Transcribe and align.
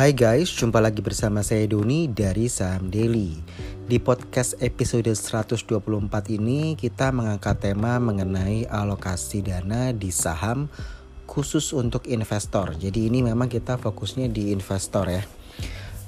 Hai 0.00 0.16
guys, 0.16 0.48
jumpa 0.56 0.80
lagi 0.80 1.04
bersama 1.04 1.44
saya 1.44 1.68
Doni 1.68 2.08
dari 2.08 2.48
Saham 2.48 2.88
Daily. 2.88 3.36
Di 3.84 4.00
podcast 4.00 4.56
episode 4.64 5.12
124 5.12 5.60
ini 6.40 6.72
kita 6.72 7.12
mengangkat 7.12 7.60
tema 7.60 8.00
mengenai 8.00 8.64
alokasi 8.64 9.44
dana 9.44 9.92
di 9.92 10.08
saham 10.08 10.72
khusus 11.28 11.76
untuk 11.76 12.08
investor. 12.08 12.80
Jadi 12.80 13.12
ini 13.12 13.20
memang 13.20 13.52
kita 13.52 13.76
fokusnya 13.76 14.32
di 14.32 14.56
investor 14.56 15.04
ya. 15.04 15.20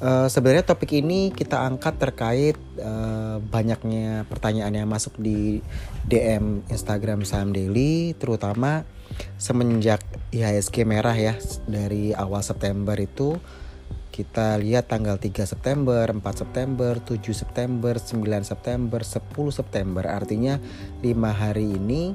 Uh, 0.00 0.24
sebenarnya 0.24 0.64
topik 0.64 0.96
ini 0.96 1.28
kita 1.28 1.60
angkat 1.60 2.00
terkait 2.00 2.56
uh, 2.80 3.44
banyaknya 3.44 4.24
pertanyaan 4.24 4.72
yang 4.72 4.88
masuk 4.88 5.20
di 5.20 5.60
DM 6.08 6.64
Instagram 6.72 7.28
Saham 7.28 7.52
Daily, 7.52 8.16
terutama 8.16 8.88
semenjak 9.36 10.00
IHSG 10.32 10.88
merah 10.88 11.12
ya 11.12 11.36
dari 11.68 12.16
awal 12.16 12.40
September 12.40 12.96
itu 12.96 13.36
kita 14.12 14.60
lihat 14.60 14.92
tanggal 14.92 15.16
3 15.16 15.48
September, 15.48 16.04
4 16.04 16.20
September, 16.36 17.00
7 17.00 17.32
September, 17.32 17.96
9 17.96 18.44
September, 18.44 19.00
10 19.00 19.24
September. 19.48 20.04
Artinya 20.04 20.60
5 21.00 21.08
hari 21.32 21.72
ini 21.80 22.12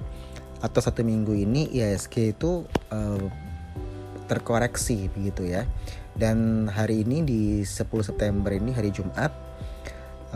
atau 0.62 0.78
satu 0.78 1.02
minggu 1.02 1.34
ini 1.34 1.74
IHSG 1.74 2.38
itu 2.38 2.70
uh, 2.94 3.26
terkoreksi 4.30 5.10
begitu 5.10 5.50
ya. 5.50 5.66
Dan 6.14 6.70
hari 6.70 7.02
ini 7.02 7.26
di 7.26 7.42
10 7.66 7.90
September 8.06 8.54
ini 8.54 8.78
hari 8.78 8.94
Jumat 8.94 9.34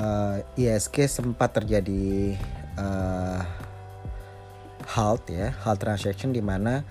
uh, 0.02 0.42
IHSG 0.58 1.06
sempat 1.06 1.62
terjadi 1.62 2.34
uh, 2.82 3.42
halt 4.98 5.30
ya, 5.30 5.54
halt 5.62 5.78
transaction 5.78 6.34
di 6.34 6.42
mana 6.42 6.82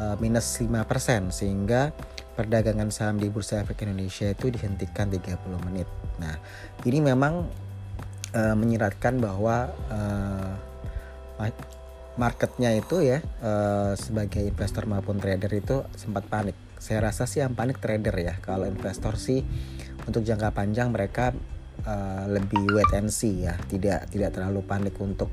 uh, 0.00 0.16
minus 0.16 0.48
5% 0.56 0.72
sehingga 1.36 1.92
perdagangan 2.34 2.88
saham 2.94 3.18
di 3.18 3.28
Bursa 3.28 3.62
Efek 3.62 3.84
Indonesia 3.84 4.30
itu 4.30 4.48
dihentikan 4.48 5.10
30 5.10 5.66
menit. 5.66 5.88
Nah, 6.22 6.38
ini 6.86 6.98
memang 7.02 7.46
uh, 8.34 8.56
menyiratkan 8.56 9.18
bahwa 9.18 9.70
uh, 9.90 10.52
marketnya 12.20 12.76
itu 12.76 13.00
ya 13.00 13.24
uh, 13.40 13.96
sebagai 13.96 14.44
investor 14.44 14.84
maupun 14.84 15.16
trader 15.16 15.50
itu 15.56 15.84
sempat 15.96 16.28
panik. 16.28 16.56
Saya 16.80 17.12
rasa 17.12 17.28
sih 17.28 17.44
yang 17.44 17.52
panik 17.52 17.80
trader 17.80 18.12
ya. 18.16 18.36
Kalau 18.40 18.64
investor 18.64 19.16
sih 19.20 19.44
untuk 20.04 20.24
jangka 20.24 20.52
panjang 20.52 20.92
mereka 20.92 21.32
uh, 21.84 22.24
lebih 22.28 22.60
wait 22.72 22.92
and 22.96 23.12
see 23.12 23.44
ya, 23.44 23.56
tidak 23.68 24.08
tidak 24.12 24.32
terlalu 24.36 24.64
panik 24.64 24.96
untuk 25.00 25.28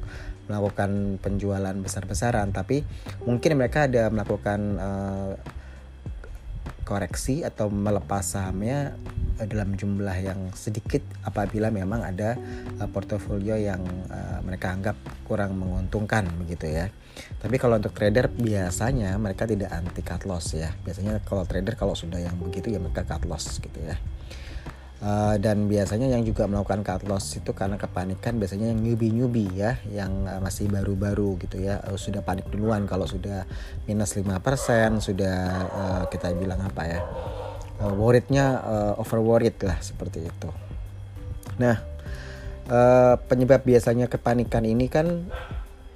melakukan 0.47 1.19
penjualan 1.19 1.75
besar-besaran, 1.75 2.55
tapi 2.55 2.87
mungkin 3.27 3.59
mereka 3.59 3.83
ada 3.83 4.07
melakukan 4.07 4.59
uh, 4.79 5.31
koreksi 6.87 7.43
atau 7.43 7.67
melepas 7.67 8.23
sahamnya 8.23 8.95
eh, 9.35 9.43
dalam 9.43 9.75
jumlah 9.75 10.15
yang 10.23 10.39
sedikit 10.55 11.03
apabila 11.27 11.67
memang 11.67 11.99
ada 12.07 12.39
uh, 12.79 12.87
portofolio 12.87 13.59
yang 13.59 13.83
uh, 14.07 14.39
mereka 14.47 14.71
anggap 14.71 14.95
kurang 15.27 15.59
menguntungkan 15.59 16.23
begitu 16.39 16.71
ya. 16.71 16.87
Tapi 17.43 17.59
kalau 17.59 17.75
untuk 17.75 17.91
trader 17.91 18.31
biasanya 18.31 19.11
mereka 19.19 19.43
tidak 19.43 19.67
anti 19.75 19.99
cut 19.99 20.23
loss 20.23 20.55
ya. 20.55 20.71
Biasanya 20.87 21.19
kalau 21.27 21.43
trader 21.43 21.75
kalau 21.75 21.91
sudah 21.91 22.23
yang 22.23 22.39
begitu 22.39 22.71
ya 22.71 22.79
mereka 22.79 23.03
cut 23.03 23.27
loss 23.27 23.59
gitu 23.59 23.83
ya. 23.83 23.99
Uh, 24.97 25.37
dan 25.37 25.69
biasanya 25.69 26.09
yang 26.09 26.25
juga 26.25 26.49
melakukan 26.49 26.81
cut 26.81 27.05
loss 27.05 27.37
itu 27.37 27.53
karena 27.53 27.77
kepanikan 27.77 28.41
biasanya 28.41 28.73
yang 28.73 28.81
newbie 28.81 29.13
newbie 29.13 29.45
ya 29.53 29.77
yang 29.93 30.25
uh, 30.25 30.41
masih 30.41 30.65
baru-baru 30.73 31.37
gitu 31.37 31.61
ya. 31.61 31.77
Uh, 31.85 32.01
sudah 32.01 32.25
panik 32.25 32.49
duluan 32.49 32.89
kalau 32.89 33.05
sudah 33.05 33.45
minus 33.85 34.17
5% 34.17 34.25
sudah 34.97 35.37
uh, 35.69 36.03
kita 36.09 36.33
bilang 36.33 36.65
apa 36.65 36.81
ya 36.89 36.99
uh, 37.85 37.93
worriednya 37.93 38.57
uh, 38.65 38.93
over 38.97 39.21
worried 39.21 39.61
lah 39.61 39.77
seperti 39.85 40.25
itu. 40.25 40.49
Nah 41.61 41.77
uh, 42.65 43.21
penyebab 43.21 43.61
biasanya 43.69 44.09
kepanikan 44.09 44.65
ini 44.65 44.89
kan 44.89 45.29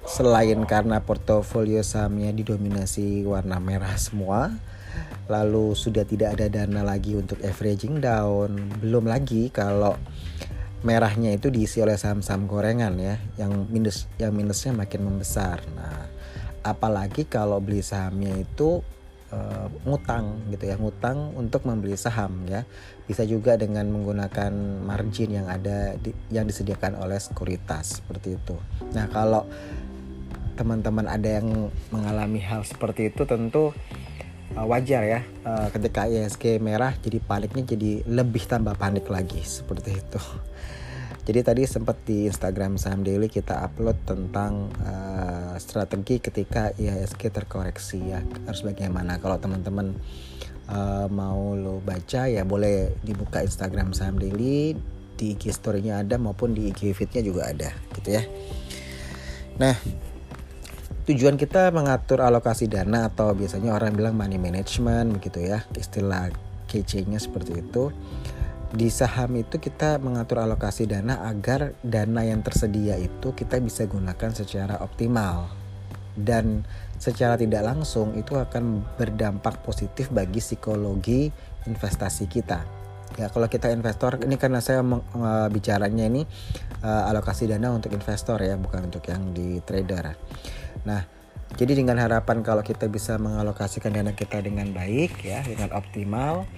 selain 0.06 0.62
karena 0.62 1.02
portofolio 1.02 1.82
sahamnya 1.82 2.30
didominasi 2.30 3.26
warna 3.26 3.58
merah 3.58 3.98
semua 3.98 4.54
lalu 5.32 5.72
sudah 5.72 6.04
tidak 6.04 6.36
ada 6.36 6.52
dana 6.52 6.84
lagi 6.84 7.16
untuk 7.16 7.40
averaging 7.40 8.04
down. 8.04 8.60
Belum 8.84 9.08
lagi 9.08 9.48
kalau 9.48 9.96
merahnya 10.84 11.32
itu 11.32 11.48
diisi 11.48 11.80
oleh 11.80 11.96
saham-saham 11.96 12.50
gorengan 12.50 12.98
ya 12.98 13.16
yang 13.38 13.70
minus 13.72 14.10
yang 14.20 14.36
minusnya 14.36 14.76
makin 14.76 15.08
membesar. 15.08 15.64
Nah 15.72 16.04
apalagi 16.60 17.24
kalau 17.24 17.58
beli 17.58 17.80
sahamnya 17.80 18.36
itu 18.36 18.84
uh, 19.32 19.66
ngutang 19.88 20.52
gitu 20.52 20.68
ya 20.68 20.76
ngutang 20.76 21.32
untuk 21.38 21.64
membeli 21.64 21.96
saham 21.96 22.44
ya. 22.44 22.68
Bisa 23.08 23.24
juga 23.24 23.56
dengan 23.56 23.88
menggunakan 23.88 24.52
margin 24.84 25.32
yang 25.32 25.48
ada 25.48 25.96
di, 25.96 26.12
yang 26.28 26.44
disediakan 26.44 27.00
oleh 27.00 27.16
sekuritas 27.16 28.04
seperti 28.04 28.36
itu. 28.36 28.56
Nah 28.92 29.08
kalau 29.08 29.48
teman-teman 30.52 31.08
ada 31.08 31.40
yang 31.40 31.72
mengalami 31.88 32.38
hal 32.44 32.60
seperti 32.62 33.08
itu 33.08 33.24
tentu 33.24 33.72
uh, 34.56 34.66
wajar 34.66 35.02
ya 35.04 35.20
uh, 35.44 35.68
ketika 35.72 36.08
ISG 36.08 36.58
merah 36.60 36.94
jadi 37.00 37.18
paniknya 37.22 37.64
jadi 37.76 38.04
lebih 38.08 38.44
tambah 38.46 38.76
panik 38.76 39.08
lagi 39.08 39.40
seperti 39.42 39.98
itu. 39.98 40.22
Jadi 41.22 41.38
tadi 41.46 41.62
sempat 41.70 42.02
di 42.02 42.26
Instagram 42.26 42.82
Saham 42.82 43.06
Daily 43.06 43.30
kita 43.30 43.62
upload 43.62 43.94
tentang 44.02 44.66
uh, 44.82 45.54
strategi 45.54 46.18
ketika 46.18 46.74
IHSG 46.74 47.30
terkoreksi 47.30 48.10
ya 48.10 48.18
harus 48.42 48.66
bagaimana. 48.66 49.22
Kalau 49.22 49.38
teman-teman 49.38 49.94
uh, 50.66 51.06
mau 51.06 51.54
lo 51.54 51.78
baca 51.78 52.26
ya 52.26 52.42
boleh 52.42 52.98
dibuka 53.06 53.38
Instagram 53.38 53.94
Saham 53.94 54.18
Daily 54.18 54.74
di 55.14 55.38
IG 55.38 55.54
story-nya 55.54 56.02
ada 56.02 56.18
maupun 56.18 56.58
di 56.58 56.74
IG 56.74 56.90
feed-nya 56.90 57.22
juga 57.22 57.54
ada 57.54 57.70
gitu 57.94 58.18
ya. 58.18 58.26
Nah, 59.62 59.78
tujuan 61.02 61.34
kita 61.34 61.74
mengatur 61.74 62.22
alokasi 62.22 62.70
dana 62.70 63.10
atau 63.10 63.34
biasanya 63.34 63.74
orang 63.74 63.90
bilang 63.98 64.14
money 64.14 64.38
management 64.38 65.18
begitu 65.18 65.50
ya 65.50 65.66
istilah 65.74 66.30
kece-nya 66.70 67.18
seperti 67.18 67.58
itu. 67.58 67.90
Di 68.72 68.88
saham 68.88 69.36
itu 69.36 69.60
kita 69.60 70.00
mengatur 70.00 70.40
alokasi 70.40 70.88
dana 70.88 71.28
agar 71.28 71.76
dana 71.84 72.24
yang 72.24 72.40
tersedia 72.40 72.96
itu 72.96 73.36
kita 73.36 73.60
bisa 73.60 73.84
gunakan 73.84 74.32
secara 74.32 74.80
optimal. 74.80 75.52
Dan 76.16 76.64
secara 76.96 77.36
tidak 77.36 77.68
langsung 77.68 78.16
itu 78.16 78.36
akan 78.38 78.80
berdampak 78.96 79.60
positif 79.60 80.08
bagi 80.08 80.40
psikologi 80.40 81.28
investasi 81.68 82.24
kita. 82.32 82.64
Ya 83.20 83.28
kalau 83.28 83.44
kita 83.44 83.68
investor 83.68 84.16
ini 84.24 84.40
karena 84.40 84.64
saya 84.64 84.80
uh, 84.80 85.48
bicaranya 85.52 86.08
ini 86.08 86.24
uh, 86.80 87.12
alokasi 87.12 87.44
dana 87.44 87.68
untuk 87.76 87.92
investor 87.92 88.40
ya 88.40 88.56
bukan 88.56 88.88
untuk 88.88 89.04
yang 89.04 89.36
di 89.36 89.60
trader 89.60 90.16
Nah, 90.82 91.06
jadi 91.54 91.76
dengan 91.76 92.00
harapan 92.00 92.40
kalau 92.40 92.64
kita 92.64 92.88
bisa 92.88 93.20
mengalokasikan 93.20 93.92
dana 93.92 94.16
kita 94.16 94.40
dengan 94.40 94.72
baik 94.72 95.20
ya, 95.20 95.44
dengan 95.44 95.70
optimal, 95.76 96.48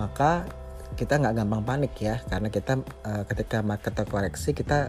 maka 0.00 0.48
kita 0.96 1.20
nggak 1.20 1.36
gampang 1.36 1.62
panik 1.62 1.94
ya, 2.00 2.18
karena 2.26 2.48
kita 2.48 2.80
uh, 3.04 3.22
ketika 3.28 3.60
market 3.60 3.92
terkoreksi 3.92 4.56
kita 4.56 4.88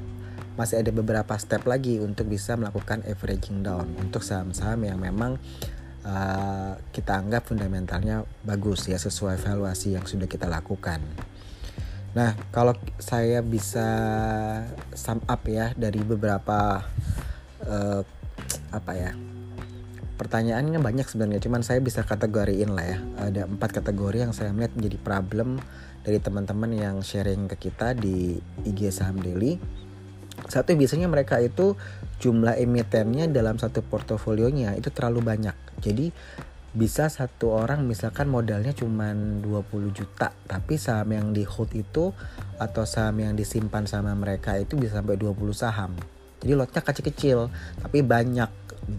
masih 0.55 0.83
ada 0.83 0.91
beberapa 0.91 1.35
step 1.39 1.63
lagi 1.67 2.03
untuk 2.03 2.27
bisa 2.27 2.59
melakukan 2.59 2.99
averaging 3.07 3.63
down 3.63 3.95
untuk 3.95 4.19
saham-saham 4.19 4.83
yang 4.83 4.99
memang 4.99 5.39
uh, 6.03 6.75
kita 6.91 7.15
anggap 7.15 7.47
fundamentalnya 7.47 8.27
bagus 8.43 8.87
ya 8.91 8.99
sesuai 8.99 9.39
valuasi 9.39 9.95
yang 9.95 10.03
sudah 10.03 10.27
kita 10.27 10.51
lakukan. 10.51 10.99
Nah, 12.11 12.35
kalau 12.49 12.73
saya 12.97 13.39
bisa 13.39 13.87
sum 14.97 15.23
up 15.29 15.45
ya 15.47 15.71
dari 15.77 16.01
beberapa 16.03 16.83
uh, 17.63 18.01
apa 18.69 18.93
ya 18.95 19.11
pertanyaannya 20.19 20.83
banyak 20.83 21.07
sebenarnya 21.07 21.47
cuman 21.47 21.63
saya 21.63 21.79
bisa 21.79 22.03
kategoriin 22.03 22.75
lah 22.75 22.83
ya. 22.83 22.99
Ada 23.23 23.47
empat 23.47 23.79
kategori 23.79 24.27
yang 24.27 24.35
saya 24.35 24.51
melihat 24.51 24.75
menjadi 24.75 24.97
problem 24.99 25.63
dari 26.03 26.19
teman-teman 26.19 26.75
yang 26.75 26.99
sharing 26.99 27.47
ke 27.47 27.71
kita 27.71 27.95
di 27.95 28.35
IG 28.67 28.91
saham 28.91 29.23
daily. 29.23 29.55
Satu 30.51 30.75
biasanya 30.75 31.07
mereka 31.07 31.39
itu 31.39 31.79
jumlah 32.19 32.59
emitennya 32.59 33.31
dalam 33.31 33.55
satu 33.55 33.79
portofolionya 33.79 34.75
itu 34.75 34.91
terlalu 34.91 35.23
banyak. 35.23 35.55
Jadi 35.79 36.11
bisa 36.69 37.09
satu 37.09 37.55
orang 37.55 37.81
misalkan 37.87 38.29
modalnya 38.29 38.77
cuma 38.77 39.09
20 39.09 39.41
juta 39.89 40.29
tapi 40.45 40.77
saham 40.77 41.09
yang 41.17 41.27
di 41.33 41.41
hold 41.41 41.73
itu 41.73 42.13
atau 42.61 42.83
saham 42.85 43.25
yang 43.25 43.33
disimpan 43.33 43.89
sama 43.89 44.13
mereka 44.13 44.53
itu 44.53 44.77
bisa 44.77 45.01
sampai 45.01 45.17
20 45.17 45.33
saham 45.49 45.97
jadi 46.39 46.53
lotnya 46.55 46.81
kecil-kecil 46.83 47.51
tapi 47.83 48.03
banyak 48.03 48.51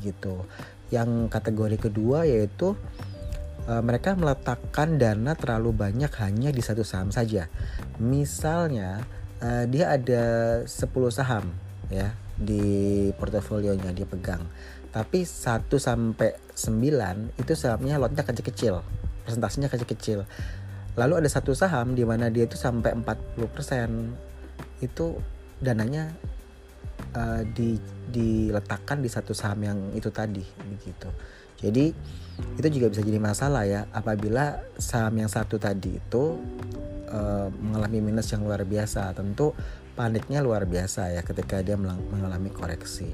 gitu 0.04 0.44
yang 0.90 1.30
kategori 1.30 1.90
kedua 1.90 2.26
yaitu 2.26 2.74
uh, 3.70 3.82
mereka 3.82 4.18
meletakkan 4.18 4.98
dana 4.98 5.32
terlalu 5.38 5.70
banyak 5.72 6.10
hanya 6.20 6.50
di 6.50 6.62
satu 6.62 6.82
saham 6.82 7.14
saja. 7.14 7.46
Misalnya 8.02 9.06
uh, 9.38 9.64
dia 9.70 9.94
ada 9.94 10.22
10 10.66 10.70
saham 11.14 11.54
ya 11.88 12.10
di 12.34 13.08
portofolionya 13.14 13.94
dia 13.94 14.06
pegang. 14.06 14.42
Tapi 14.90 15.22
1 15.22 15.70
sampai 15.70 16.34
9 16.58 17.38
itu 17.38 17.52
sahamnya 17.54 18.02
lotnya 18.02 18.26
kecil-kecil 18.26 18.82
persentasenya 19.30 19.70
kecil-kecil. 19.70 20.26
Lalu 20.98 21.22
ada 21.22 21.30
satu 21.30 21.54
saham 21.54 21.94
di 21.94 22.02
mana 22.02 22.26
dia 22.34 22.50
itu 22.50 22.58
sampai 22.58 22.98
40% 22.98 24.82
itu 24.82 25.14
dananya 25.62 26.10
uh, 27.14 27.42
di 27.46 27.78
diletakkan 28.10 29.00
di 29.02 29.10
satu 29.10 29.32
saham 29.36 29.60
yang 29.62 29.78
itu 29.94 30.10
tadi 30.10 30.42
begitu 30.42 31.08
jadi 31.60 31.92
itu 32.56 32.68
juga 32.72 32.86
bisa 32.88 33.02
jadi 33.04 33.20
masalah 33.20 33.62
ya 33.68 33.80
apabila 33.92 34.60
saham 34.80 35.20
yang 35.20 35.30
satu 35.30 35.60
tadi 35.60 36.00
itu 36.00 36.40
uh, 37.12 37.48
mengalami 37.52 38.12
minus 38.12 38.32
yang 38.32 38.42
luar 38.42 38.64
biasa 38.64 39.12
tentu 39.12 39.52
paniknya 39.94 40.40
luar 40.40 40.64
biasa 40.64 41.12
ya 41.12 41.20
ketika 41.20 41.60
dia 41.60 41.76
mengalami 41.76 42.48
koreksi 42.48 43.12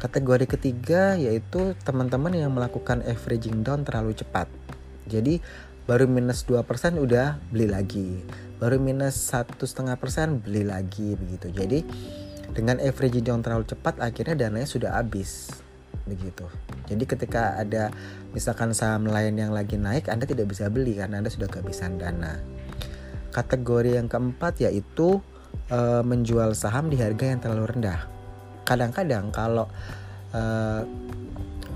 Kategori 0.00 0.48
ketiga 0.48 1.12
yaitu 1.20 1.76
teman-teman 1.84 2.32
yang 2.32 2.48
melakukan 2.56 3.04
averaging 3.04 3.60
down 3.60 3.84
terlalu 3.84 4.16
cepat. 4.16 4.48
Jadi 5.04 5.44
baru 5.84 6.08
minus 6.08 6.48
2% 6.48 6.64
udah 6.96 7.36
beli 7.52 7.68
lagi. 7.68 8.24
Baru 8.56 8.80
minus 8.80 9.20
satu 9.20 9.68
setengah 9.68 10.00
persen 10.00 10.40
beli 10.40 10.64
lagi 10.64 11.12
begitu. 11.20 11.52
Jadi 11.52 11.84
dengan 12.52 12.82
averaging 12.82 13.24
down 13.24 13.40
terlalu 13.40 13.66
cepat 13.68 13.98
akhirnya 14.02 14.46
dananya 14.46 14.68
sudah 14.68 14.98
habis 14.98 15.50
begitu. 16.06 16.46
Jadi 16.90 17.04
ketika 17.06 17.54
ada 17.54 17.94
misalkan 18.34 18.74
saham 18.74 19.06
lain 19.06 19.38
yang 19.38 19.54
lagi 19.54 19.78
naik 19.78 20.10
Anda 20.10 20.26
tidak 20.26 20.50
bisa 20.50 20.66
beli 20.66 20.98
karena 20.98 21.22
Anda 21.22 21.30
sudah 21.30 21.46
kehabisan 21.46 22.02
dana. 22.02 22.42
Kategori 23.30 23.94
yang 23.94 24.10
keempat 24.10 24.58
yaitu 24.66 25.22
e, 25.70 25.78
menjual 26.02 26.58
saham 26.58 26.90
di 26.90 26.98
harga 26.98 27.30
yang 27.30 27.38
terlalu 27.38 27.78
rendah 27.78 28.20
kadang-kadang 28.70 29.34
kalau 29.34 29.66
uh, 30.30 30.86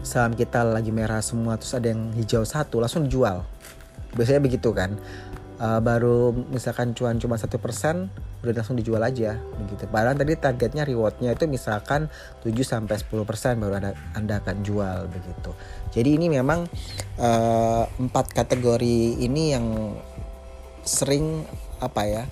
saham 0.06 0.38
kita 0.38 0.62
lagi 0.62 0.94
merah 0.94 1.19
semua 1.19 1.59
terus 1.59 1.75
ada 1.75 1.91
yang 1.91 2.15
hijau 2.15 2.47
satu 2.47 2.79
langsung 2.79 3.11
dijual 3.11 3.43
biasanya 4.15 4.38
begitu 4.38 4.70
kan 4.70 4.94
uh, 5.59 5.81
baru 5.83 6.35
misalkan 6.51 6.95
cuan 6.97 7.19
cuma 7.21 7.39
satu 7.39 7.59
persen 7.62 8.11
udah 8.45 8.61
langsung 8.61 8.77
dijual 8.77 9.01
aja 9.01 9.41
begitu. 9.56 9.89
Padahal 9.89 10.17
tadi 10.19 10.37
targetnya 10.37 10.85
rewardnya 10.85 11.33
itu 11.33 11.49
misalkan 11.49 12.12
7 12.45 12.53
sampai 12.61 13.01
10 13.01 13.25
persen 13.25 13.56
baru 13.56 13.81
ada 13.81 13.91
anda 14.12 14.41
akan 14.45 14.61
jual 14.61 15.09
begitu. 15.09 15.51
Jadi 15.97 16.11
ini 16.21 16.27
memang 16.29 16.69
uh, 17.17 17.85
empat 17.89 18.37
kategori 18.37 19.25
ini 19.25 19.56
yang 19.56 19.97
sering 20.85 21.49
apa 21.81 22.03
ya 22.05 22.25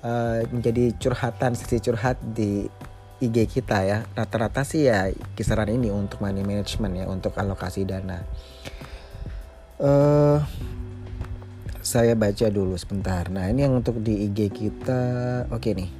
uh, 0.00 0.40
menjadi 0.48 0.96
curhatan 0.96 1.52
sisi 1.52 1.84
curhat 1.84 2.16
di 2.24 2.64
IG 3.20 3.36
kita 3.60 3.84
ya. 3.84 3.98
Rata-rata 4.16 4.64
sih 4.64 4.88
ya 4.88 5.12
kisaran 5.36 5.68
ini 5.68 5.92
untuk 5.92 6.24
money 6.24 6.42
management 6.42 6.94
ya 6.96 7.06
untuk 7.06 7.36
alokasi 7.36 7.84
dana. 7.84 8.24
Uh, 9.82 10.40
saya 11.92 12.16
baca 12.16 12.48
dulu 12.48 12.72
sebentar. 12.80 13.28
Nah 13.28 13.52
ini 13.52 13.68
yang 13.68 13.76
untuk 13.76 14.00
di 14.00 14.24
IG 14.24 14.48
kita. 14.48 15.02
Oke 15.52 15.76
nih. 15.76 15.92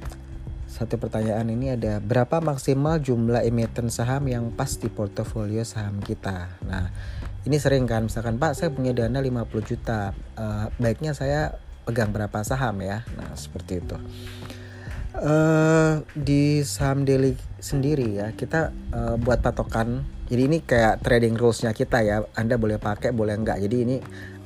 Satu 0.65 0.97
pertanyaan 0.97 1.45
ini 1.53 1.77
ada 1.77 2.01
berapa 2.01 2.41
maksimal 2.41 2.97
jumlah 2.97 3.45
emiten 3.45 3.93
saham 3.93 4.25
yang 4.25 4.49
pas 4.49 4.73
di 4.73 4.89
portofolio 4.89 5.61
saham 5.61 6.01
kita? 6.01 6.49
Nah 6.65 6.89
ini 7.45 7.61
sering 7.61 7.85
kan 7.85 8.09
misalkan 8.09 8.41
Pak 8.41 8.57
saya 8.57 8.73
punya 8.73 8.89
dana 8.89 9.21
50 9.21 9.69
juta 9.69 10.17
uh, 10.33 10.73
baiknya 10.81 11.13
saya 11.13 11.61
pegang 11.85 12.09
berapa 12.09 12.41
saham 12.41 12.81
ya? 12.81 13.05
Nah 13.13 13.29
seperti 13.37 13.85
itu. 13.85 13.97
Uh, 15.13 16.01
di 16.17 16.65
saham 16.65 17.05
daily 17.05 17.37
sendiri 17.61 18.17
ya 18.17 18.33
kita 18.33 18.73
uh, 18.97 19.13
buat 19.21 19.45
patokan. 19.45 20.09
Jadi 20.25 20.41
ini 20.41 20.57
kayak 20.65 21.05
trading 21.05 21.37
rulesnya 21.37 21.69
kita 21.69 22.01
ya. 22.01 22.25
Anda 22.33 22.57
boleh 22.57 22.81
pakai 22.81 23.13
boleh 23.13 23.37
enggak. 23.37 23.61
Jadi 23.61 23.77
ini 23.85 23.97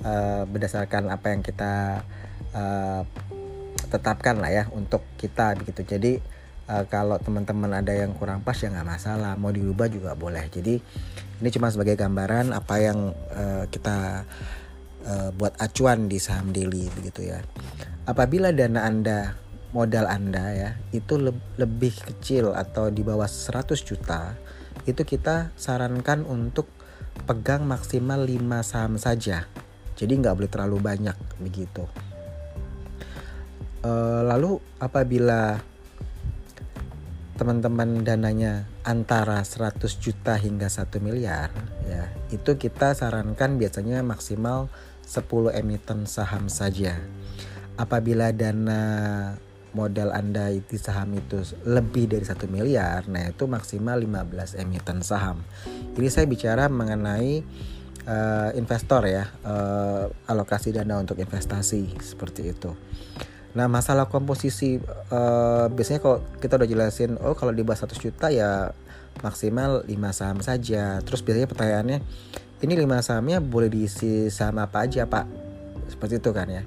uh, 0.07 0.44
berdasarkan 0.48 1.12
apa 1.12 1.36
yang 1.36 1.44
kita 1.44 2.04
uh, 2.56 3.04
tetapkan 3.92 4.39
lah 4.39 4.51
ya 4.51 4.63
untuk 4.71 5.04
kita 5.19 5.59
begitu. 5.59 5.83
Jadi 5.83 6.13
uh, 6.71 6.88
kalau 6.88 7.19
teman-teman 7.19 7.83
ada 7.83 7.92
yang 7.92 8.15
kurang 8.15 8.44
pas 8.44 8.56
ya 8.56 8.71
nggak 8.71 8.88
masalah. 8.88 9.36
Mau 9.36 9.51
diubah 9.51 9.92
juga 9.92 10.15
boleh. 10.15 10.48
Jadi 10.48 10.80
ini 11.44 11.50
cuma 11.51 11.68
sebagai 11.68 12.00
gambaran 12.00 12.56
apa 12.56 12.75
yang 12.80 13.12
uh, 13.36 13.68
kita 13.68 14.24
uh, 15.04 15.30
buat 15.36 15.59
acuan 15.59 16.07
di 16.07 16.18
saham 16.24 16.56
daily 16.56 16.88
begitu 16.95 17.27
ya. 17.27 17.44
Apabila 18.07 18.56
dana 18.56 18.88
anda 18.88 19.36
modal 19.75 20.07
Anda 20.07 20.45
ya 20.56 20.69
itu 20.95 21.19
le 21.19 21.36
lebih 21.59 21.92
kecil 21.92 22.56
atau 22.56 22.88
di 22.88 23.04
bawah 23.04 23.27
100 23.27 23.75
juta 23.83 24.39
itu 24.88 25.04
kita 25.04 25.51
sarankan 25.59 26.24
untuk 26.24 26.71
pegang 27.27 27.68
maksimal 27.68 28.24
5 28.24 28.63
saham 28.63 28.95
saja 28.95 29.51
jadi 29.97 30.13
nggak 30.13 30.35
boleh 30.38 30.51
terlalu 30.51 30.77
banyak 30.79 31.17
begitu 31.41 31.83
e, 33.81 33.91
lalu 34.23 34.61
apabila 34.77 35.57
teman-teman 37.38 38.01
dananya 38.01 38.65
antara 38.81 39.41
100 39.41 39.81
juta 39.97 40.38
hingga 40.38 40.69
1 40.69 40.89
miliar 41.01 41.49
ya 41.85 42.09
itu 42.29 42.57
kita 42.57 42.94
sarankan 42.94 43.57
biasanya 43.57 44.05
maksimal 44.05 44.69
10 45.05 45.57
emiten 45.57 46.05
saham 46.05 46.49
saja 46.49 46.97
apabila 47.77 48.33
dana 48.33 48.81
modal 49.77 50.09
Anda 50.09 50.49
di 50.49 50.77
saham 50.81 51.13
itu 51.13 51.45
lebih 51.69 52.09
dari 52.09 52.25
satu 52.25 52.49
miliar, 52.49 53.05
nah 53.05 53.29
itu 53.29 53.45
maksimal 53.45 54.01
15 54.01 54.57
emiten 54.57 55.05
saham. 55.05 55.45
Ini 55.94 56.09
saya 56.09 56.25
bicara 56.25 56.65
mengenai 56.65 57.45
uh, 58.07 58.50
investor 58.56 59.04
ya, 59.06 59.27
uh, 59.44 60.07
alokasi 60.31 60.71
dana 60.71 60.98
untuk 60.98 61.19
investasi 61.19 62.00
seperti 62.00 62.56
itu. 62.56 62.71
Nah 63.54 63.68
masalah 63.68 64.07
komposisi 64.07 64.80
uh, 65.12 65.68
biasanya 65.68 66.00
kalau 66.00 66.18
kita 66.39 66.57
udah 66.57 66.69
jelasin, 66.69 67.19
oh 67.19 67.36
kalau 67.36 67.51
di 67.51 67.62
bawah 67.62 67.86
100 67.86 68.00
juta 68.00 68.27
ya 68.31 68.71
maksimal 69.21 69.83
5 69.83 69.92
saham 70.15 70.39
saja. 70.39 71.04
Terus 71.04 71.21
biasanya 71.21 71.48
pertanyaannya, 71.50 72.00
ini 72.63 72.74
5 72.74 73.06
sahamnya 73.06 73.38
boleh 73.44 73.69
diisi 73.69 74.31
saham 74.31 74.63
apa 74.63 74.88
aja 74.88 75.06
pak? 75.06 75.25
Seperti 75.92 76.24
itu 76.24 76.31
kan 76.31 76.48
ya. 76.48 76.63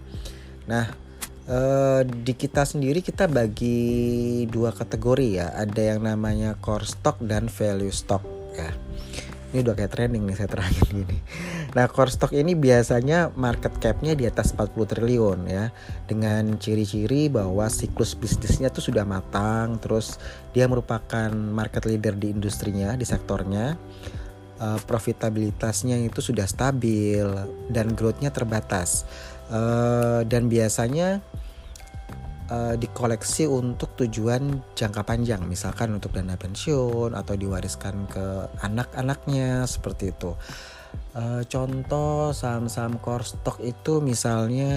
Nah 0.68 1.10
Uh, 1.50 2.06
di 2.06 2.38
kita 2.38 2.62
sendiri 2.62 3.02
kita 3.02 3.26
bagi 3.26 4.46
dua 4.46 4.70
kategori 4.70 5.42
ya 5.42 5.50
ada 5.50 5.82
yang 5.82 5.98
namanya 5.98 6.54
core 6.62 6.86
stock 6.86 7.18
dan 7.26 7.50
value 7.50 7.90
stock 7.90 8.22
ya 8.54 8.70
ini 9.50 9.66
udah 9.66 9.74
kayak 9.74 9.90
trending 9.90 10.30
nih 10.30 10.36
saya 10.38 10.48
terangin 10.50 10.86
gini. 11.02 11.18
Nah 11.74 11.90
core 11.90 12.10
stock 12.10 12.30
ini 12.30 12.54
biasanya 12.54 13.34
market 13.34 13.74
capnya 13.82 14.14
di 14.14 14.26
atas 14.26 14.54
40 14.54 14.74
triliun 14.86 15.40
ya. 15.50 15.74
Dengan 16.06 16.54
ciri-ciri 16.58 17.26
bahwa 17.26 17.66
siklus 17.66 18.14
bisnisnya 18.14 18.70
tuh 18.70 18.90
sudah 18.90 19.02
matang 19.02 19.82
terus 19.82 20.22
dia 20.54 20.70
merupakan 20.70 21.30
market 21.34 21.86
leader 21.86 22.14
di 22.14 22.30
industrinya 22.30 22.94
di 22.94 23.06
sektornya. 23.06 23.74
Uh, 24.60 24.76
profitabilitasnya 24.84 25.96
itu 26.04 26.20
sudah 26.20 26.44
stabil 26.44 27.24
dan 27.72 27.96
growthnya 27.96 28.30
terbatas. 28.30 29.08
Uh, 29.50 30.22
dan 30.30 30.46
biasanya 30.46 31.24
uh, 32.50 32.74
dikoleksi 32.76 33.46
untuk 33.46 33.94
tujuan 33.96 34.60
jangka 34.74 35.06
panjang, 35.06 35.40
misalkan 35.46 35.94
untuk 35.96 36.12
dana 36.12 36.34
pensiun 36.34 37.14
atau 37.14 37.34
diwariskan 37.38 38.10
ke 38.10 38.50
anak-anaknya 38.60 39.64
seperti 39.64 40.12
itu. 40.12 40.34
Uh, 41.14 41.46
contoh 41.46 42.34
saham-saham 42.34 42.98
core 42.98 43.22
stock 43.22 43.62
itu 43.62 44.02
misalnya 44.02 44.74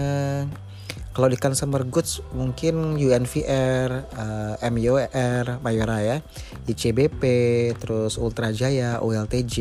kalau 1.14 1.30
di 1.30 1.38
consumer 1.38 1.86
goods 1.86 2.26
mungkin 2.34 2.98
UNVR, 2.98 3.90
uh, 4.18 4.58
eh, 4.58 4.70
MUR, 4.74 5.62
Mayora 5.62 6.02
ya, 6.02 6.18
ICBP, 6.66 7.22
terus 7.78 8.18
Ultra 8.18 8.50
Jaya, 8.50 8.98
OLTJ. 8.98 9.58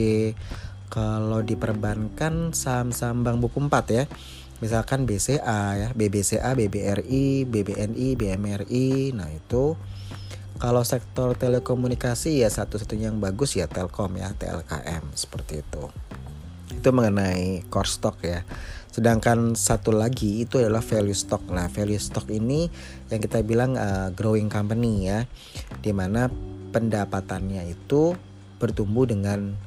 Kalau 0.93 1.41
di 1.41 1.57
perbankan 1.57 2.53
saham-saham 2.53 3.25
Bank 3.25 3.41
Buku 3.41 3.65
4 3.65 3.97
ya 3.97 4.05
misalkan 4.63 5.11
BCA 5.11 5.75
ya 5.75 5.89
BBCA 5.91 6.55
BBRI 6.55 7.51
BBNI 7.51 8.09
BMRI 8.15 9.11
nah 9.13 9.27
itu. 9.27 9.75
Kalau 10.63 10.87
sektor 10.87 11.35
telekomunikasi 11.35 12.39
ya 12.39 12.47
satu-satunya 12.47 13.11
yang 13.11 13.19
bagus 13.19 13.59
ya 13.59 13.67
Telkom 13.67 14.15
ya 14.15 14.31
TLKM 14.31 15.11
seperti 15.11 15.59
itu. 15.67 15.91
Itu 16.71 16.95
mengenai 16.95 17.67
core 17.67 17.91
stock 17.91 18.23
ya. 18.23 18.47
Sedangkan 18.95 19.59
satu 19.59 19.91
lagi 19.91 20.47
itu 20.47 20.63
adalah 20.63 20.79
value 20.79 21.19
stock. 21.19 21.43
Nah 21.51 21.67
value 21.67 21.99
stock 21.99 22.31
ini 22.31 22.71
yang 23.11 23.19
kita 23.19 23.43
bilang 23.43 23.75
uh, 23.75 24.15
growing 24.15 24.47
company 24.47 25.11
ya 25.11 25.27
di 25.83 25.91
mana 25.91 26.31
pendapatannya 26.71 27.67
itu 27.67 28.15
bertumbuh 28.63 29.11
dengan 29.11 29.59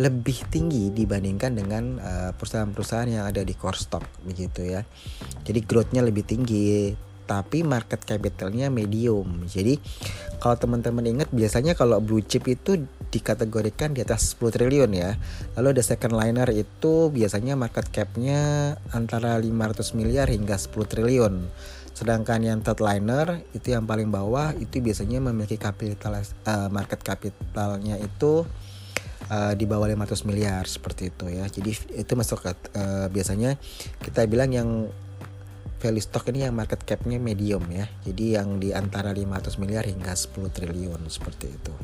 lebih 0.00 0.48
tinggi 0.48 0.88
dibandingkan 0.88 1.52
dengan 1.52 2.00
perusahaan-perusahaan 2.32 3.10
yang 3.12 3.24
ada 3.28 3.44
di 3.44 3.52
core 3.52 3.76
stock 3.76 4.04
begitu 4.24 4.64
ya. 4.64 4.80
Jadi 5.44 5.60
growthnya 5.68 6.00
lebih 6.00 6.24
tinggi, 6.24 6.96
tapi 7.32 7.64
market 7.64 8.02
capitalnya 8.02 8.68
medium. 8.68 9.46
Jadi 9.48 9.78
kalau 10.42 10.58
teman-teman 10.58 11.06
ingat 11.06 11.28
biasanya 11.30 11.72
kalau 11.72 12.02
blue 12.02 12.20
chip 12.20 12.44
itu 12.50 12.84
dikategorikan 13.12 13.96
di 13.96 14.04
atas 14.04 14.34
10 14.36 14.52
triliun 14.52 14.92
ya. 14.92 15.16
Lalu 15.56 15.78
ada 15.78 15.82
second 15.84 16.12
liner 16.12 16.48
itu 16.52 17.08
biasanya 17.08 17.54
market 17.54 17.88
capnya 17.88 18.74
antara 18.90 19.38
500 19.38 19.96
miliar 19.96 20.28
hingga 20.28 20.58
10 20.60 20.72
triliun. 20.84 21.34
Sedangkan 21.92 22.40
yang 22.40 22.64
third 22.64 22.80
liner 22.80 23.44
itu 23.52 23.72
yang 23.72 23.84
paling 23.84 24.08
bawah 24.08 24.56
itu 24.56 24.80
biasanya 24.80 25.20
memiliki 25.20 25.60
kapital 25.60 26.18
uh, 26.20 26.68
market 26.72 27.04
capitalnya 27.04 28.00
itu 28.00 28.48
uh, 29.32 29.52
di 29.56 29.64
bawah 29.64 29.88
500 29.88 30.28
miliar 30.28 30.68
seperti 30.68 31.08
itu 31.08 31.32
ya. 31.32 31.48
Jadi 31.48 31.72
itu 31.96 32.12
masuk 32.12 32.44
ke 32.44 32.52
uh, 32.76 33.08
biasanya 33.08 33.56
kita 34.04 34.28
bilang 34.28 34.52
yang 34.52 34.68
value 35.80 36.04
stock 36.04 36.28
ini 36.30 36.46
yang 36.46 36.54
market 36.54 36.84
capnya 36.84 37.16
medium 37.16 37.64
ya. 37.72 37.88
Jadi 38.04 38.36
yang 38.36 38.60
di 38.60 38.76
antara 38.76 39.10
500 39.10 39.56
miliar 39.56 39.88
hingga 39.88 40.12
10 40.12 40.36
triliun 40.52 41.00
seperti 41.08 41.48
itu. 41.48 41.74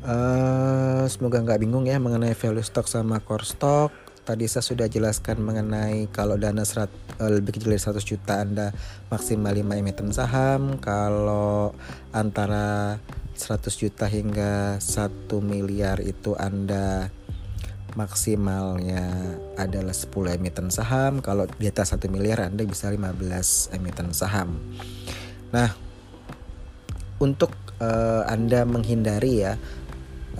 Uh, 0.00 1.04
semoga 1.12 1.44
nggak 1.44 1.60
bingung 1.60 1.84
ya 1.84 2.00
mengenai 2.00 2.32
value 2.32 2.64
stock 2.64 2.88
sama 2.88 3.20
core 3.20 3.44
stock. 3.44 3.92
Tadi 4.20 4.44
saya 4.44 4.60
sudah 4.60 4.86
jelaskan 4.86 5.40
mengenai 5.40 6.06
kalau 6.12 6.36
dana 6.36 6.60
serat, 6.62 6.92
uh, 7.16 7.32
lebih 7.32 7.56
kecil 7.56 7.72
dari 7.72 7.82
100 7.82 8.04
juta 8.04 8.40
Anda 8.40 8.70
maksimal 9.08 9.56
5 9.56 9.80
emiten 9.80 10.08
saham. 10.12 10.76
Kalau 10.76 11.72
antara 12.12 13.00
100 13.34 13.72
juta 13.80 14.04
hingga 14.04 14.76
1 14.76 15.40
miliar 15.40 16.04
itu 16.04 16.36
Anda 16.36 17.08
maksimalnya 17.96 19.34
adalah 19.56 19.96
10 19.96 20.36
emiten 20.36 20.68
saham. 20.68 21.24
Kalau 21.24 21.48
di 21.56 21.66
atas 21.66 21.96
1 21.96 22.04
miliar 22.12 22.44
Anda 22.44 22.68
bisa 22.68 22.92
15 22.92 23.72
emiten 23.72 24.12
saham. 24.12 24.60
Nah, 25.50 25.72
untuk 27.18 27.56
uh, 27.80 28.28
Anda 28.28 28.68
menghindari 28.68 29.48
ya 29.48 29.56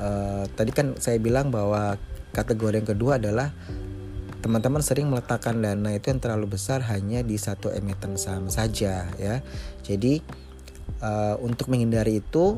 uh, 0.01 0.45
tadi 0.55 0.71
kan 0.71 0.97
saya 1.01 1.21
bilang 1.21 1.53
bahwa 1.53 1.97
kategori 2.31 2.75
yang 2.83 2.89
kedua 2.89 3.19
adalah 3.19 3.53
teman-teman 4.41 4.81
sering 4.81 5.13
meletakkan 5.13 5.61
dana 5.61 5.93
itu 5.93 6.09
yang 6.09 6.21
terlalu 6.21 6.57
besar 6.57 6.81
hanya 6.89 7.21
di 7.21 7.37
satu 7.37 7.69
emiten 7.69 8.17
saham 8.17 8.49
saja 8.49 9.05
ya. 9.21 9.45
Jadi 9.85 10.25
uh, 11.05 11.37
untuk 11.45 11.69
menghindari 11.69 12.25
itu 12.25 12.57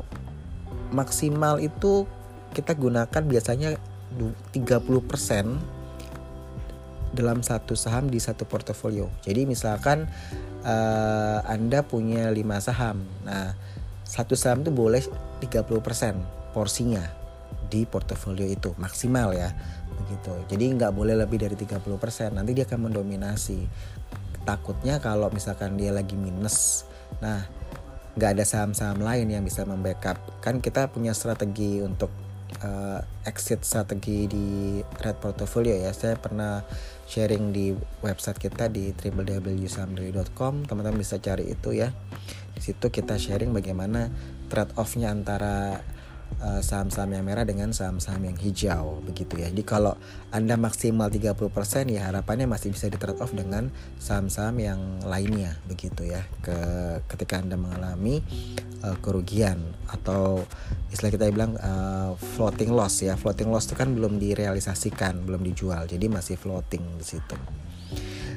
maksimal 0.95 1.59
itu 1.59 2.07
kita 2.55 2.77
gunakan 2.77 3.23
biasanya 3.25 3.75
30% 4.53 4.53
dalam 7.13 7.45
satu 7.45 7.73
saham 7.77 8.09
di 8.09 8.17
satu 8.17 8.47
portofolio. 8.47 9.09
Jadi 9.21 9.45
misalkan 9.45 10.07
uh, 10.63 11.39
Anda 11.45 11.83
punya 11.85 12.31
5 12.31 12.41
saham. 12.63 13.05
Nah, 13.25 13.53
satu 14.05 14.37
saham 14.37 14.61
itu 14.65 14.71
boleh 14.71 15.01
30% 15.41 16.53
porsinya 16.53 17.22
di 17.73 17.89
portofolio 17.89 18.45
itu 18.45 18.77
maksimal 18.77 19.33
ya 19.33 19.49
begitu. 19.97 20.33
Jadi 20.53 20.65
nggak 20.77 20.93
boleh 20.93 21.17
lebih 21.17 21.41
dari 21.41 21.57
30%. 21.57 22.37
Nanti 22.37 22.51
dia 22.53 22.69
akan 22.69 22.93
mendominasi. 22.93 23.65
Takutnya 24.45 25.01
kalau 25.01 25.33
misalkan 25.33 25.73
dia 25.73 25.89
lagi 25.89 26.13
minus. 26.13 26.85
Nah, 27.23 27.41
nggak 28.13 28.29
ada 28.37 28.45
saham-saham 28.45 29.01
lain 29.01 29.25
yang 29.33 29.41
bisa 29.41 29.65
membackup. 29.65 30.21
Kan 30.43 30.61
kita 30.61 30.91
punya 30.93 31.15
strategi 31.17 31.81
untuk 31.81 32.13
uh, 32.61 32.99
exit 33.25 33.63
strategi 33.65 34.29
di 34.29 34.47
Red 34.83 35.17
Portfolio 35.23 35.73
ya. 35.73 35.89
Saya 35.95 36.19
pernah 36.19 36.61
sharing 37.07 37.55
di 37.55 37.73
website 38.03 38.37
kita 38.37 38.69
di 38.69 38.91
www.samdri.com. 38.93 40.67
Teman-teman 40.67 40.99
bisa 40.99 41.17
cari 41.17 41.49
itu 41.49 41.73
ya. 41.73 41.89
Di 42.53 42.61
situ 42.61 42.91
kita 42.93 43.17
sharing 43.17 43.49
bagaimana 43.49 44.11
trade 44.51 44.75
off-nya 44.77 45.09
antara 45.09 45.81
saham-saham 46.61 47.13
yang 47.13 47.25
merah 47.25 47.45
dengan 47.45 47.69
saham-saham 47.71 48.33
yang 48.33 48.37
hijau 48.37 49.01
begitu 49.05 49.39
ya. 49.39 49.47
Jadi 49.51 49.63
kalau 49.65 49.93
Anda 50.33 50.55
maksimal 50.55 51.11
30% 51.11 51.35
ya 51.93 52.09
harapannya 52.09 52.49
masih 52.49 52.73
bisa 52.73 52.89
di 52.89 52.97
trade 52.97 53.19
off 53.19 53.35
dengan 53.35 53.69
saham-saham 53.99 54.55
yang 54.59 54.79
lainnya 55.05 55.59
begitu 55.67 56.07
ya. 56.07 56.23
Ke 56.41 56.57
ketika 57.11 57.41
Anda 57.41 57.59
mengalami 57.59 58.23
uh, 58.83 58.97
kerugian 58.99 59.61
atau 59.89 60.43
istilah 60.89 61.11
kita 61.13 61.25
bilang 61.29 61.55
uh, 61.59 62.17
floating 62.37 62.73
loss 62.73 63.03
ya. 63.03 63.13
Floating 63.19 63.49
loss 63.51 63.69
itu 63.69 63.75
kan 63.77 63.91
belum 63.93 64.17
direalisasikan, 64.17 65.23
belum 65.23 65.41
dijual. 65.43 65.85
Jadi 65.85 66.05
masih 66.09 66.35
floating 66.35 66.83
di 66.99 67.05
situ. 67.05 67.37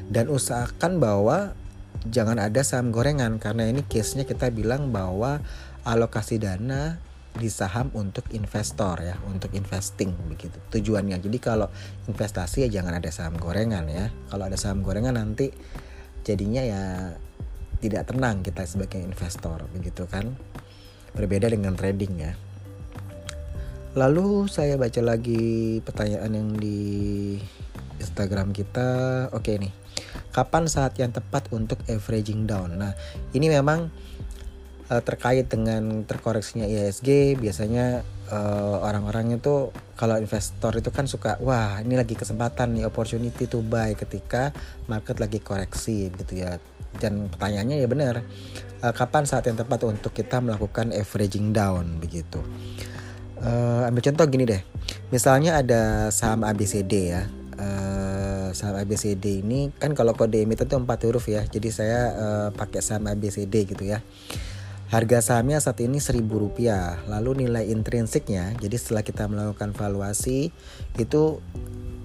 Dan 0.07 0.31
usahakan 0.31 1.03
bahwa 1.03 1.59
jangan 2.07 2.39
ada 2.39 2.63
saham 2.63 2.95
gorengan 2.95 3.43
karena 3.43 3.67
ini 3.67 3.83
case-nya 3.83 4.23
kita 4.23 4.55
bilang 4.55 4.95
bahwa 4.95 5.43
alokasi 5.87 6.39
dana 6.39 6.99
di 7.37 7.53
saham 7.53 7.93
untuk 7.93 8.25
investor 8.33 9.05
ya, 9.05 9.21
untuk 9.29 9.53
investing 9.53 10.17
begitu 10.27 10.57
tujuannya. 10.73 11.21
Jadi 11.21 11.39
kalau 11.39 11.69
investasi 12.09 12.67
ya 12.67 12.81
jangan 12.81 12.97
ada 12.97 13.13
saham 13.13 13.37
gorengan 13.37 13.85
ya. 13.87 14.09
Kalau 14.33 14.45
ada 14.49 14.57
saham 14.57 14.81
gorengan 14.81 15.15
nanti 15.15 15.53
jadinya 16.25 16.65
ya 16.65 16.83
tidak 17.79 18.09
tenang 18.09 18.41
kita 18.41 18.65
sebagai 18.65 18.99
investor 18.99 19.69
begitu 19.71 20.09
kan. 20.09 20.33
Berbeda 21.13 21.53
dengan 21.53 21.77
trading 21.77 22.15
ya. 22.17 22.33
Lalu 23.97 24.45
saya 24.53 24.77
baca 24.77 25.01
lagi 25.01 25.81
pertanyaan 25.81 26.33
yang 26.37 26.53
di 26.53 26.81
Instagram 27.97 28.53
kita. 28.53 29.29
Oke 29.33 29.57
nih. 29.57 29.73
Kapan 30.29 30.69
saat 30.69 31.01
yang 31.01 31.17
tepat 31.17 31.49
untuk 31.49 31.81
averaging 31.89 32.45
down? 32.45 32.77
Nah, 32.77 32.93
ini 33.33 33.49
memang 33.49 33.89
uh, 34.91 35.03
terkait 35.03 35.47
dengan 35.51 36.07
terkoreksinya 36.07 36.67
ISG 36.67 37.39
biasanya 37.39 38.07
uh, 38.31 38.83
orang-orang 38.83 39.39
itu 39.39 39.71
kalau 39.99 40.19
investor 40.19 40.73
itu 40.77 40.91
kan 40.95 41.11
suka 41.11 41.39
wah 41.43 41.83
ini 41.83 41.99
lagi 41.99 42.15
kesempatan 42.15 42.77
nih 42.79 42.85
opportunity 42.87 43.51
to 43.51 43.63
buy 43.63 43.95
ketika 43.99 44.55
market 44.87 45.19
lagi 45.19 45.43
koreksi 45.43 46.11
gitu 46.15 46.47
ya. 46.47 46.59
Dan 46.97 47.29
pertanyaannya 47.29 47.77
ya 47.83 47.89
benar 47.91 48.25
uh, 48.81 48.95
kapan 48.95 49.29
saat 49.29 49.45
yang 49.51 49.59
tepat 49.59 49.85
untuk 49.85 50.17
kita 50.17 50.41
melakukan 50.41 50.95
averaging 50.95 51.53
down 51.53 52.01
begitu. 52.01 52.41
Uh, 53.37 53.85
ambil 53.85 54.01
contoh 54.01 54.25
gini 54.33 54.49
deh 54.49 54.63
misalnya 55.13 55.61
ada 55.61 56.09
saham 56.09 56.47
ABCD 56.47 56.95
ya. 57.13 57.29
Uh, 57.57 58.53
saham 58.53 58.81
ABCD 58.81 59.45
ini 59.45 59.73
kan 59.77 59.93
kalau 59.97 60.13
kode 60.13 60.45
emiten 60.45 60.69
itu 60.69 60.77
empat 60.77 61.09
huruf 61.09 61.25
ya 61.29 61.45
jadi 61.49 61.69
saya 61.73 62.01
uh, 62.13 62.49
pakai 62.53 62.85
saham 62.85 63.09
ABCD 63.09 63.69
gitu 63.69 63.85
ya 63.85 64.05
Harga 64.87 65.19
sahamnya 65.19 65.59
saat 65.59 65.83
ini 65.83 65.99
seribu 65.99 66.39
rupiah. 66.39 67.03
Lalu 67.11 67.47
nilai 67.47 67.67
intrinsiknya, 67.75 68.55
jadi 68.63 68.77
setelah 68.79 69.03
kita 69.03 69.27
melakukan 69.27 69.75
valuasi 69.75 70.55
itu 70.95 71.43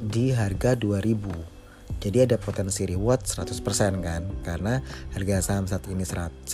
di 0.02 0.34
harga 0.34 0.74
2000. 0.74 1.62
Jadi 2.02 2.18
ada 2.26 2.42
potensi 2.42 2.82
reward 2.90 3.30
100% 3.30 3.62
kan 4.02 4.26
Karena 4.42 4.82
harga 5.14 5.38
saham 5.46 5.70
saat 5.70 5.86
ini 5.86 6.02
1000 6.02 6.50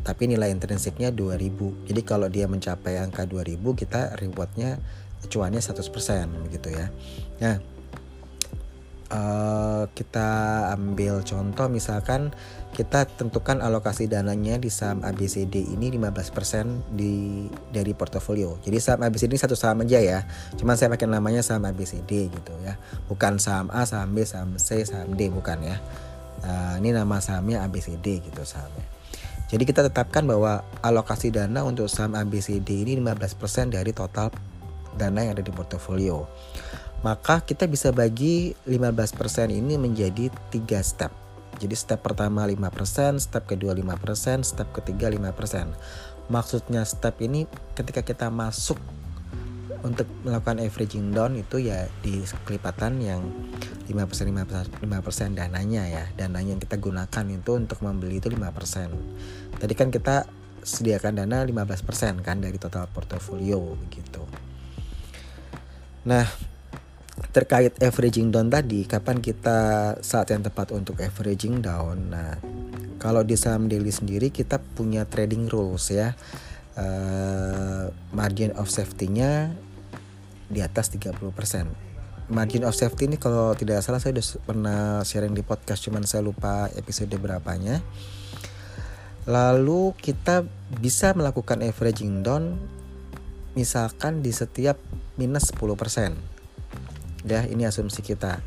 Tapi 0.00 0.22
nilai 0.24 0.48
intrinsiknya 0.48 1.12
2000 1.12 1.84
Jadi 1.92 2.00
kalau 2.00 2.32
dia 2.32 2.48
mencapai 2.48 2.96
angka 3.04 3.28
2000 3.28 3.60
Kita 3.76 4.16
rewardnya 4.16 4.80
cuannya 5.28 5.60
100% 5.60 6.56
gitu 6.56 6.68
ya 6.72 6.88
Nah 7.44 7.74
uh, 9.12 9.84
kita 9.92 10.28
ambil 10.72 11.20
contoh 11.26 11.66
misalkan 11.68 12.32
kita 12.74 13.06
tentukan 13.06 13.62
alokasi 13.62 14.10
dananya 14.10 14.58
di 14.58 14.66
saham 14.66 15.06
ABCD 15.06 15.62
ini 15.62 15.94
15% 15.94 16.90
di 16.90 17.46
dari 17.70 17.94
portofolio. 17.94 18.58
Jadi 18.58 18.82
saham 18.82 19.06
ABCD 19.06 19.30
ini 19.30 19.40
satu 19.40 19.54
saham 19.54 19.86
aja 19.86 20.02
ya. 20.02 20.26
Cuman 20.58 20.74
saya 20.74 20.90
pakai 20.90 21.06
namanya 21.06 21.46
saham 21.46 21.70
ABCD 21.70 22.34
gitu 22.34 22.52
ya. 22.66 22.74
Bukan 23.06 23.38
saham 23.38 23.70
A, 23.70 23.86
saham 23.86 24.10
B, 24.12 24.26
saham 24.26 24.58
C, 24.58 24.82
saham 24.82 25.14
D 25.14 25.30
bukan 25.30 25.62
ya. 25.62 25.78
Uh, 26.44 26.76
ini 26.82 26.90
nama 26.90 27.22
sahamnya 27.22 27.62
ABCD 27.62 28.20
gitu 28.26 28.42
sahamnya. 28.42 28.84
Jadi 29.48 29.62
kita 29.64 29.86
tetapkan 29.86 30.26
bahwa 30.26 30.66
alokasi 30.82 31.30
dana 31.30 31.62
untuk 31.62 31.86
saham 31.86 32.18
ABCD 32.18 32.84
ini 32.84 32.98
15% 32.98 33.70
dari 33.70 33.94
total 33.94 34.34
dana 34.98 35.22
yang 35.22 35.38
ada 35.38 35.46
di 35.46 35.54
portofolio. 35.54 36.26
Maka 37.06 37.38
kita 37.46 37.70
bisa 37.70 37.94
bagi 37.94 38.50
15% 38.66 39.54
ini 39.54 39.78
menjadi 39.78 40.28
tiga 40.50 40.82
step 40.82 41.23
jadi 41.58 41.74
step 41.78 42.02
pertama 42.02 42.42
5%, 42.46 43.22
step 43.22 43.44
kedua 43.46 43.72
5%, 43.76 44.42
step 44.42 44.68
ketiga 44.74 45.10
5%. 45.10 45.74
Maksudnya 46.32 46.82
step 46.88 47.20
ini 47.20 47.44
ketika 47.76 48.00
kita 48.00 48.32
masuk 48.32 48.80
untuk 49.84 50.08
melakukan 50.24 50.64
averaging 50.64 51.12
down 51.12 51.36
itu 51.36 51.60
ya 51.60 51.84
di 52.00 52.24
kelipatan 52.48 53.04
yang 53.04 53.20
5% 53.84 53.92
5%, 53.92 54.80
5% 54.80 55.36
dananya 55.36 55.84
ya. 55.84 56.04
Dananya 56.16 56.56
yang 56.56 56.62
kita 56.62 56.80
gunakan 56.80 57.24
itu 57.28 57.50
untuk 57.52 57.84
membeli 57.84 58.16
itu 58.16 58.32
5%. 58.32 59.60
Tadi 59.60 59.74
kan 59.76 59.92
kita 59.92 60.24
sediakan 60.64 61.20
dana 61.20 61.44
15% 61.44 62.24
kan 62.24 62.40
dari 62.40 62.56
total 62.56 62.88
portofolio 62.88 63.76
begitu. 63.76 64.24
Nah, 66.08 66.24
terkait 67.30 67.74
averaging 67.78 68.34
down 68.34 68.50
tadi, 68.50 68.86
kapan 68.86 69.22
kita 69.22 69.58
saat 70.02 70.34
yang 70.34 70.42
tepat 70.42 70.74
untuk 70.74 70.98
averaging 70.98 71.62
down? 71.62 72.10
Nah, 72.10 72.34
kalau 72.98 73.22
di 73.22 73.38
saham 73.38 73.70
daily 73.70 73.94
sendiri 73.94 74.34
kita 74.34 74.58
punya 74.58 75.06
trading 75.06 75.46
rules 75.46 75.94
ya. 75.94 76.18
Uh, 76.74 77.86
margin 78.10 78.50
of 78.58 78.66
safety-nya 78.66 79.54
di 80.50 80.58
atas 80.58 80.90
30%. 80.90 81.14
Margin 82.34 82.66
of 82.66 82.74
safety 82.74 83.06
ini 83.06 83.14
kalau 83.14 83.54
tidak 83.54 83.78
salah 83.86 84.02
saya 84.02 84.18
sudah 84.18 84.42
pernah 84.42 84.80
sharing 85.06 85.38
di 85.38 85.46
podcast 85.46 85.86
cuman 85.86 86.02
saya 86.02 86.26
lupa 86.26 86.66
episode 86.74 87.14
berapanya. 87.14 87.78
Lalu 89.30 89.94
kita 90.02 90.42
bisa 90.82 91.14
melakukan 91.14 91.62
averaging 91.62 92.26
down 92.26 92.58
misalkan 93.54 94.18
di 94.18 94.34
setiap 94.34 94.74
minus 95.14 95.54
10% 95.54 96.33
ya 97.24 97.48
ini 97.48 97.64
asumsi 97.64 98.04
kita. 98.04 98.44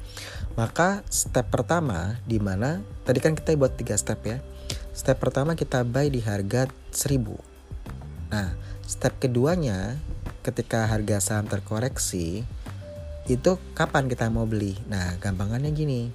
Maka 0.53 1.01
step 1.09 1.49
pertama 1.49 2.17
di 2.23 2.37
mana 2.37 2.81
tadi 3.03 3.19
kan 3.19 3.33
kita 3.33 3.57
buat 3.57 3.75
tiga 3.75 3.97
step 3.97 4.21
ya. 4.25 4.37
Step 4.93 5.21
pertama 5.21 5.53
kita 5.53 5.85
buy 5.85 6.09
di 6.09 6.21
harga 6.25 6.69
1000 6.89 7.57
nah 8.27 8.51
step 8.83 9.23
keduanya 9.23 9.95
ketika 10.43 10.83
harga 10.83 11.23
saham 11.23 11.47
terkoreksi 11.47 12.43
itu 13.27 13.51
kapan 13.71 14.11
kita 14.11 14.27
mau 14.31 14.47
beli? 14.47 14.75
Nah 14.87 15.19
gampangannya 15.19 15.71
gini. 15.75 16.11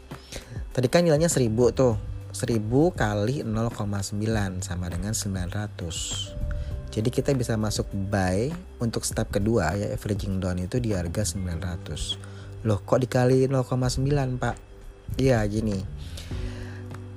Tadi 0.73 0.89
kan 0.89 1.05
nilainya 1.05 1.29
1000 1.29 1.53
tuh. 1.77 1.97
1000 2.33 2.65
kali 2.97 3.45
0,9 3.45 4.65
sama 4.65 4.89
dengan 4.89 5.13
900 5.13 6.33
jadi 6.93 7.09
kita 7.09 7.33
bisa 7.33 7.57
masuk 7.57 7.89
buy 7.93 8.53
untuk 8.81 9.05
step 9.05 9.33
kedua 9.33 9.77
ya 9.77 9.93
averaging 9.93 10.41
down 10.41 10.61
itu 10.61 10.77
di 10.81 10.93
harga 10.93 11.25
900 11.25 12.32
Loh 12.63 12.79
kok 12.83 13.03
dikali 13.03 13.51
0,9 13.51 14.39
pak? 14.39 14.57
Iya 15.19 15.43
gini 15.51 15.83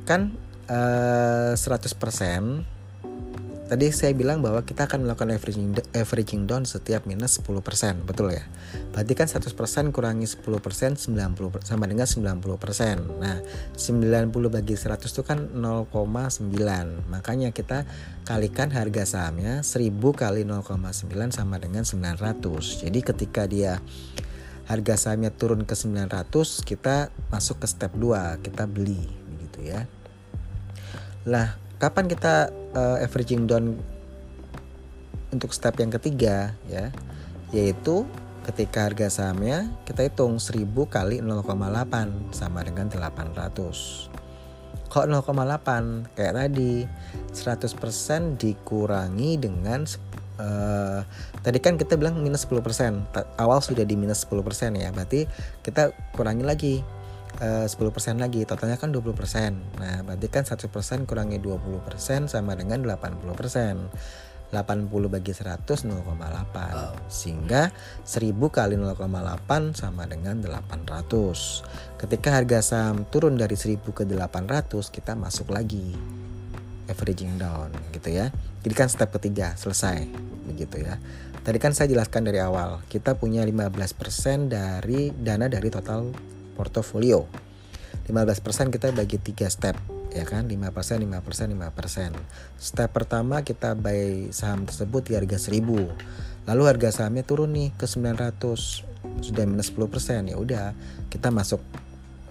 Kan 0.03 0.33
uh, 0.69 1.53
eh, 1.53 1.57
100% 1.57 2.75
Tadi 3.65 3.89
saya 3.89 4.13
bilang 4.13 4.45
bahwa 4.45 4.61
kita 4.61 4.85
akan 4.85 5.09
melakukan 5.09 5.33
averaging, 5.33 5.73
averaging 5.97 6.45
down 6.45 6.69
setiap 6.69 7.09
minus 7.09 7.41
10% 7.41 8.05
Betul 8.05 8.37
ya? 8.37 8.45
Berarti 8.93 9.13
kan 9.17 9.25
100% 9.25 9.89
kurangi 9.89 10.29
10% 10.29 11.01
90 11.01 11.65
sama 11.65 11.89
dengan 11.89 12.05
90% 12.05 13.17
Nah 13.17 13.41
90 13.73 14.53
bagi 14.53 14.75
100 14.77 15.01
itu 15.01 15.23
kan 15.25 15.49
0,9 15.49 17.09
Makanya 17.09 17.49
kita 17.57 17.89
kalikan 18.21 18.69
harga 18.69 19.01
sahamnya 19.17 19.65
1000 19.65 19.97
kali 20.13 20.45
0,9 20.45 21.33
sama 21.33 21.57
dengan 21.57 21.81
900 21.81 22.85
Jadi 22.85 22.99
ketika 23.01 23.49
dia 23.49 23.81
harga 24.65 24.97
sahamnya 24.97 25.29
turun 25.29 25.63
ke 25.63 25.77
900 25.77 26.29
kita 26.65 27.13
masuk 27.29 27.61
ke 27.61 27.67
step 27.69 27.93
2 27.93 28.41
kita 28.41 28.65
beli 28.65 29.01
begitu 29.37 29.69
ya. 29.69 29.85
Lah 31.29 31.57
kapan 31.77 32.09
kita 32.09 32.49
uh, 32.73 32.97
averaging 33.01 33.45
down 33.45 33.77
untuk 35.29 35.53
step 35.53 35.77
yang 35.77 35.93
ketiga 35.93 36.57
ya? 36.65 36.89
Yaitu 37.53 38.09
ketika 38.45 38.85
harga 38.85 39.09
sahamnya 39.09 39.73
kita 39.89 40.05
hitung 40.05 40.37
1000 40.37 40.69
kali 40.85 41.17
0,8 41.21 42.33
sama 42.33 42.61
dengan 42.61 42.89
800 42.93 44.13
kok 44.85 45.11
0,8 45.11 46.13
kayak 46.13 46.33
tadi 46.39 46.85
100% 47.33 48.37
dikurangi 48.37 49.35
dengan 49.41 49.83
uh, 50.39 51.01
tadi 51.41 51.59
kan 51.59 51.75
kita 51.75 51.99
bilang 51.99 52.19
minus 52.19 52.47
10% 52.47 52.61
awal 53.39 53.59
sudah 53.59 53.83
di 53.83 53.95
minus 53.99 54.27
10% 54.27 54.35
ya. 54.75 54.89
Berarti 54.95 55.27
kita 55.65 55.91
kurangi 56.15 56.43
lagi 56.45 56.73
uh, 57.41 57.67
10% 57.67 58.21
lagi. 58.21 58.47
Totalnya 58.47 58.79
kan 58.79 58.93
20% 58.93 59.79
nah 59.81 60.03
berarti 60.03 60.27
kan 60.31 60.43
1% 60.47 61.09
kurangi 61.09 61.37
20% 61.41 62.31
sama 62.31 62.55
dengan 62.55 62.83
80% 62.83 64.35
80 64.53 65.09
bagi 65.09 65.33
100 65.33 65.67
0,8 65.67 67.11
sehingga 67.11 67.73
1000 68.05 68.31
kali 68.47 68.75
0,8 68.77 69.75
sama 69.75 70.05
dengan 70.05 70.39
800 70.39 71.99
ketika 71.99 72.29
harga 72.31 72.59
saham 72.61 73.03
turun 73.09 73.35
dari 73.35 73.57
1000 73.57 73.81
ke 73.81 74.03
800 74.05 74.69
kita 74.93 75.17
masuk 75.17 75.51
lagi 75.51 75.97
averaging 76.89 77.37
down 77.37 77.73
gitu 77.91 78.13
ya. 78.13 78.29
Jadi 78.65 78.73
kan 78.73 78.89
step 78.89 79.13
ketiga 79.15 79.53
selesai 79.57 80.05
begitu 80.45 80.81
ya. 80.81 80.97
Tadi 81.45 81.61
kan 81.61 81.77
saya 81.77 81.85
jelaskan 81.93 82.25
dari 82.25 82.41
awal, 82.41 82.81
kita 82.89 83.21
punya 83.21 83.45
15% 83.45 84.49
dari 84.49 85.13
dana 85.13 85.45
dari 85.45 85.69
total 85.69 86.09
portofolio. 86.57 87.45
15% 88.09 88.73
kita 88.73 88.93
bagi 88.93 89.17
tiga 89.17 89.49
step 89.49 89.77
ya 90.15 90.23
kan 90.23 90.47
5% 90.47 90.55
5% 90.55 91.11
5% 91.11 92.15
step 92.55 92.89
pertama 92.95 93.43
kita 93.43 93.75
buy 93.75 94.31
saham 94.31 94.63
tersebut 94.63 95.11
di 95.11 95.19
harga 95.19 95.35
1000 95.35 95.59
lalu 96.47 96.63
harga 96.63 96.89
sahamnya 96.95 97.27
turun 97.27 97.51
nih 97.51 97.75
ke 97.75 97.83
900 97.83 98.39
sudah 99.19 99.43
minus 99.43 99.75
10% 99.75 100.31
ya 100.31 100.39
udah 100.39 100.71
kita 101.11 101.35
masuk 101.35 101.59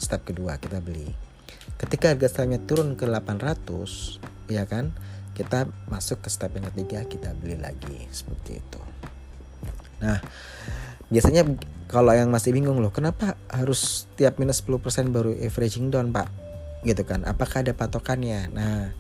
step 0.01 0.25
kedua 0.25 0.57
kita 0.57 0.81
beli 0.81 1.13
ketika 1.77 2.17
harga 2.17 2.41
sahamnya 2.41 2.63
turun 2.65 2.97
ke 2.97 3.05
800 3.05 4.34
ya 4.49 4.65
kan? 4.69 4.95
Kita 5.35 5.67
masuk 5.91 6.25
ke 6.25 6.29
step 6.31 6.55
yang 6.55 6.67
ketiga 6.73 7.03
kita 7.05 7.35
beli 7.35 7.59
lagi. 7.59 8.07
Seperti 8.11 8.61
itu. 8.61 8.81
Nah 10.03 10.19
biasanya 11.09 11.45
kalau 11.87 12.17
yang 12.17 12.33
masih 12.33 12.57
bingung 12.57 12.81
loh 12.81 12.91
kenapa 12.91 13.37
harus 13.47 14.09
tiap 14.17 14.41
minus 14.41 14.65
10% 14.65 15.15
baru 15.15 15.35
averaging 15.35 15.93
down 15.93 16.11
pak? 16.11 16.29
Gitu 16.83 17.03
kan? 17.03 17.27
Apakah 17.27 17.65
ada 17.67 17.73
patokannya? 17.75 18.51
Nah 18.53 18.93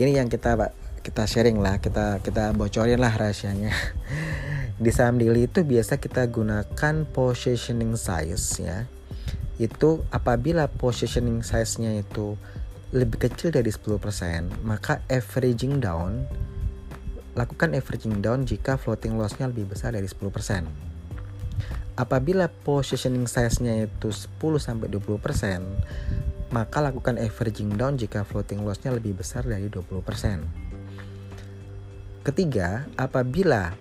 ini 0.00 0.16
yang 0.16 0.26
kita 0.32 0.56
pak 0.56 0.72
kita 1.02 1.26
sharing 1.26 1.58
lah. 1.58 1.82
Kita 1.82 2.22
kita 2.22 2.54
bocorin 2.54 3.02
lah 3.02 3.12
rahasianya. 3.12 3.74
Di 4.82 4.90
saham 4.90 5.18
daily 5.18 5.50
itu 5.50 5.62
biasa 5.62 5.98
kita 5.98 6.26
gunakan 6.30 6.94
positioning 7.10 7.98
size 7.98 8.62
ya. 8.62 8.86
Itu 9.60 10.06
apabila 10.08 10.66
positioning 10.66 11.44
size-nya 11.44 11.94
itu 12.00 12.40
lebih 12.92 13.24
kecil 13.24 13.48
dari 13.48 13.72
10%, 13.72 14.64
maka 14.68 15.00
averaging 15.08 15.80
down 15.80 16.28
lakukan 17.32 17.72
averaging 17.72 18.20
down 18.20 18.44
jika 18.44 18.76
floating 18.76 19.16
loss-nya 19.16 19.48
lebih 19.48 19.72
besar 19.72 19.96
dari 19.96 20.04
10%. 20.04 20.68
Apabila 21.96 22.48
positioning 22.48 23.24
size-nya 23.24 23.88
itu 23.88 24.12
10 24.12 24.60
sampai 24.60 24.92
20%, 24.92 26.52
maka 26.52 26.84
lakukan 26.84 27.16
averaging 27.16 27.72
down 27.80 27.96
jika 27.96 28.28
floating 28.28 28.60
loss-nya 28.60 28.92
lebih 28.92 29.16
besar 29.16 29.48
dari 29.48 29.72
20%. 29.72 30.44
Ketiga, 32.22 32.84
apabila 33.00 33.72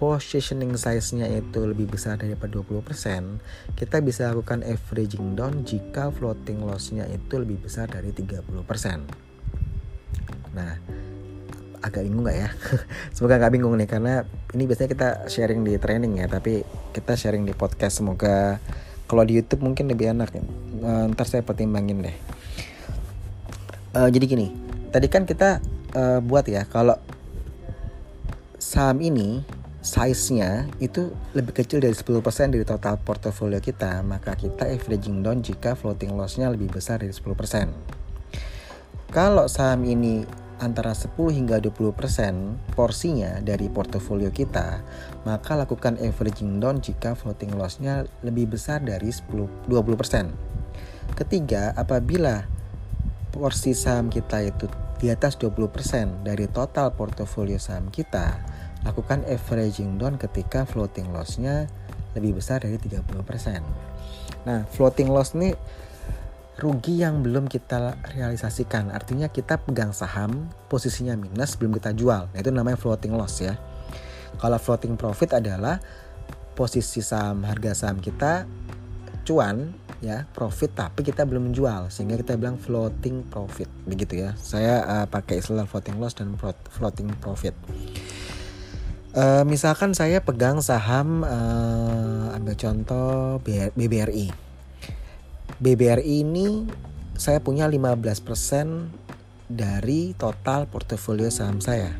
positioning 0.00 0.72
size-nya 0.80 1.28
itu 1.28 1.60
lebih 1.60 1.92
besar 1.92 2.16
daripada 2.16 2.56
20%, 2.56 3.76
kita 3.76 4.00
bisa 4.00 4.32
lakukan 4.32 4.64
averaging 4.64 5.36
down 5.36 5.60
jika 5.60 6.08
floating 6.08 6.64
loss-nya 6.64 7.04
itu 7.12 7.36
lebih 7.36 7.60
besar 7.60 7.84
dari 7.84 8.08
30%. 8.08 8.40
Nah, 10.56 10.72
agak 11.84 12.00
bingung 12.08 12.24
nggak 12.24 12.38
ya? 12.40 12.48
Semoga 13.14 13.44
nggak 13.44 13.52
bingung 13.52 13.76
nih 13.76 13.84
karena 13.84 14.24
ini 14.56 14.64
biasanya 14.64 14.88
kita 14.88 15.08
sharing 15.28 15.68
di 15.68 15.76
training 15.76 16.24
ya, 16.24 16.32
tapi 16.32 16.64
kita 16.96 17.12
sharing 17.12 17.44
di 17.44 17.52
podcast. 17.52 18.00
Semoga 18.00 18.56
kalau 19.04 19.20
di 19.28 19.36
YouTube 19.36 19.60
mungkin 19.68 19.84
lebih 19.92 20.16
enak. 20.16 20.32
Ya. 20.32 20.42
Uh, 20.80 21.12
ntar 21.12 21.28
saya 21.28 21.44
pertimbangin 21.44 22.00
deh. 22.00 22.16
Uh, 23.92 24.08
jadi 24.08 24.24
gini, 24.24 24.48
tadi 24.88 25.12
kan 25.12 25.28
kita 25.28 25.60
uh, 25.92 26.24
buat 26.24 26.48
ya 26.48 26.64
kalau 26.64 26.96
saham 28.56 29.04
ini 29.04 29.59
size-nya 29.80 30.68
itu 30.76 31.08
lebih 31.32 31.56
kecil 31.56 31.80
dari 31.80 31.96
10% 31.96 32.52
dari 32.52 32.64
total 32.68 33.00
portofolio 33.00 33.64
kita, 33.64 34.04
maka 34.04 34.36
kita 34.36 34.68
averaging 34.68 35.24
down 35.24 35.40
jika 35.40 35.72
floating 35.72 36.12
loss-nya 36.12 36.52
lebih 36.52 36.68
besar 36.68 37.00
dari 37.00 37.12
10%. 37.12 37.72
Kalau 39.10 39.48
saham 39.48 39.88
ini 39.88 40.22
antara 40.60 40.92
10 40.92 41.16
hingga 41.32 41.56
20% 41.58 42.76
porsinya 42.76 43.40
dari 43.40 43.72
portofolio 43.72 44.28
kita, 44.28 44.84
maka 45.24 45.56
lakukan 45.56 45.96
averaging 45.96 46.60
down 46.60 46.84
jika 46.84 47.16
floating 47.16 47.56
loss-nya 47.56 48.04
lebih 48.20 48.52
besar 48.52 48.84
dari 48.84 49.08
10 49.08 49.66
20%. 49.66 51.16
Ketiga, 51.16 51.72
apabila 51.74 52.44
porsi 53.32 53.72
saham 53.72 54.12
kita 54.12 54.44
itu 54.44 54.68
di 55.00 55.08
atas 55.08 55.40
20% 55.40 56.28
dari 56.28 56.44
total 56.52 56.92
portofolio 56.92 57.56
saham 57.56 57.88
kita, 57.88 58.44
lakukan 58.84 59.24
averaging 59.28 60.00
down 60.00 60.16
ketika 60.16 60.64
floating 60.64 61.12
loss-nya 61.12 61.68
lebih 62.16 62.40
besar 62.40 62.64
dari 62.64 62.80
30%. 62.80 63.06
Nah, 64.48 64.64
floating 64.72 65.08
loss 65.12 65.36
ini 65.36 65.54
rugi 66.60 67.00
yang 67.00 67.24
belum 67.24 67.48
kita 67.48 67.96
realisasikan. 68.16 68.92
Artinya 68.92 69.28
kita 69.28 69.60
pegang 69.60 69.92
saham, 69.96 70.48
posisinya 70.68 71.16
minus 71.16 71.56
belum 71.56 71.76
kita 71.76 71.94
jual. 71.96 72.32
Nah, 72.32 72.38
itu 72.38 72.50
namanya 72.52 72.76
floating 72.80 73.14
loss 73.14 73.40
ya. 73.40 73.56
Kalau 74.40 74.56
floating 74.56 74.96
profit 74.96 75.36
adalah 75.36 75.78
posisi 76.56 77.00
saham 77.00 77.46
harga 77.48 77.72
saham 77.72 78.02
kita 78.04 78.44
cuan 79.24 79.72
ya 80.00 80.24
profit 80.32 80.72
tapi 80.72 81.04
kita 81.04 81.28
belum 81.28 81.52
menjual 81.52 81.92
sehingga 81.92 82.16
kita 82.20 82.40
bilang 82.40 82.56
floating 82.56 83.24
profit 83.28 83.68
begitu 83.84 84.24
ya 84.24 84.32
saya 84.40 84.84
uh, 84.84 85.06
pakai 85.06 85.44
istilah 85.44 85.68
floating 85.68 86.00
loss 86.00 86.16
dan 86.16 86.32
floating 86.72 87.08
profit 87.20 87.52
uh, 89.14 89.42
misalkan 89.46 89.94
saya 89.96 90.22
pegang 90.22 90.62
saham 90.62 91.22
uh, 91.22 92.36
ambil 92.36 92.54
contoh 92.54 93.40
BBRI 93.76 94.50
BBRI 95.60 96.24
ini 96.24 96.64
saya 97.20 97.36
punya 97.44 97.68
15% 97.68 98.24
dari 99.52 100.16
total 100.16 100.64
portofolio 100.64 101.28
saham 101.28 101.60
saya. 101.60 101.92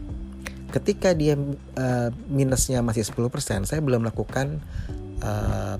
Ketika 0.72 1.12
dia 1.12 1.36
uh, 1.36 2.08
minusnya 2.32 2.80
masih 2.80 3.04
10% 3.04 3.68
saya 3.68 3.80
belum 3.84 4.08
melakukan 4.08 4.64
uh, 5.20 5.76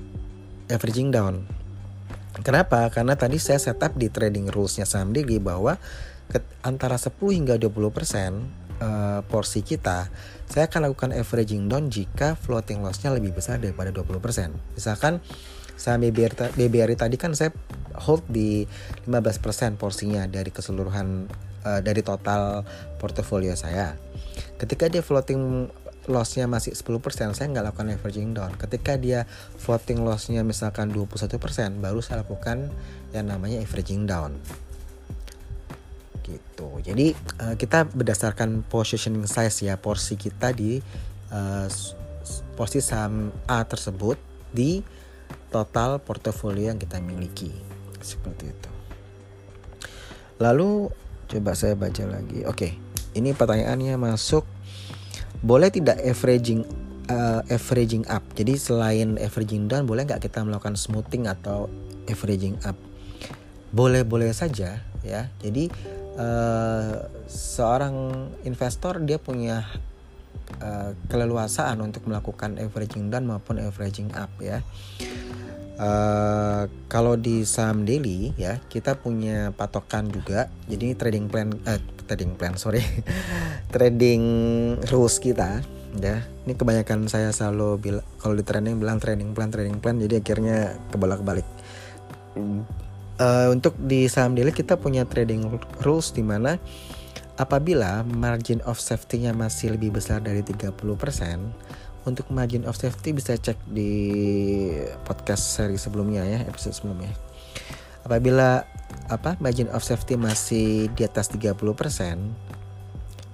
averaging 0.69 1.09
down. 1.09 1.49
Kenapa? 2.45 2.85
Karena 2.93 3.17
tadi 3.17 3.41
saya 3.41 3.57
setup 3.57 3.97
di 3.97 4.13
trading 4.13 4.53
rulesnya 4.53 4.85
saham 4.85 5.09
daily 5.09 5.41
bahwa 5.41 5.81
antara 6.61 7.01
10 7.01 7.17
hingga 7.33 7.57
20 7.57 7.97
persen 7.97 8.45
uh, 8.81 9.21
porsi 9.29 9.61
kita, 9.61 10.09
saya 10.49 10.67
akan 10.67 10.91
lakukan 10.91 11.13
averaging 11.13 11.69
down 11.69 11.87
jika 11.87 12.33
floating 12.35 12.81
lossnya 12.81 13.13
lebih 13.13 13.31
besar 13.31 13.61
daripada 13.61 13.93
20 13.93 14.17
persen. 14.17 14.49
Misalkan 14.73 15.21
saham 15.77 16.03
BBR, 16.03 16.57
BBRI 16.57 16.97
tadi 16.97 17.15
kan 17.15 17.37
saya 17.37 17.53
hold 17.95 18.25
di 18.27 18.65
15 19.07 19.43
persen 19.45 19.69
porsinya 19.77 20.25
dari 20.25 20.49
keseluruhan 20.49 21.29
uh, 21.63 21.79
dari 21.79 22.01
total 22.01 22.65
portofolio 22.97 23.53
saya. 23.53 23.95
Ketika 24.57 24.89
dia 24.89 25.05
floating 25.05 25.69
lossnya 26.09 26.49
masih 26.49 26.73
10% 26.73 27.37
saya 27.37 27.45
nggak 27.45 27.65
lakukan 27.73 27.93
averaging 27.93 28.33
down 28.33 28.57
ketika 28.57 28.97
dia 28.97 29.29
floating 29.61 30.01
lossnya 30.01 30.41
misalkan 30.41 30.89
21% 30.89 31.37
baru 31.77 32.01
saya 32.01 32.25
lakukan 32.25 32.73
yang 33.13 33.29
namanya 33.29 33.61
averaging 33.61 34.09
down 34.09 34.33
gitu. 36.23 36.79
Jadi 36.81 37.13
uh, 37.41 37.55
kita 37.57 37.89
berdasarkan 37.89 38.65
positioning 38.65 39.25
size 39.25 39.67
ya 39.67 39.75
porsi 39.77 40.15
kita 40.15 40.53
di 40.55 40.79
uh, 41.33 41.67
porsi 42.55 42.79
saham 42.79 43.33
A 43.49 43.65
tersebut 43.65 44.17
di 44.53 44.85
total 45.49 45.99
portofolio 45.99 46.71
yang 46.71 46.79
kita 46.79 47.01
miliki. 47.01 47.51
Seperti 48.01 48.49
itu. 48.49 48.71
Lalu 50.41 50.89
coba 51.29 51.53
saya 51.53 51.77
baca 51.77 52.03
lagi. 52.09 52.43
Oke 52.49 52.91
ini 53.11 53.35
pertanyaannya 53.35 53.99
masuk. 53.99 54.47
Boleh 55.41 55.73
tidak 55.73 55.99
averaging 55.99 56.63
uh, 57.09 57.41
averaging 57.49 58.05
up? 58.07 58.23
Jadi 58.37 58.55
selain 58.55 59.17
averaging 59.17 59.67
down 59.67 59.89
boleh 59.89 60.05
nggak 60.05 60.21
kita 60.23 60.45
melakukan 60.45 60.77
smoothing 60.77 61.27
atau 61.27 61.67
averaging 62.07 62.55
up? 62.63 62.77
Boleh 63.73 64.05
boleh 64.05 64.31
saja 64.31 64.79
ya. 65.01 65.21
Jadi 65.41 65.67
uh, 66.17 67.07
seorang 67.29 68.27
investor 68.43 68.99
dia 69.03 69.21
punya 69.21 69.67
uh, 70.59 70.91
keleluasaan 71.07 71.79
untuk 71.79 72.07
melakukan 72.09 72.59
averaging 72.59 73.13
down 73.13 73.29
maupun 73.29 73.61
averaging 73.61 74.11
up 74.17 74.31
ya. 74.41 74.65
Uh, 75.81 76.69
kalau 76.85 77.17
di 77.17 77.41
saham 77.41 77.89
daily 77.89 78.37
ya 78.37 78.61
kita 78.69 78.99
punya 78.99 79.55
patokan 79.55 80.11
juga. 80.11 80.51
Jadi 80.69 80.93
trading 80.97 81.31
plan 81.31 81.49
uh, 81.65 81.79
trading 82.05 82.35
plan 82.35 82.59
sorry. 82.59 82.83
Trading 83.73 84.23
rules 84.91 85.17
kita 85.23 85.63
ya. 85.97 86.17
Ini 86.43 86.53
kebanyakan 86.59 87.07
saya 87.07 87.31
selalu 87.31 87.69
bilang 87.79 88.05
kalau 88.19 88.35
di 88.35 88.43
trading 88.43 88.77
bilang 88.77 88.99
trading 88.99 89.31
plan 89.31 89.49
trading 89.49 89.79
plan 89.79 89.95
jadi 89.95 90.19
akhirnya 90.19 90.75
kebolak 90.91 91.23
balik 91.23 91.47
uh, 93.21 93.47
untuk 93.53 93.77
di 93.77 94.09
saham 94.09 94.33
daily 94.33 94.49
kita 94.49 94.75
punya 94.81 95.05
trading 95.05 95.45
rules 95.85 96.09
di 96.09 96.25
mana 96.25 96.57
apabila 97.37 98.01
margin 98.05 98.59
of 98.65 98.81
safety-nya 98.81 99.31
masih 99.37 99.77
lebih 99.77 99.93
besar 99.93 100.21
dari 100.21 100.41
30% 100.41 100.73
untuk 102.01 102.25
margin 102.33 102.65
of 102.65 102.73
safety 102.73 103.13
bisa 103.13 103.37
cek 103.37 103.57
di 103.69 103.93
podcast 105.05 105.61
seri 105.61 105.77
sebelumnya 105.77 106.25
ya 106.25 106.41
episode 106.49 106.73
sebelumnya. 106.73 107.13
Apabila 108.01 108.65
apa 109.13 109.37
margin 109.37 109.69
of 109.69 109.85
safety 109.85 110.17
masih 110.17 110.89
di 110.97 111.05
atas 111.05 111.29
30% 111.29 111.53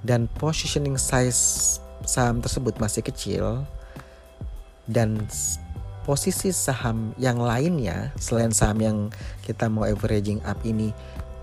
dan 0.03 0.27
positioning 0.35 0.99
size 0.99 1.79
saham 2.03 2.43
tersebut 2.43 2.75
masih 2.77 3.01
kecil 3.07 3.63
dan 4.87 5.19
posisi 6.07 6.55
saham 6.55 7.11
yang 7.19 7.35
lainnya 7.35 8.15
selain 8.15 8.55
saham 8.55 8.79
yang 8.79 8.97
kita 9.43 9.67
mau 9.67 9.83
averaging 9.83 10.39
up 10.47 10.55
ini 10.63 10.95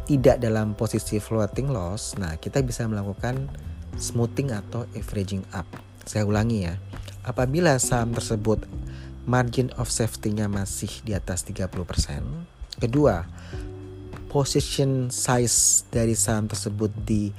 tidak 0.09 0.40
dalam 0.40 0.72
posisi 0.72 1.20
floating 1.20 1.68
loss, 1.68 2.16
nah 2.16 2.40
kita 2.40 2.64
bisa 2.64 2.88
melakukan 2.88 3.53
smoothing 4.00 4.57
atau 4.57 4.88
averaging 4.96 5.44
up. 5.53 5.68
Saya 6.09 6.24
ulangi 6.24 6.64
ya 6.64 6.81
apabila 7.29 7.77
saham 7.77 8.16
tersebut 8.16 8.64
margin 9.29 9.68
of 9.81 9.88
safety-nya 9.92 10.48
masih 10.48 10.88
di 11.05 11.12
atas 11.16 11.44
30%. 11.44 11.68
Kedua, 12.81 13.24
position 14.29 15.09
size 15.09 15.88
dari 15.88 16.12
saham 16.16 16.48
tersebut 16.48 16.92
di 17.05 17.33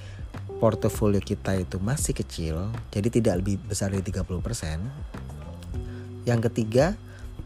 portofolio 0.57 1.21
kita 1.21 1.57
itu 1.57 1.77
masih 1.77 2.13
kecil, 2.17 2.73
jadi 2.89 3.09
tidak 3.09 3.45
lebih 3.45 3.61
besar 3.65 3.93
dari 3.93 4.01
30%. 4.01 4.25
Yang 6.25 6.39
ketiga, 6.49 6.97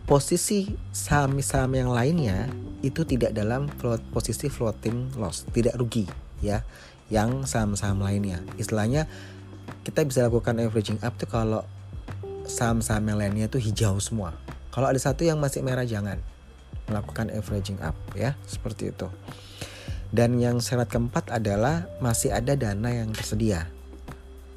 posisi 0.10 0.66
saham-saham 0.90 1.70
yang 1.78 1.94
lainnya 1.94 2.50
itu 2.82 3.06
tidak 3.06 3.30
dalam 3.38 3.70
float, 3.78 4.02
posisi 4.10 4.50
floating 4.50 5.14
loss, 5.22 5.46
tidak 5.54 5.78
rugi 5.78 6.10
ya. 6.42 6.66
Yang 7.14 7.46
saham-saham 7.46 8.02
lainnya. 8.02 8.42
Istilahnya 8.58 9.06
kita 9.86 10.02
bisa 10.02 10.26
lakukan 10.26 10.58
averaging 10.58 10.98
up 11.06 11.14
tuh 11.14 11.30
kalau 11.30 11.62
saham-saham 12.50 13.06
yang 13.06 13.22
lainnya 13.22 13.46
itu 13.46 13.62
hijau 13.62 14.02
semua. 14.02 14.34
Kalau 14.74 14.90
ada 14.90 14.98
satu 14.98 15.22
yang 15.22 15.38
masih 15.38 15.62
merah 15.62 15.86
jangan 15.86 16.18
melakukan 16.90 17.30
averaging 17.30 17.78
up 17.86 17.94
ya, 18.18 18.34
seperti 18.50 18.90
itu. 18.90 19.14
Dan 20.10 20.42
yang 20.42 20.58
syarat 20.58 20.90
keempat 20.90 21.30
adalah 21.30 21.86
masih 22.02 22.34
ada 22.34 22.58
dana 22.58 22.90
yang 22.90 23.14
tersedia. 23.14 23.70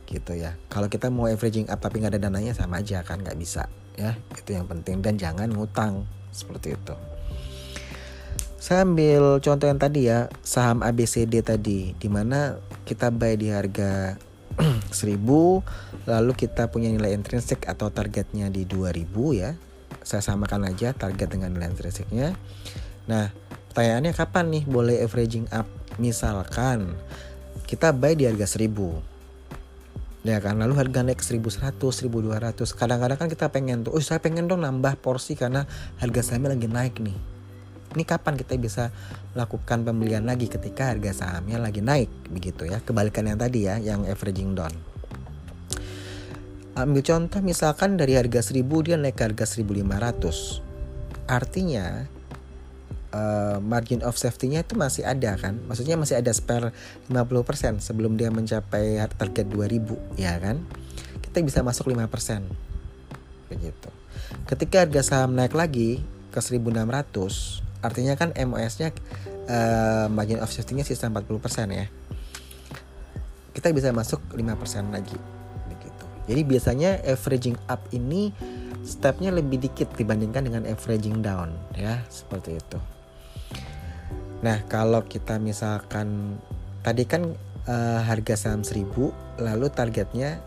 Gitu 0.08 0.32
ya. 0.32 0.56
Kalau 0.72 0.88
kita 0.88 1.12
mau 1.12 1.28
averaging 1.28 1.68
up 1.68 1.80
tapi 1.80 2.00
nggak 2.00 2.16
ada 2.16 2.28
dananya 2.28 2.56
sama 2.56 2.80
aja 2.80 3.04
kan 3.04 3.20
nggak 3.20 3.36
bisa 3.36 3.68
ya. 3.98 4.16
Itu 4.36 4.56
yang 4.56 4.68
penting. 4.68 5.00
Dan 5.00 5.16
jangan 5.20 5.50
ngutang. 5.52 6.04
Seperti 6.32 6.74
itu. 6.74 6.94
Saya 8.62 8.86
ambil 8.86 9.42
contoh 9.42 9.66
yang 9.66 9.82
tadi 9.82 10.06
ya, 10.06 10.30
saham 10.46 10.86
ABCD 10.86 11.42
tadi, 11.42 11.98
di 11.98 12.08
mana 12.08 12.62
kita 12.86 13.10
buy 13.10 13.34
di 13.34 13.50
harga 13.50 14.14
1000 14.92 16.06
lalu 16.06 16.32
kita 16.34 16.68
punya 16.68 16.92
nilai 16.92 17.14
intrinsik 17.16 17.66
atau 17.66 17.90
targetnya 17.90 18.54
di 18.54 18.62
2000 18.62 19.10
ya. 19.34 19.58
Saya 20.02 20.22
samakan 20.22 20.70
aja 20.70 20.94
target 20.94 21.30
dengan 21.30 21.54
nilai 21.54 21.74
intrinsiknya. 21.74 22.38
Nah 23.06 23.34
pertanyaannya 23.72 24.12
kapan 24.14 24.46
nih 24.50 24.64
boleh 24.66 24.96
averaging 25.02 25.50
up? 25.50 25.66
Misalkan 25.98 26.94
kita 27.66 27.90
buy 27.90 28.14
di 28.14 28.28
harga 28.28 28.46
1000 28.46 29.11
Ya 30.22 30.38
kan, 30.38 30.62
lalu 30.62 30.78
harga 30.78 31.02
naik 31.02 31.18
1100, 31.18 31.82
1200. 31.82 32.78
Kadang-kadang 32.78 33.18
kan 33.18 33.28
kita 33.30 33.50
pengen 33.50 33.82
tuh, 33.82 33.98
oh 33.98 34.02
saya 34.02 34.22
pengen 34.22 34.46
dong 34.46 34.62
nambah 34.62 35.02
porsi 35.02 35.34
karena 35.34 35.66
harga 35.98 36.22
sahamnya 36.22 36.54
lagi 36.54 36.70
naik 36.70 37.02
nih. 37.02 37.18
Ini 37.92 38.04
kapan 38.06 38.38
kita 38.38 38.54
bisa 38.56 38.94
melakukan 39.34 39.82
pembelian 39.82 40.24
lagi 40.24 40.46
ketika 40.46 40.94
harga 40.94 41.12
sahamnya 41.12 41.58
lagi 41.58 41.82
naik 41.82 42.08
begitu 42.30 42.70
ya. 42.70 42.78
Kebalikan 42.78 43.26
yang 43.26 43.36
tadi 43.36 43.66
ya, 43.66 43.82
yang 43.82 44.06
averaging 44.06 44.54
down 44.54 44.92
ambil 46.72 47.04
contoh 47.04 47.40
misalkan 47.44 48.00
dari 48.00 48.16
harga 48.16 48.40
1000 48.40 48.64
dia 48.80 48.96
naik 48.96 49.20
ke 49.20 49.24
harga 49.28 49.44
1500 49.44 51.28
artinya 51.28 52.08
uh, 53.12 53.56
margin 53.62 54.02
of 54.02 54.18
safety-nya 54.18 54.64
itu 54.66 54.74
masih 54.74 55.06
ada 55.06 55.36
kan? 55.38 55.60
Maksudnya 55.68 55.94
masih 56.00 56.18
ada 56.18 56.32
spare 56.32 56.74
50% 57.08 57.78
sebelum 57.78 58.18
dia 58.18 58.32
mencapai 58.32 58.98
target 59.16 59.46
2000 59.48 60.18
ya 60.18 60.36
kan? 60.40 60.64
Kita 61.20 61.38
bisa 61.44 61.60
masuk 61.62 61.92
5% 61.92 62.02
begitu. 63.52 63.88
Ketika 64.48 64.88
harga 64.88 65.00
saham 65.04 65.36
naik 65.36 65.52
lagi 65.52 66.00
ke 66.32 66.40
1600 66.40 67.62
artinya 67.82 68.14
kan 68.16 68.32
MOS-nya 68.32 68.94
uh, 69.48 70.06
margin 70.08 70.40
of 70.40 70.48
safety-nya 70.48 70.86
sisa 70.86 71.10
40% 71.10 71.28
ya. 71.72 71.86
Kita 73.52 73.68
bisa 73.70 73.92
masuk 73.92 74.20
5% 74.32 74.40
lagi. 74.96 75.42
Jadi 76.22 76.40
biasanya 76.46 77.02
averaging 77.02 77.58
up 77.66 77.82
ini 77.90 78.30
stepnya 78.86 79.34
lebih 79.34 79.58
dikit 79.58 79.90
dibandingkan 79.98 80.46
dengan 80.46 80.62
averaging 80.70 81.18
down 81.18 81.50
ya. 81.74 81.98
Seperti 82.06 82.58
itu. 82.62 82.78
Nah 84.42 84.66
kalau 84.66 85.06
kita 85.06 85.38
misalkan 85.38 86.38
tadi 86.82 87.06
kan 87.06 87.30
uh, 87.70 88.00
harga 88.02 88.34
saham 88.34 88.66
1000 88.66 88.90
lalu 89.38 89.66
targetnya 89.70 90.42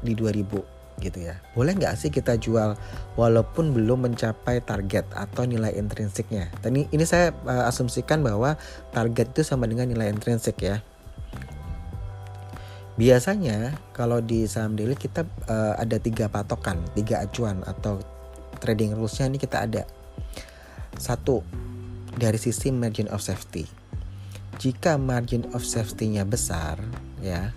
di 0.00 0.16
2000 0.16 0.74
gitu 1.02 1.18
ya. 1.20 1.36
Boleh 1.52 1.74
nggak 1.76 1.94
sih 1.98 2.08
kita 2.08 2.38
jual 2.40 2.78
walaupun 3.18 3.74
belum 3.74 4.08
mencapai 4.08 4.64
target 4.64 5.04
atau 5.12 5.44
nilai 5.44 5.74
intrinsiknya? 5.76 6.48
Ini, 6.64 6.88
ini 6.90 7.04
saya 7.04 7.34
uh, 7.44 7.68
asumsikan 7.68 8.24
bahwa 8.24 8.56
target 8.94 9.36
itu 9.36 9.42
sama 9.44 9.68
dengan 9.68 9.90
nilai 9.90 10.08
intrinsik 10.08 10.56
ya. 10.64 10.80
Biasanya 12.94 13.74
kalau 13.90 14.22
di 14.22 14.46
saham 14.46 14.78
daily 14.78 14.94
kita 14.94 15.26
uh, 15.50 15.74
ada 15.74 15.98
tiga 15.98 16.30
patokan 16.30 16.78
tiga 16.94 17.26
acuan 17.26 17.58
atau 17.66 17.98
trading 18.62 18.94
rulesnya 18.94 19.26
ini 19.26 19.38
kita 19.42 19.66
ada. 19.66 19.82
Satu 20.94 21.42
dari 22.14 22.38
sisi 22.38 22.70
margin 22.70 23.10
of 23.10 23.22
safety. 23.22 23.66
Jika 24.58 24.96
margin 24.96 25.50
of 25.50 25.66
safety-nya 25.66 26.22
besar 26.22 26.78
ya 27.18 27.50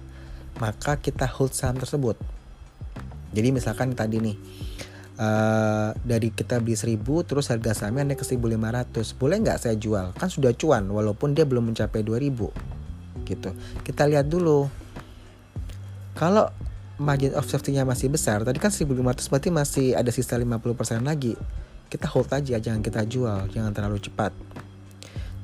maka 0.57 0.97
kita 0.97 1.29
hold 1.29 1.53
saham 1.53 1.77
tersebut. 1.77 2.17
Jadi 3.33 3.53
misalkan 3.53 3.93
tadi 3.93 4.17
nih 4.17 4.37
uh, 5.21 5.93
dari 6.01 6.33
kita 6.33 6.57
beli 6.57 6.73
1000 6.73 6.97
terus 7.27 7.53
harga 7.53 7.85
sahamnya 7.85 8.13
naik 8.13 8.21
ke 8.21 8.25
1500 8.25 9.21
boleh 9.21 9.37
nggak 9.45 9.59
saya 9.61 9.75
jual? 9.77 10.17
Kan 10.17 10.29
sudah 10.33 10.57
cuan 10.57 10.89
walaupun 10.89 11.37
dia 11.37 11.45
belum 11.45 11.69
mencapai 11.69 12.01
2000 12.01 13.29
gitu. 13.29 13.49
Kita 13.85 14.03
lihat 14.09 14.25
dulu. 14.25 14.65
Kalau 16.17 16.49
margin 16.97 17.37
of 17.37 17.45
safety-nya 17.45 17.85
masih 17.85 18.09
besar 18.09 18.41
tadi 18.41 18.57
kan 18.57 18.73
1500 18.73 19.29
berarti 19.29 19.49
masih 19.53 19.87
ada 19.93 20.09
sisa 20.09 20.33
50% 20.33 21.05
lagi 21.05 21.37
kita 21.87 22.07
hold 22.11 22.31
aja 22.31 22.59
jangan 22.59 22.83
kita 22.83 23.03
jual 23.07 23.47
jangan 23.51 23.71
terlalu 23.71 23.99
cepat. 24.03 24.31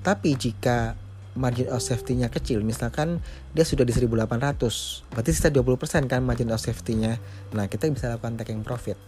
Tapi 0.03 0.35
jika 0.35 0.99
margin 1.33 1.71
of 1.73 1.81
safety-nya 1.81 2.29
kecil 2.29 2.61
misalkan 2.61 3.23
dia 3.57 3.65
sudah 3.65 3.81
di 3.81 3.93
1800 3.95 5.09
berarti 5.09 5.31
sisa 5.33 5.49
20% 5.49 6.11
kan 6.11 6.21
margin 6.21 6.51
of 6.51 6.61
safety-nya. 6.61 7.17
Nah 7.55 7.65
kita 7.71 7.89
bisa 7.89 8.11
lakukan 8.11 8.37
taking 8.37 8.61
profit. 8.61 8.99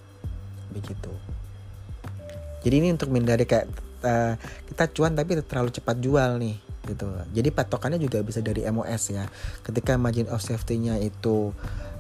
Begitu. 0.72 1.12
Jadi 2.66 2.76
ini 2.82 2.90
untuk 2.90 3.14
menghindari 3.14 3.46
kayak 3.46 3.70
uh, 4.02 4.34
kita 4.74 4.90
cuan 4.90 5.14
tapi 5.14 5.38
terlalu 5.46 5.70
cepat 5.70 6.02
jual 6.02 6.42
nih 6.42 6.58
gitu. 6.86 7.06
Jadi 7.34 7.50
patokannya 7.50 7.98
juga 8.02 8.22
bisa 8.22 8.42
dari 8.42 8.66
MOS 8.66 9.04
ya. 9.14 9.26
Ketika 9.66 9.98
margin 9.98 10.30
of 10.30 10.42
safety-nya 10.42 11.02
itu 11.02 11.54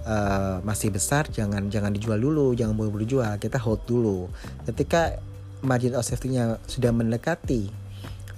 uh, 0.06 0.62
masih 0.62 0.94
besar 0.94 1.28
jangan 1.28 1.68
jangan 1.68 1.92
dijual 1.92 2.22
dulu 2.22 2.54
jangan 2.54 2.78
buru-buru 2.78 3.04
jual 3.04 3.36
kita 3.42 3.60
hold 3.60 3.84
dulu 3.90 4.30
ketika 4.70 5.20
margin 5.66 5.98
of 5.98 6.06
safety-nya 6.06 6.62
sudah 6.70 6.94
mendekati 6.94 7.86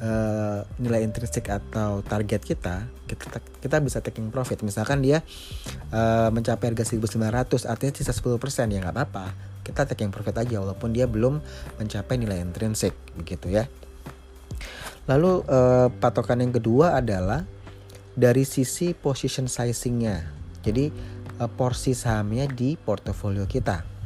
uh, 0.02 0.62
nilai 0.78 1.06
intrinsik 1.06 1.50
atau 1.50 2.02
target 2.06 2.42
kita, 2.42 2.88
kita 3.06 3.40
kita 3.62 3.78
bisa 3.82 4.00
taking 4.02 4.30
profit. 4.30 4.62
Misalkan 4.62 5.02
dia 5.02 5.22
uh, 5.92 6.30
mencapai 6.30 6.74
harga 6.74 6.86
1900 6.88 7.68
artinya 7.68 7.94
sisa 7.94 8.14
10% 8.14 8.38
ya 8.74 8.80
nggak 8.82 8.96
apa-apa. 8.96 9.26
Kita 9.66 9.84
taking 9.84 10.14
profit 10.14 10.38
aja 10.40 10.64
walaupun 10.64 10.96
dia 10.96 11.06
belum 11.06 11.44
mencapai 11.78 12.16
nilai 12.16 12.40
intrinsik 12.40 12.96
begitu 13.20 13.52
ya. 13.52 13.68
Lalu 15.08 15.44
uh, 15.48 15.88
patokan 16.00 16.44
yang 16.44 16.52
kedua 16.56 17.00
adalah 17.00 17.48
dari 18.18 18.44
sisi 18.44 18.92
position 18.96 19.48
sizingnya. 19.48 20.36
Jadi 20.66 20.92
uh, 21.38 21.50
porsi 21.50 21.94
sahamnya 21.94 22.50
di 22.50 22.76
portofolio 22.78 23.46
kita. 23.46 23.98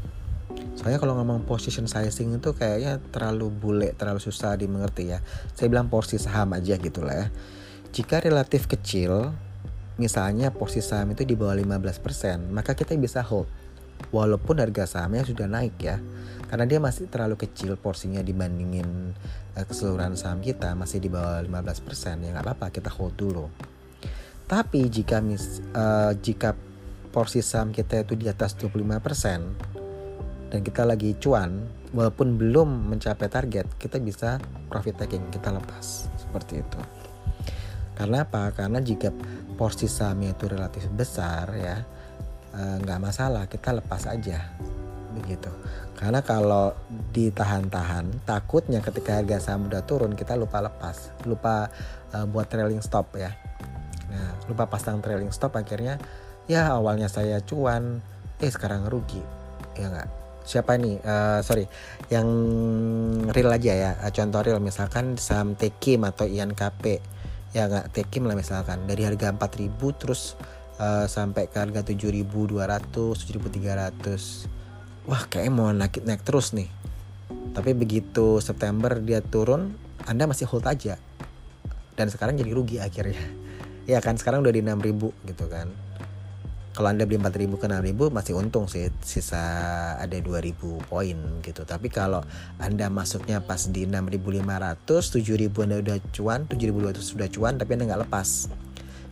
Soalnya 0.76 1.00
kalau 1.00 1.20
ngomong 1.20 1.44
position 1.48 1.88
sizing 1.88 2.36
itu 2.36 2.52
kayaknya 2.56 3.00
terlalu 3.12 3.52
bule 3.52 3.90
terlalu 3.96 4.20
susah 4.24 4.56
dimengerti 4.56 5.12
ya. 5.12 5.20
Saya 5.56 5.68
bilang 5.72 5.88
porsi 5.92 6.20
saham 6.20 6.56
aja 6.56 6.76
gitu 6.80 7.04
lah 7.04 7.16
ya. 7.16 7.28
Jika 7.92 8.24
relatif 8.24 8.68
kecil 8.68 9.36
misalnya 10.00 10.50
porsi 10.56 10.80
saham 10.80 11.12
itu 11.12 11.28
di 11.28 11.36
bawah 11.36 11.56
15% 11.56 12.52
maka 12.52 12.76
kita 12.76 12.96
bisa 12.96 13.24
hold. 13.24 13.48
Walaupun 14.10 14.58
harga 14.58 14.88
sahamnya 14.88 15.28
sudah 15.28 15.46
naik 15.46 15.76
ya. 15.80 16.02
Karena 16.50 16.68
dia 16.68 16.84
masih 16.84 17.08
terlalu 17.08 17.40
kecil 17.40 17.80
porsinya 17.80 18.20
dibandingin 18.20 19.16
uh, 19.56 19.66
keseluruhan 19.68 20.20
saham 20.20 20.44
kita 20.44 20.76
masih 20.76 21.00
di 21.00 21.08
bawah 21.08 21.40
15% 21.46 22.26
ya 22.26 22.30
nggak 22.36 22.44
apa-apa 22.44 22.68
kita 22.74 22.90
hold 22.92 23.16
dulu. 23.16 23.48
Tapi 24.52 24.92
jika 24.92 25.24
mis, 25.24 25.64
uh, 25.72 26.12
jika 26.20 26.71
porsi 27.12 27.44
saham 27.44 27.76
kita 27.76 28.08
itu 28.08 28.16
di 28.16 28.32
atas 28.32 28.56
25% 28.56 30.52
dan 30.52 30.60
kita 30.64 30.84
lagi 30.84 31.16
cuan 31.20 31.64
walaupun 31.92 32.40
belum 32.40 32.92
mencapai 32.92 33.28
target 33.28 33.68
kita 33.80 34.00
bisa 34.00 34.40
profit 34.68 35.00
taking 35.00 35.28
kita 35.32 35.52
lepas. 35.52 36.08
Seperti 36.20 36.64
itu. 36.64 36.80
Karena 37.96 38.24
apa? 38.28 38.52
Karena 38.56 38.80
jika 38.80 39.12
porsi 39.56 39.88
sahamnya 39.88 40.34
itu 40.34 40.48
relatif 40.48 40.88
besar 40.90 41.54
ya 41.54 41.78
eh, 42.56 42.76
nggak 42.82 43.00
e, 43.00 43.04
masalah 43.04 43.44
kita 43.48 43.76
lepas 43.76 44.08
aja. 44.08 44.52
Begitu. 45.12 45.52
Karena 45.96 46.24
kalau 46.24 46.74
ditahan-tahan 47.14 48.26
takutnya 48.26 48.80
ketika 48.82 49.22
harga 49.22 49.38
saham 49.52 49.68
udah 49.68 49.84
turun 49.88 50.16
kita 50.16 50.36
lupa 50.40 50.64
lepas. 50.64 51.16
Lupa 51.28 51.72
e, 52.12 52.18
buat 52.28 52.48
trailing 52.48 52.84
stop 52.84 53.16
ya. 53.16 53.32
Nah 54.12 54.36
lupa 54.52 54.68
pasang 54.68 55.00
trailing 55.00 55.32
stop 55.32 55.56
akhirnya 55.56 56.00
ya 56.50 56.74
awalnya 56.74 57.12
saya 57.12 57.44
cuan. 57.44 58.02
Eh 58.42 58.50
sekarang 58.50 58.90
rugi. 58.90 59.22
Ya 59.78 59.92
nggak? 59.92 60.10
Siapa 60.42 60.74
nih 60.78 60.98
uh, 61.06 61.40
sorry. 61.46 61.70
Yang 62.10 62.28
real 63.30 63.52
aja 63.54 63.74
ya. 63.74 63.92
Eh, 64.02 64.12
contoh 64.14 64.42
real 64.42 64.60
misalkan 64.64 65.18
saham 65.22 65.54
Tekim 65.54 66.02
atau 66.08 66.26
INKP 66.26 67.02
ya 67.54 67.70
nggak? 67.70 67.94
Tekim 67.94 68.26
lah 68.26 68.34
misalkan. 68.34 68.90
Dari 68.90 69.06
harga 69.06 69.36
4000 69.36 70.00
terus 70.00 70.34
uh, 70.82 71.06
sampai 71.06 71.46
ke 71.52 71.58
harga 71.62 71.86
7200 71.86 72.90
7300 72.90 74.50
wah 75.10 75.26
kayak 75.26 75.50
mau 75.50 75.70
naik 75.70 76.02
naik 76.02 76.26
terus 76.26 76.58
nih. 76.58 76.70
Tapi 77.52 77.76
begitu 77.76 78.40
September 78.40 78.96
dia 78.98 79.20
turun 79.20 79.76
Anda 80.10 80.26
masih 80.26 80.50
hold 80.50 80.66
aja. 80.66 80.98
Dan 81.94 82.10
sekarang 82.10 82.40
jadi 82.40 82.52
rugi 82.54 82.78
akhirnya. 82.82 83.22
Ya 83.82 83.98
kan? 83.98 84.14
Sekarang 84.14 84.46
udah 84.46 84.54
di 84.54 84.62
6000 84.62 85.26
gitu 85.26 85.50
kan 85.50 85.66
kalau 86.72 86.88
anda 86.88 87.04
beli 87.04 87.20
4000 87.20 87.52
ke 87.60 87.68
6000 87.68 88.16
masih 88.16 88.34
untung 88.40 88.72
sih 88.72 88.88
sisa 89.04 89.44
ada 90.00 90.16
2000 90.16 90.56
poin 90.88 91.18
gitu. 91.44 91.68
Tapi 91.68 91.92
kalau 91.92 92.24
anda 92.64 92.88
masuknya 92.88 93.44
pas 93.44 93.68
di 93.68 93.84
6500 93.84 94.80
7000 94.88 95.52
anda 95.68 95.76
udah 95.84 95.98
cuan 96.16 96.48
7200 96.48 97.04
sudah 97.04 97.28
cuan 97.28 97.60
tapi 97.60 97.76
anda 97.76 97.92
nggak 97.92 98.08
lepas. 98.08 98.48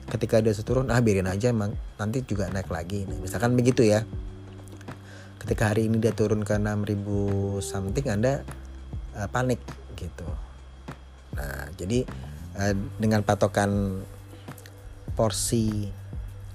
Ketika 0.07 0.39
dia 0.39 0.55
turun 0.55 0.87
ah 0.87 1.03
biarin 1.03 1.27
aja 1.27 1.51
emang 1.51 1.75
nanti 1.99 2.23
juga 2.23 2.47
naik 2.47 2.71
lagi. 2.71 3.03
Nah, 3.03 3.19
misalkan 3.19 3.59
begitu 3.59 3.83
ya. 3.83 4.07
Ketika 5.43 5.75
hari 5.75 5.91
ini 5.91 5.99
dia 5.99 6.15
turun 6.15 6.47
ke 6.47 6.55
6000 6.55 7.59
something 7.59 8.07
anda 8.07 8.47
uh, 9.19 9.27
panik 9.27 9.59
gitu. 9.99 10.27
Nah 11.35 11.67
jadi 11.75 12.07
uh, 12.55 12.73
dengan 12.95 13.19
patokan 13.27 13.99
porsi 15.11 15.98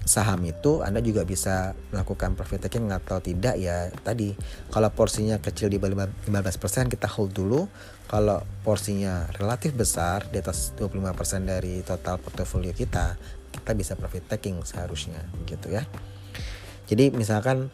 saham 0.05 0.45
itu 0.45 0.85
Anda 0.85 1.01
juga 1.01 1.25
bisa 1.25 1.73
melakukan 1.89 2.37
profit 2.37 2.69
taking 2.69 2.93
atau 2.93 3.17
tidak 3.19 3.57
ya 3.57 3.89
tadi. 4.05 4.37
Kalau 4.69 4.93
porsinya 4.93 5.41
kecil 5.41 5.73
di 5.73 5.81
bawah 5.81 6.07
15% 6.29 6.93
kita 6.93 7.09
hold 7.09 7.33
dulu. 7.33 7.65
Kalau 8.05 8.45
porsinya 8.61 9.25
relatif 9.41 9.73
besar 9.73 10.29
di 10.29 10.37
atas 10.37 10.77
25% 10.77 11.41
dari 11.41 11.81
total 11.81 12.21
portofolio 12.21 12.69
kita 12.69 13.17
kita 13.49 13.71
bisa 13.73 13.97
profit 13.97 14.29
taking 14.29 14.61
seharusnya 14.61 15.25
gitu 15.49 15.73
ya. 15.73 15.81
Jadi 16.85 17.09
misalkan 17.09 17.73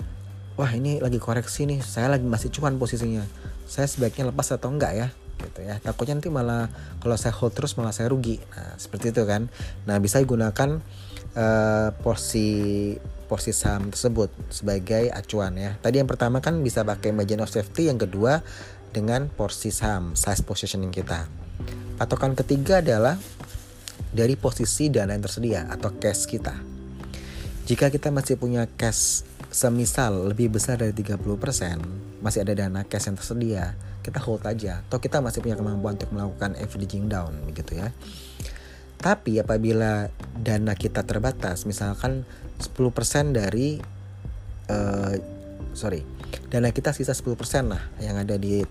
wah 0.56 0.72
ini 0.72 1.04
lagi 1.04 1.20
koreksi 1.20 1.68
nih 1.68 1.84
saya 1.84 2.08
lagi 2.08 2.24
masih 2.24 2.48
cuan 2.48 2.80
posisinya 2.80 3.28
saya 3.68 3.92
sebaiknya 3.92 4.32
lepas 4.32 4.56
atau 4.56 4.72
enggak 4.72 4.96
ya? 4.96 5.08
Gitu 5.36 5.68
ya. 5.68 5.84
Takutnya 5.84 6.16
nanti 6.16 6.32
malah 6.32 6.72
kalau 7.04 7.20
saya 7.20 7.36
hold 7.36 7.52
terus 7.52 7.76
malah 7.76 7.92
saya 7.92 8.08
rugi. 8.08 8.40
Nah 8.56 8.80
seperti 8.80 9.12
itu 9.12 9.28
kan. 9.28 9.52
Nah 9.84 10.00
bisa 10.00 10.24
digunakan 10.24 10.80
uh, 11.36 11.90
porsi 12.02 12.96
porsi 13.32 13.56
saham 13.56 13.96
tersebut 13.96 14.28
sebagai 14.52 15.08
acuan 15.08 15.56
ya. 15.56 15.80
Tadi 15.80 16.04
yang 16.04 16.10
pertama 16.12 16.44
kan 16.44 16.60
bisa 16.60 16.84
pakai 16.84 17.16
margin 17.16 17.40
of 17.40 17.48
safety, 17.48 17.88
yang 17.88 17.96
kedua 17.96 18.44
dengan 18.92 19.32
porsi 19.32 19.72
saham, 19.72 20.20
size 20.20 20.44
positioning 20.44 20.92
kita. 20.92 21.32
Patokan 21.96 22.36
ketiga 22.36 22.84
adalah 22.84 23.16
dari 24.12 24.36
posisi 24.36 24.92
dana 24.92 25.16
yang 25.16 25.24
tersedia 25.24 25.72
atau 25.72 25.96
cash 25.96 26.28
kita. 26.28 26.52
Jika 27.64 27.88
kita 27.88 28.12
masih 28.12 28.36
punya 28.36 28.68
cash 28.68 29.24
semisal 29.48 30.28
lebih 30.28 30.52
besar 30.52 30.76
dari 30.84 30.92
30%, 30.92 31.24
masih 32.20 32.44
ada 32.44 32.54
dana 32.68 32.84
cash 32.84 33.08
yang 33.08 33.16
tersedia, 33.16 33.80
kita 34.04 34.20
hold 34.20 34.44
aja. 34.44 34.84
Atau 34.92 35.00
kita 35.00 35.24
masih 35.24 35.40
punya 35.40 35.56
kemampuan 35.56 35.96
untuk 35.96 36.12
melakukan 36.12 36.60
averaging 36.60 37.08
down 37.08 37.32
begitu 37.48 37.80
ya. 37.80 37.96
Tapi 39.02 39.42
apabila 39.42 40.14
dana 40.38 40.74
kita 40.78 41.02
terbatas, 41.02 41.66
misalkan 41.66 42.22
10% 42.62 43.34
dari 43.34 43.82
uh, 44.70 45.14
sorry, 45.74 46.06
dana 46.54 46.70
kita 46.70 46.94
sisa 46.94 47.18
10% 47.18 47.34
lah 47.66 47.82
yang 47.98 48.22
ada 48.22 48.38
di 48.38 48.62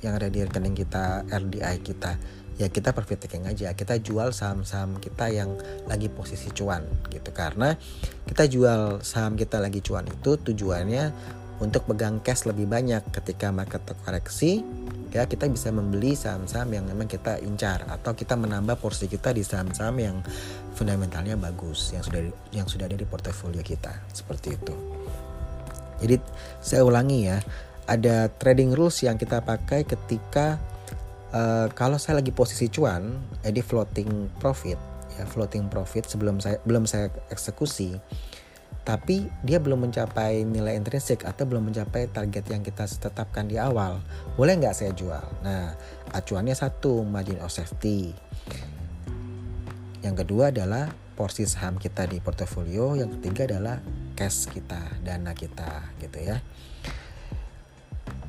yang 0.00 0.14
ada 0.16 0.32
di 0.32 0.40
rekening 0.40 0.72
kita 0.72 1.28
RDI 1.28 1.76
kita. 1.84 2.16
Ya 2.58 2.66
kita 2.66 2.90
profit 2.90 3.22
taking 3.22 3.46
aja 3.46 3.70
kita 3.70 4.02
jual 4.02 4.34
saham-saham 4.34 4.98
kita 4.98 5.30
yang 5.30 5.54
lagi 5.86 6.10
posisi 6.10 6.50
cuan 6.50 6.82
gitu. 7.12 7.30
Karena 7.30 7.76
kita 8.26 8.50
jual 8.50 9.04
saham 9.04 9.38
kita 9.38 9.62
lagi 9.62 9.78
cuan 9.84 10.08
itu 10.08 10.40
tujuannya 10.40 11.12
untuk 11.62 11.86
pegang 11.90 12.18
cash 12.22 12.46
lebih 12.46 12.66
banyak 12.66 13.02
ketika 13.14 13.50
market 13.50 13.82
terkoreksi 13.86 14.62
ya 15.08 15.24
kita 15.24 15.48
bisa 15.48 15.72
membeli 15.72 16.12
saham-saham 16.12 16.68
yang 16.74 16.84
memang 16.84 17.08
kita 17.08 17.40
incar 17.40 17.88
atau 17.88 18.12
kita 18.12 18.36
menambah 18.36 18.76
porsi 18.76 19.08
kita 19.08 19.32
di 19.32 19.40
saham-saham 19.40 19.96
yang 19.96 20.16
fundamentalnya 20.76 21.40
bagus 21.40 21.96
yang 21.96 22.04
sudah 22.04 22.20
yang 22.52 22.68
sudah 22.68 22.86
ada 22.86 22.96
di 22.96 23.08
portofolio 23.08 23.64
kita 23.64 23.92
seperti 24.12 24.54
itu. 24.54 24.74
Jadi 25.98 26.16
saya 26.62 26.86
ulangi 26.86 27.26
ya, 27.26 27.42
ada 27.90 28.30
trading 28.30 28.76
rules 28.76 29.02
yang 29.02 29.18
kita 29.18 29.42
pakai 29.42 29.82
ketika 29.82 30.60
uh, 31.34 31.66
kalau 31.74 31.98
saya 31.98 32.22
lagi 32.22 32.30
posisi 32.30 32.70
cuan, 32.70 33.18
jadi 33.42 33.58
floating 33.64 34.38
profit 34.38 34.78
ya 35.18 35.26
floating 35.26 35.66
profit 35.66 36.06
sebelum 36.06 36.38
saya 36.38 36.62
belum 36.62 36.86
saya 36.86 37.10
eksekusi 37.28 37.98
tapi 38.88 39.28
dia 39.44 39.60
belum 39.60 39.84
mencapai 39.84 40.48
nilai 40.48 40.72
intrinsik 40.72 41.28
atau 41.28 41.44
belum 41.44 41.68
mencapai 41.68 42.08
target 42.08 42.48
yang 42.48 42.64
kita 42.64 42.88
tetapkan 42.88 43.44
di 43.44 43.60
awal, 43.60 44.00
boleh 44.32 44.56
nggak 44.56 44.72
saya 44.72 44.96
jual? 44.96 45.20
Nah, 45.44 45.76
acuannya 46.16 46.56
satu, 46.56 47.04
margin 47.04 47.36
of 47.44 47.52
safety. 47.52 48.16
Yang 50.00 50.24
kedua 50.24 50.48
adalah 50.48 50.88
porsi 51.20 51.44
saham 51.44 51.76
kita 51.76 52.08
di 52.08 52.16
portofolio, 52.24 52.96
yang 52.96 53.12
ketiga 53.20 53.44
adalah 53.44 53.76
cash 54.16 54.48
kita, 54.48 54.80
dana 55.04 55.36
kita, 55.36 55.92
gitu 56.00 56.24
ya. 56.24 56.40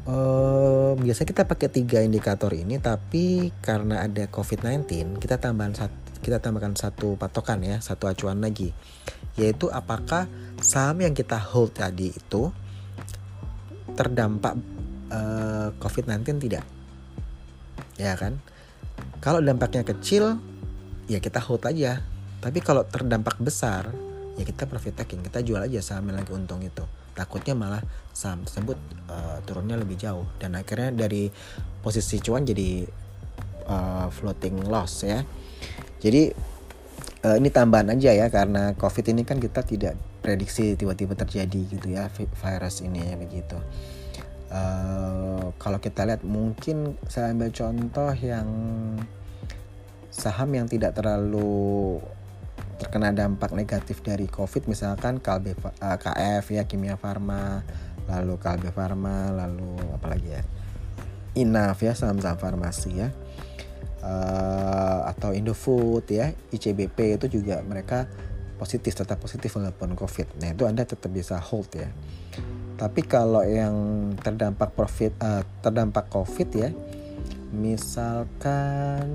Uh, 0.04 0.91
biasa 1.00 1.24
kita 1.24 1.48
pakai 1.48 1.72
tiga 1.72 2.04
indikator 2.04 2.52
ini, 2.52 2.84
tapi 2.84 3.56
karena 3.63 4.04
ada 4.04 4.28
COVID-19, 4.28 5.24
kita 5.24 5.39
tambahan 5.39 5.72
satu, 5.72 6.19
kita 6.19 6.43
tambahkan 6.43 6.76
satu 6.76 7.15
patokan 7.15 7.63
ya, 7.63 7.80
satu 7.80 8.12
acuan 8.12 8.43
lagi 8.43 8.76
yaitu 9.39 9.71
apakah 9.71 10.28
saham 10.60 10.99
yang 10.99 11.15
kita 11.15 11.39
hold 11.39 11.71
tadi 11.71 12.12
itu 12.12 12.52
terdampak 13.95 14.60
uh, 15.10 15.15
eh, 15.15 15.67
COVID-19 15.80 16.43
tidak? 16.43 16.67
Ya 17.95 18.15
kan? 18.19 18.39
Kalau 19.23 19.39
dampaknya 19.39 19.88
kecil, 19.88 20.39
ya 21.08 21.19
kita 21.23 21.39
hold 21.39 21.63
aja. 21.67 22.04
Tapi 22.39 22.60
kalau 22.63 22.88
terdampak 22.88 23.39
besar, 23.39 23.91
ya 24.39 24.43
kita 24.47 24.63
profit 24.67 24.95
taking, 25.04 25.23
kita 25.28 25.43
jual 25.43 25.60
aja 25.60 25.80
saham 25.84 26.12
yang 26.12 26.23
lagi 26.23 26.32
untung 26.32 26.63
itu. 26.63 26.84
Takutnya 27.12 27.52
malah 27.52 27.84
saham 28.15 28.47
tersebut 28.47 28.80
uh, 29.12 29.43
turunnya 29.43 29.75
lebih 29.75 29.99
jauh 29.99 30.23
dan 30.39 30.56
akhirnya 30.56 30.95
dari 30.95 31.28
posisi 31.84 32.23
cuan 32.23 32.47
jadi 32.47 32.88
uh, 33.67 34.08
floating 34.08 34.63
loss 34.71 35.04
ya. 35.04 35.19
Jadi 35.99 36.32
uh, 37.23 37.36
ini 37.36 37.49
tambahan 37.51 37.91
aja 37.91 38.15
ya 38.15 38.27
karena 38.32 38.75
covid 38.75 39.05
ini 39.12 39.27
kan 39.27 39.39
kita 39.39 39.63
tidak 39.63 39.95
prediksi 40.23 40.75
tiba-tiba 40.75 41.15
terjadi 41.15 41.60
gitu 41.67 41.88
ya 41.91 42.08
virus 42.13 42.84
ini 42.84 43.03
ya 43.03 43.15
begitu. 43.19 43.58
Uh, 44.49 45.53
kalau 45.62 45.77
kita 45.77 46.10
lihat 46.10 46.25
mungkin 46.25 46.97
saya 47.05 47.29
ambil 47.29 47.53
contoh 47.53 48.10
yang 48.17 48.49
saham 50.10 50.49
yang 50.58 50.65
tidak 50.65 50.97
terlalu 50.97 52.01
terkena 52.82 53.13
dampak 53.13 53.53
negatif 53.53 54.01
dari 54.01 54.25
covid 54.25 54.65
misalkan 54.65 55.21
KLB, 55.21 55.53
uh, 55.53 55.69
eh, 55.69 55.97
KF 55.99 56.45
ya 56.55 56.63
Kimia 56.65 56.97
Farma 56.97 57.62
lalu 58.10 58.41
Kalbe 58.41 58.73
Farma 58.73 59.29
lalu 59.29 59.77
apalagi 59.93 60.29
ya? 60.34 60.43
Inaf 61.38 61.77
ya 61.86 61.93
saham-saham 61.93 62.41
farmasi 62.41 63.05
ya 63.05 63.13
uh, 64.04 65.08
atau 65.10 65.36
Indofood 65.36 66.08
ya 66.12 66.32
ICBP 66.52 67.20
itu 67.20 67.40
juga 67.40 67.60
mereka 67.64 68.08
positif 68.60 68.92
tetap 68.92 69.24
positif 69.24 69.56
walaupun 69.56 69.96
COVID. 69.96 70.44
Nah 70.44 70.52
itu 70.52 70.68
anda 70.68 70.84
tetap 70.84 71.08
bisa 71.08 71.40
hold 71.40 71.72
ya. 71.72 71.88
Tapi 72.76 73.08
kalau 73.08 73.44
yang 73.44 73.76
terdampak 74.20 74.76
profit 74.76 75.16
uh, 75.24 75.48
terdampak 75.64 76.12
COVID 76.12 76.50
ya, 76.52 76.70
misalkan 77.56 79.08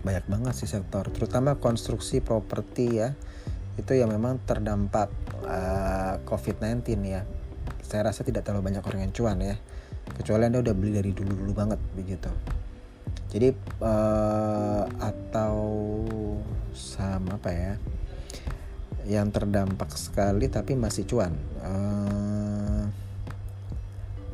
banyak 0.00 0.24
banget 0.24 0.54
sih 0.56 0.68
sektor, 0.68 1.04
terutama 1.12 1.60
konstruksi 1.60 2.24
properti 2.24 3.04
ya, 3.04 3.12
itu 3.76 3.92
yang 3.92 4.08
memang 4.08 4.40
terdampak 4.48 5.12
uh, 5.44 6.20
COVID-19 6.24 6.88
ya. 7.04 7.28
Saya 7.84 8.12
rasa 8.12 8.24
tidak 8.24 8.44
terlalu 8.44 8.72
banyak 8.72 8.84
orang 8.84 9.08
yang 9.08 9.12
cuan 9.12 9.40
ya, 9.40 9.56
kecuali 10.16 10.48
anda 10.48 10.60
udah 10.60 10.72
beli 10.76 10.92
dari 10.92 11.12
dulu-dulu 11.12 11.52
banget 11.56 11.80
begitu 11.96 12.32
jadi 13.28 13.52
uh, 13.84 14.88
atau 14.96 15.56
sama 16.72 17.36
apa 17.36 17.50
ya 17.52 17.74
yang 19.08 19.32
terdampak 19.32 19.92
sekali 19.96 20.52
tapi 20.52 20.76
masih 20.76 21.08
cuan. 21.08 21.32
Uh, 21.64 22.84
eh, 22.84 22.84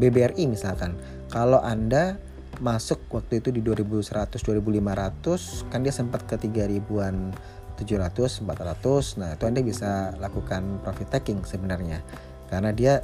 BBRI 0.03 0.51
misalkan. 0.51 0.99
Kalau 1.31 1.63
anda 1.63 2.19
masuk 2.59 3.03
waktu 3.11 3.43
itu 3.43 3.51
di 3.51 3.63
2100 3.63 4.39
2500 4.39 5.71
kan 5.71 5.83
dia 5.83 5.91
sempat 5.91 6.23
ke 6.27 6.39
3000-an 6.39 7.35
700 7.75 8.47
400 8.47 9.19
nah 9.19 9.35
itu 9.35 9.45
anda 9.51 9.59
bisa 9.59 10.15
lakukan 10.19 10.83
profit 10.83 11.11
taking 11.11 11.43
sebenarnya. 11.47 12.03
Karena 12.51 12.71
dia 12.71 13.03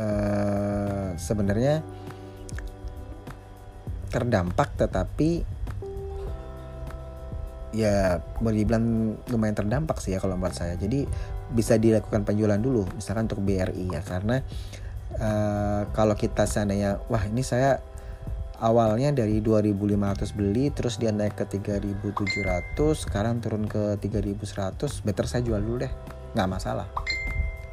uh, 0.00 1.12
sebenarnya 1.16 1.84
terdampak 4.08 4.74
tetapi 4.74 5.58
ya 7.76 8.24
boleh 8.40 8.64
dibilang 8.64 9.14
lumayan 9.28 9.56
terdampak 9.56 10.00
sih 10.00 10.16
ya 10.16 10.18
kalau 10.20 10.36
menurut 10.40 10.56
saya. 10.56 10.74
Jadi 10.74 11.04
bisa 11.52 11.76
dilakukan 11.76 12.24
penjualan 12.24 12.60
dulu 12.60 12.88
misalkan 12.96 13.28
untuk 13.28 13.44
BRI 13.44 13.92
ya. 13.92 14.00
Karena 14.00 14.40
uh, 15.20 15.82
kalau 15.92 16.16
kita 16.16 16.48
seandainya 16.48 17.00
wah 17.12 17.22
ini 17.28 17.44
saya 17.44 17.80
awalnya 18.58 19.14
dari 19.14 19.38
2500 19.38 20.34
beli 20.34 20.74
terus 20.74 20.98
dia 20.98 21.14
naik 21.14 21.38
ke 21.38 21.46
3700 21.46 22.74
sekarang 22.98 23.38
turun 23.38 23.70
ke 23.70 23.94
3100 24.02 25.06
better 25.06 25.24
saya 25.28 25.42
jual 25.44 25.60
dulu 25.60 25.84
deh. 25.84 25.92
Nggak 26.34 26.48
masalah. 26.48 26.88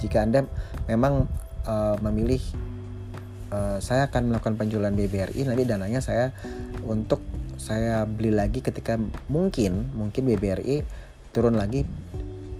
Jika 0.04 0.28
anda 0.28 0.44
memang 0.92 1.26
uh, 1.66 1.96
memilih 2.04 2.44
Eh, 3.56 3.78
saya 3.80 4.12
akan 4.12 4.32
melakukan 4.32 4.56
penjualan 4.60 4.92
BBRI 4.92 5.48
nanti 5.48 5.64
dananya 5.64 6.04
saya 6.04 6.36
untuk 6.84 7.24
saya 7.56 8.04
beli 8.04 8.36
lagi 8.36 8.60
ketika 8.60 9.00
mungkin 9.32 9.96
mungkin 9.96 10.28
BBRI 10.28 10.84
turun 11.32 11.56
lagi 11.56 11.88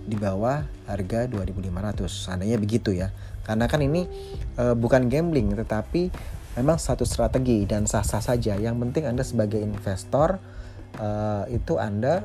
di 0.06 0.16
bawah 0.16 0.64
harga 0.88 1.28
2500 1.28 2.08
seandainya 2.08 2.58
begitu 2.62 2.96
ya. 2.96 3.12
Karena 3.44 3.66
kan 3.68 3.82
ini 3.82 4.06
e, 4.56 4.64
bukan 4.78 5.10
gambling 5.12 5.58
tetapi 5.58 6.14
memang 6.62 6.78
satu 6.78 7.04
strategi 7.04 7.66
dan 7.66 7.90
sah-sah 7.90 8.22
saja. 8.22 8.56
Yang 8.56 8.76
penting 8.88 9.04
Anda 9.10 9.26
sebagai 9.26 9.60
investor 9.60 10.38
e, 10.96 11.10
itu 11.52 11.76
Anda 11.82 12.24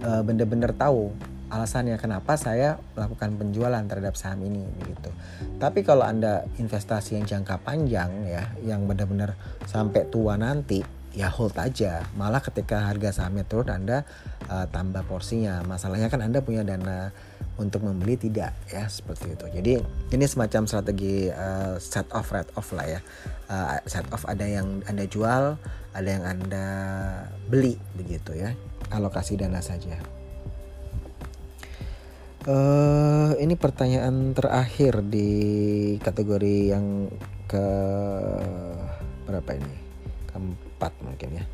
e, 0.00 0.10
benar-benar 0.24 0.72
tahu 0.74 1.12
alasannya 1.52 2.00
kenapa 2.00 2.32
saya 2.40 2.80
melakukan 2.96 3.36
penjualan 3.36 3.84
terhadap 3.84 4.16
saham 4.16 4.40
ini 4.48 4.64
begitu. 4.80 5.12
Tapi 5.60 5.84
kalau 5.84 6.08
Anda 6.08 6.48
investasi 6.56 7.20
yang 7.20 7.28
jangka 7.28 7.60
panjang 7.60 8.24
ya, 8.24 8.48
yang 8.64 8.88
benar-benar 8.88 9.36
sampai 9.68 10.08
tua 10.08 10.40
nanti, 10.40 10.80
ya 11.12 11.28
hold 11.28 11.52
aja. 11.60 12.08
Malah 12.16 12.40
ketika 12.40 12.88
harga 12.88 13.12
sahamnya 13.12 13.44
turun 13.44 13.68
Anda 13.68 14.08
uh, 14.48 14.64
tambah 14.72 15.04
porsinya. 15.04 15.60
Masalahnya 15.68 16.08
kan 16.08 16.24
Anda 16.24 16.40
punya 16.40 16.64
dana 16.64 17.12
untuk 17.60 17.84
membeli 17.84 18.16
tidak 18.16 18.56
ya 18.72 18.88
seperti 18.88 19.36
itu. 19.36 19.46
Jadi 19.52 19.72
ini 20.16 20.24
semacam 20.24 20.64
strategi 20.64 21.28
uh, 21.28 21.76
set 21.76 22.08
off 22.16 22.32
red 22.32 22.48
off 22.56 22.72
lah 22.72 22.88
ya. 22.88 23.00
Uh, 23.52 23.76
set 23.84 24.08
off 24.08 24.24
ada 24.24 24.48
yang 24.48 24.80
Anda 24.88 25.04
jual, 25.04 25.60
ada 25.92 26.08
yang 26.08 26.24
Anda 26.24 26.66
beli 27.52 27.76
begitu 27.92 28.32
ya. 28.32 28.56
Alokasi 28.88 29.36
dana 29.36 29.60
saja. 29.60 30.21
Uh, 32.42 33.38
ini 33.38 33.54
pertanyaan 33.54 34.34
terakhir 34.34 34.98
di 35.06 35.30
kategori 36.02 36.74
yang 36.74 37.06
ke 37.46 37.66
berapa 39.30 39.50
ini? 39.54 39.74
Keempat 40.26 40.92
mungkin 41.06 41.38
ya. 41.38 41.44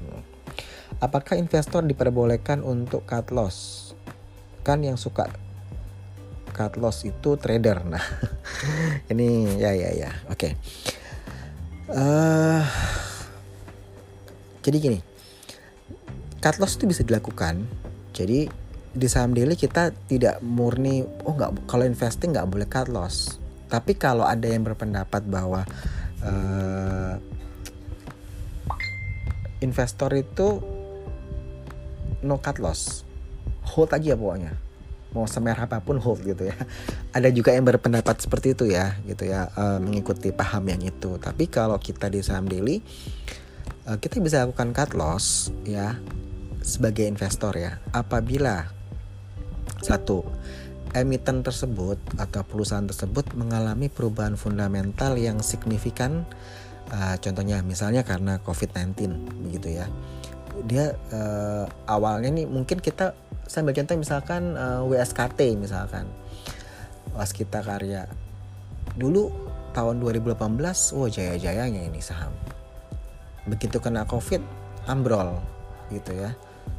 Apakah 1.04 1.36
investor 1.36 1.84
diperbolehkan 1.84 2.64
untuk 2.64 3.04
cut 3.04 3.28
loss? 3.36 3.92
Kan 4.64 4.80
yang 4.80 4.96
suka 4.96 5.28
cut 6.56 6.80
loss 6.80 7.04
itu 7.04 7.36
trader. 7.36 7.84
Nah, 7.84 8.00
ini 9.12 9.60
ya 9.60 9.76
ya 9.76 9.92
ya. 9.92 10.10
Oke. 10.32 10.40
Okay. 10.40 10.52
Uh, 11.92 12.00
eh, 12.00 12.64
jadi 14.64 14.76
gini, 14.80 14.98
cut 16.40 16.56
loss 16.56 16.80
itu 16.80 16.88
bisa 16.88 17.04
dilakukan. 17.04 17.68
Jadi 18.16 18.67
di 18.94 19.06
saham 19.06 19.36
daily 19.36 19.54
kita 19.54 19.92
tidak 20.08 20.40
murni 20.40 21.04
oh 21.24 21.34
nggak 21.36 21.68
kalau 21.68 21.84
investing 21.84 22.32
nggak 22.32 22.48
boleh 22.48 22.68
cut 22.68 22.88
loss. 22.88 23.36
Tapi 23.68 23.96
kalau 24.00 24.24
ada 24.24 24.48
yang 24.48 24.64
berpendapat 24.64 25.28
bahwa 25.28 25.64
uh, 26.24 27.20
investor 29.60 30.08
itu 30.16 30.62
no 32.24 32.40
cut 32.40 32.58
loss 32.58 33.04
hold 33.68 33.92
aja 33.92 34.16
pokoknya. 34.16 34.56
Mau 35.12 35.24
semerah 35.24 35.64
apa 35.64 35.80
pun 35.80 36.00
hold 36.00 36.24
gitu 36.24 36.48
ya. 36.48 36.56
Ada 37.16 37.32
juga 37.32 37.52
yang 37.56 37.64
berpendapat 37.64 38.20
seperti 38.20 38.52
itu 38.52 38.68
ya 38.68 38.96
gitu 39.08 39.24
ya 39.24 39.48
uh, 39.56 39.80
mengikuti 39.80 40.32
paham 40.32 40.68
yang 40.68 40.80
itu. 40.80 41.16
Tapi 41.20 41.48
kalau 41.48 41.76
kita 41.76 42.08
di 42.08 42.20
saham 42.24 42.48
daily 42.48 42.80
uh, 43.88 43.96
kita 44.00 44.20
bisa 44.20 44.44
lakukan 44.44 44.72
cut 44.72 44.92
loss 44.96 45.52
ya 45.64 45.96
sebagai 46.60 47.08
investor 47.08 47.56
ya. 47.56 47.80
Apabila 47.92 48.77
satu 49.82 50.24
emiten 50.96 51.44
tersebut 51.44 52.00
atau 52.16 52.42
perusahaan 52.44 52.84
tersebut 52.84 53.36
mengalami 53.36 53.92
perubahan 53.92 54.40
fundamental 54.40 55.20
yang 55.20 55.44
signifikan 55.44 56.24
uh, 56.92 57.16
contohnya 57.20 57.60
misalnya 57.60 58.02
karena 58.04 58.40
COVID-19 58.40 58.96
begitu 59.48 59.80
ya. 59.82 59.86
Dia 60.64 60.96
uh, 61.12 61.64
awalnya 61.86 62.32
nih 62.34 62.46
mungkin 62.48 62.80
kita 62.80 63.14
sambil 63.46 63.76
contoh 63.76 63.96
misalkan 63.96 64.56
uh, 64.56 64.82
eh, 64.84 65.04
WSKT 65.04 65.40
misalkan. 65.60 66.08
Waskita 67.14 67.64
Karya. 67.64 68.08
Dulu 68.96 69.30
tahun 69.76 70.00
2018 70.02 70.38
wah 70.96 71.10
jaya-jayanya 71.10 71.84
ini 71.84 72.00
saham. 72.00 72.32
Begitu 73.48 73.80
kena 73.80 74.04
covid 74.04 74.42
ambrol 74.88 75.36
gitu 75.92 76.16
ya 76.16 76.32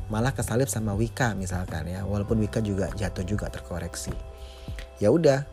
malah 0.09 0.33
kesalip 0.33 0.67
sama 0.67 0.97
Wika 0.97 1.37
misalkan 1.37 1.85
ya. 1.87 2.03
Walaupun 2.03 2.41
Wika 2.41 2.59
juga 2.59 2.89
jatuh 2.97 3.23
juga 3.23 3.47
terkoreksi. 3.47 4.11
Ya 4.97 5.13
udah 5.13 5.45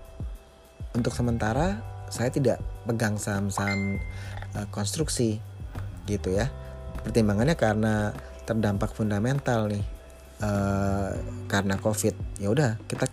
untuk 0.96 1.12
sementara 1.12 1.78
saya 2.08 2.32
tidak 2.32 2.58
pegang 2.88 3.20
saham-saham 3.20 4.00
uh, 4.56 4.66
konstruksi 4.72 5.38
gitu 6.08 6.32
ya. 6.32 6.48
Pertimbangannya 7.04 7.54
karena 7.54 8.10
terdampak 8.48 8.96
fundamental 8.96 9.68
nih 9.68 9.84
uh, 10.40 11.12
karena 11.46 11.76
covid. 11.78 12.16
Ya 12.40 12.48
udah 12.50 12.80
kita 12.88 13.06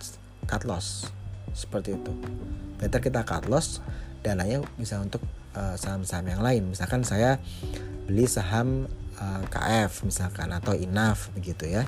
cut 0.48 0.64
loss. 0.64 1.12
Seperti 1.54 1.94
itu. 1.94 2.12
Better 2.80 2.98
kita 2.98 3.22
cut 3.22 3.46
loss 3.46 3.78
dananya 4.24 4.64
bisa 4.80 4.98
untuk 4.98 5.20
saham 5.54 5.78
saham-saham 6.02 6.26
yang 6.26 6.42
lain. 6.42 6.62
Misalkan 6.74 7.06
saya 7.06 7.38
beli 8.10 8.26
saham 8.26 8.90
eh, 9.18 9.42
KF 9.50 10.06
misalkan 10.06 10.50
atau 10.50 10.74
INAF 10.74 11.30
begitu 11.34 11.68
ya 11.70 11.86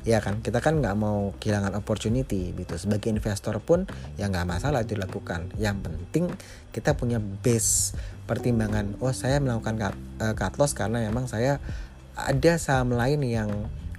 ya 0.00 0.16
kan 0.24 0.40
kita 0.40 0.64
kan 0.64 0.80
nggak 0.80 0.96
mau 0.96 1.36
kehilangan 1.36 1.76
opportunity 1.76 2.56
gitu 2.56 2.80
sebagai 2.80 3.12
investor 3.12 3.60
pun 3.60 3.84
ya 4.16 4.32
nggak 4.32 4.48
masalah 4.48 4.80
itu 4.80 4.96
dilakukan 4.96 5.52
yang 5.60 5.84
penting 5.84 6.32
kita 6.72 6.96
punya 6.96 7.20
base 7.20 7.92
pertimbangan 8.24 8.96
oh 9.04 9.12
saya 9.12 9.44
melakukan 9.44 9.76
cut, 9.76 9.96
uh, 10.24 10.32
cut 10.32 10.56
loss 10.56 10.72
karena 10.72 11.04
memang 11.04 11.28
saya 11.28 11.60
ada 12.16 12.52
saham 12.56 12.96
lain 12.96 13.20
yang 13.24 13.50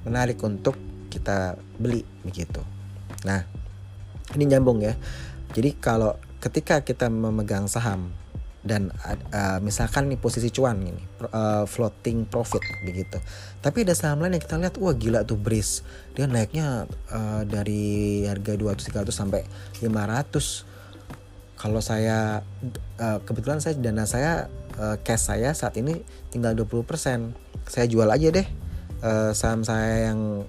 menarik 0.06 0.38
untuk 0.42 0.78
kita 1.12 1.60
beli 1.78 2.06
begitu. 2.24 2.64
Nah, 3.28 3.44
ini 4.34 4.44
nyambung 4.48 4.82
ya. 4.82 4.96
Jadi 5.52 5.76
kalau 5.78 6.16
ketika 6.40 6.82
kita 6.82 7.12
memegang 7.12 7.68
saham 7.68 8.16
dan 8.62 8.94
uh, 9.34 9.58
misalkan 9.58 10.06
nih 10.06 10.22
posisi 10.22 10.54
cuan 10.54 10.86
ini 10.86 11.02
uh, 11.34 11.66
floating 11.66 12.30
profit 12.30 12.62
begitu. 12.86 13.18
Tapi 13.62 13.82
ada 13.82 13.98
saham 13.98 14.22
lain 14.22 14.38
yang 14.38 14.44
kita 14.44 14.62
lihat 14.62 14.78
wah 14.78 14.94
gila 14.94 15.26
tuh 15.26 15.38
Breeze. 15.38 15.82
Dia 16.14 16.30
naiknya 16.30 16.86
uh, 17.10 17.42
dari 17.46 18.22
harga 18.30 18.54
200 18.54 19.10
300 19.10 19.10
sampai 19.10 19.42
500. 19.82 21.58
Kalau 21.58 21.82
saya 21.82 22.42
uh, 23.02 23.20
kebetulan 23.26 23.62
saya 23.62 23.78
dana 23.78 24.06
saya 24.06 24.50
uh, 24.78 24.98
cash 25.02 25.30
saya 25.34 25.54
saat 25.58 25.74
ini 25.82 26.02
tinggal 26.30 26.54
20%. 26.54 26.86
Saya 27.66 27.86
jual 27.90 28.10
aja 28.10 28.30
deh 28.30 28.48
uh, 29.02 29.32
saham 29.34 29.66
saya 29.66 30.14
yang 30.14 30.46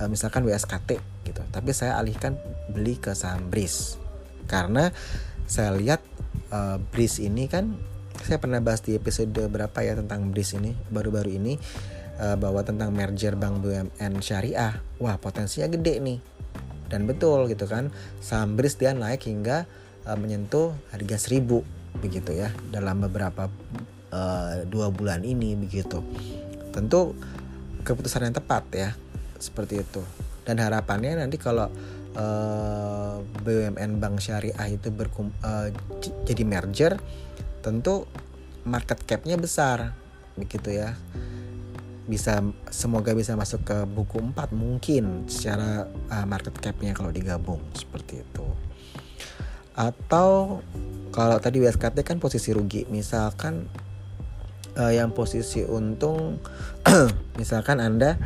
uh, 0.00 0.08
misalkan 0.08 0.46
WSKT 0.46 0.98
gitu 1.26 1.42
tapi 1.50 1.70
saya 1.74 1.98
alihkan 1.98 2.38
beli 2.70 2.96
ke 2.96 3.12
saham 3.12 3.50
BRIS 3.50 3.98
karena 4.46 4.94
saya 5.46 5.72
lihat 5.74 6.02
uh, 6.50 6.78
BRIS 6.78 7.22
ini 7.22 7.46
kan 7.46 7.78
saya 8.22 8.42
pernah 8.42 8.58
bahas 8.58 8.82
di 8.82 8.98
episode 8.98 9.30
berapa 9.46 9.78
ya 9.86 9.94
tentang 9.94 10.34
BRIS 10.34 10.58
ini 10.58 10.74
baru-baru 10.90 11.38
ini 11.38 11.54
uh, 12.18 12.34
bahwa 12.34 12.66
tentang 12.66 12.90
merger 12.90 13.38
Bank 13.38 13.62
BUMN 13.62 14.18
Syariah 14.18 14.82
wah 14.98 15.16
potensinya 15.16 15.70
gede 15.70 16.02
nih. 16.02 16.18
Dan 16.86 17.06
betul 17.06 17.50
gitu 17.50 17.66
kan 17.66 17.90
saham 18.22 18.54
BRIS 18.58 18.78
dia 18.78 18.94
naik 18.94 19.26
hingga 19.26 19.66
uh, 20.06 20.18
menyentuh 20.18 20.74
harga 20.90 21.16
1000 21.18 21.42
begitu 22.02 22.30
ya 22.36 22.52
dalam 22.68 23.00
beberapa 23.00 23.48
uh, 24.10 24.66
dua 24.66 24.90
bulan 24.90 25.22
ini 25.22 25.54
begitu. 25.54 26.02
Tentu 26.74 27.14
keputusan 27.86 28.26
yang 28.26 28.34
tepat 28.34 28.64
ya 28.74 28.90
seperti 29.38 29.82
itu. 29.82 30.02
Dan 30.46 30.62
harapannya 30.62 31.18
nanti 31.18 31.38
kalau 31.38 31.70
eh, 32.16 33.16
BUMN 33.22 34.02
Bank 34.02 34.18
Syariah 34.18 34.68
itu 34.72 34.88
berkum 34.90 35.30
uh, 35.44 35.68
jadi 36.26 36.42
merger 36.42 36.98
tentu 37.62 38.08
market 38.66 38.98
capnya 39.06 39.38
besar 39.38 39.94
begitu 40.34 40.74
ya. 40.74 40.96
Bisa 42.06 42.38
semoga 42.70 43.14
bisa 43.14 43.34
masuk 43.34 43.66
ke 43.66 43.78
buku 43.86 44.22
4 44.22 44.54
mungkin 44.54 45.26
secara 45.26 45.90
uh, 46.10 46.26
market 46.26 46.54
capnya 46.58 46.94
kalau 46.94 47.10
digabung 47.10 47.62
seperti 47.74 48.22
itu. 48.22 48.46
Atau 49.74 50.60
kalau 51.10 51.36
tadi 51.42 51.60
WSKT 51.60 52.00
kan 52.06 52.18
posisi 52.22 52.54
rugi 52.54 52.86
misalkan 52.88 53.66
uh, 54.78 54.92
yang 54.92 55.10
posisi 55.10 55.64
untung 55.64 56.38
misalkan 57.40 57.82
Anda 57.82 58.20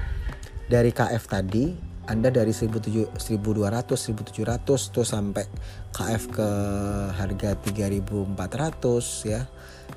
dari 0.70 0.95
KF 0.95 1.24
tadi 1.26 1.89
Anda 2.11 2.34
dari 2.34 2.50
1200 2.50 3.14
1700 3.14 4.66
tuh 4.66 5.06
sampai 5.06 5.46
KF 5.94 6.22
ke 6.34 6.48
harga 7.14 7.54
3400 7.54 9.30
ya. 9.30 9.46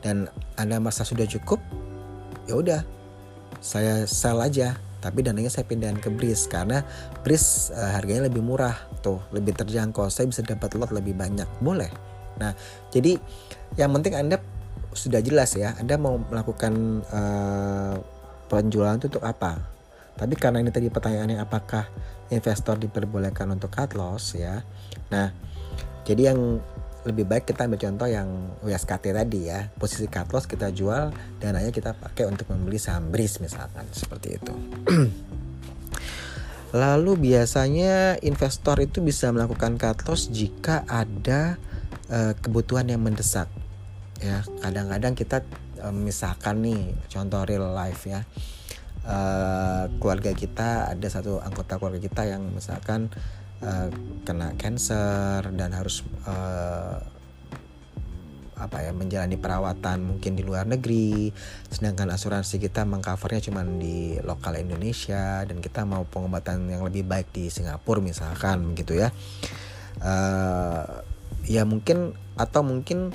Dan 0.06 0.30
Anda 0.54 0.78
merasa 0.78 1.02
sudah 1.02 1.26
cukup 1.26 1.58
ya 2.46 2.54
udah 2.54 2.82
saya 3.58 4.06
sell 4.06 4.38
aja. 4.38 4.78
Tapi 5.02 5.20
dananya 5.20 5.52
saya 5.52 5.68
pindahin 5.68 6.00
ke 6.00 6.08
Bris 6.14 6.48
karena 6.48 6.86
Bris 7.26 7.74
uh, 7.76 7.92
harganya 7.98 8.32
lebih 8.32 8.46
murah 8.46 8.78
tuh 9.02 9.20
lebih 9.34 9.58
terjangkau. 9.58 10.08
Saya 10.14 10.30
bisa 10.30 10.46
dapat 10.46 10.78
lot 10.78 10.94
lebih 10.94 11.18
banyak. 11.18 11.50
Boleh. 11.60 11.90
Nah 12.38 12.54
jadi 12.94 13.18
yang 13.76 13.90
penting 13.90 14.14
anda 14.14 14.38
sudah 14.94 15.20
jelas 15.26 15.58
ya 15.58 15.74
Anda 15.82 15.98
mau 15.98 16.22
melakukan 16.22 17.02
uh, 17.10 17.98
penjualan 18.48 18.96
itu 19.02 19.10
untuk 19.10 19.26
apa 19.26 19.73
tapi 20.14 20.38
karena 20.38 20.62
ini 20.62 20.70
tadi 20.70 20.94
pertanyaannya 20.94 21.42
apakah 21.42 21.90
investor 22.30 22.78
diperbolehkan 22.78 23.50
untuk 23.50 23.74
cut 23.74 23.98
loss 23.98 24.38
ya? 24.38 24.62
Nah 25.10 25.34
jadi 26.06 26.34
yang 26.34 26.62
lebih 27.04 27.28
baik 27.28 27.50
kita 27.52 27.68
ambil 27.68 27.82
contoh 27.82 28.08
yang 28.08 28.30
WSKT 28.64 29.12
tadi 29.12 29.50
ya. 29.50 29.68
Posisi 29.76 30.06
cut 30.08 30.30
loss 30.30 30.46
kita 30.46 30.70
jual 30.70 31.12
dananya 31.42 31.74
kita 31.74 31.98
pakai 31.98 32.30
untuk 32.30 32.48
membeli 32.54 32.78
saham 32.78 33.10
BRIS 33.10 33.42
misalkan. 33.42 33.90
Seperti 33.92 34.38
itu. 34.38 34.54
Lalu 36.74 37.34
biasanya 37.34 38.18
investor 38.26 38.82
itu 38.82 39.02
bisa 39.02 39.30
melakukan 39.34 39.82
cut 39.82 40.06
loss 40.06 40.30
jika 40.30 40.86
ada 40.86 41.58
uh, 42.14 42.38
kebutuhan 42.38 42.86
yang 42.86 43.02
mendesak 43.02 43.50
ya. 44.22 44.46
Kadang-kadang 44.62 45.18
kita 45.18 45.42
um, 45.84 46.06
misalkan 46.06 46.64
nih 46.64 46.96
contoh 47.12 47.44
real 47.44 47.74
life 47.74 48.08
ya 48.08 48.24
uh, 49.08 49.86
keluarga 50.00 50.32
kita 50.36 50.92
ada 50.92 51.08
satu 51.08 51.40
anggota 51.44 51.80
keluarga 51.80 52.02
kita 52.04 52.28
yang 52.28 52.44
misalkan 52.52 53.12
uh, 53.64 53.88
kena 54.28 54.56
cancer 54.60 55.48
dan 55.56 55.72
harus 55.76 56.04
uh, 56.28 57.00
apa 58.54 58.80
ya 58.80 58.96
menjalani 58.96 59.36
perawatan 59.36 60.08
mungkin 60.08 60.40
di 60.40 60.44
luar 60.46 60.64
negeri. 60.64 61.36
Sedangkan 61.68 62.08
asuransi 62.16 62.64
kita 62.64 62.88
mengcovernya 62.88 63.52
cuma 63.52 63.66
di 63.66 64.16
lokal 64.24 64.56
Indonesia 64.62 65.44
dan 65.44 65.60
kita 65.60 65.84
mau 65.84 66.08
pengobatan 66.08 66.72
yang 66.72 66.88
lebih 66.88 67.04
baik 67.04 67.34
di 67.36 67.52
Singapura 67.52 68.00
misalkan 68.00 68.72
gitu 68.78 68.96
ya. 68.96 69.12
Uh, 70.00 71.04
ya 71.44 71.68
mungkin 71.68 72.16
atau 72.40 72.64
mungkin 72.64 73.12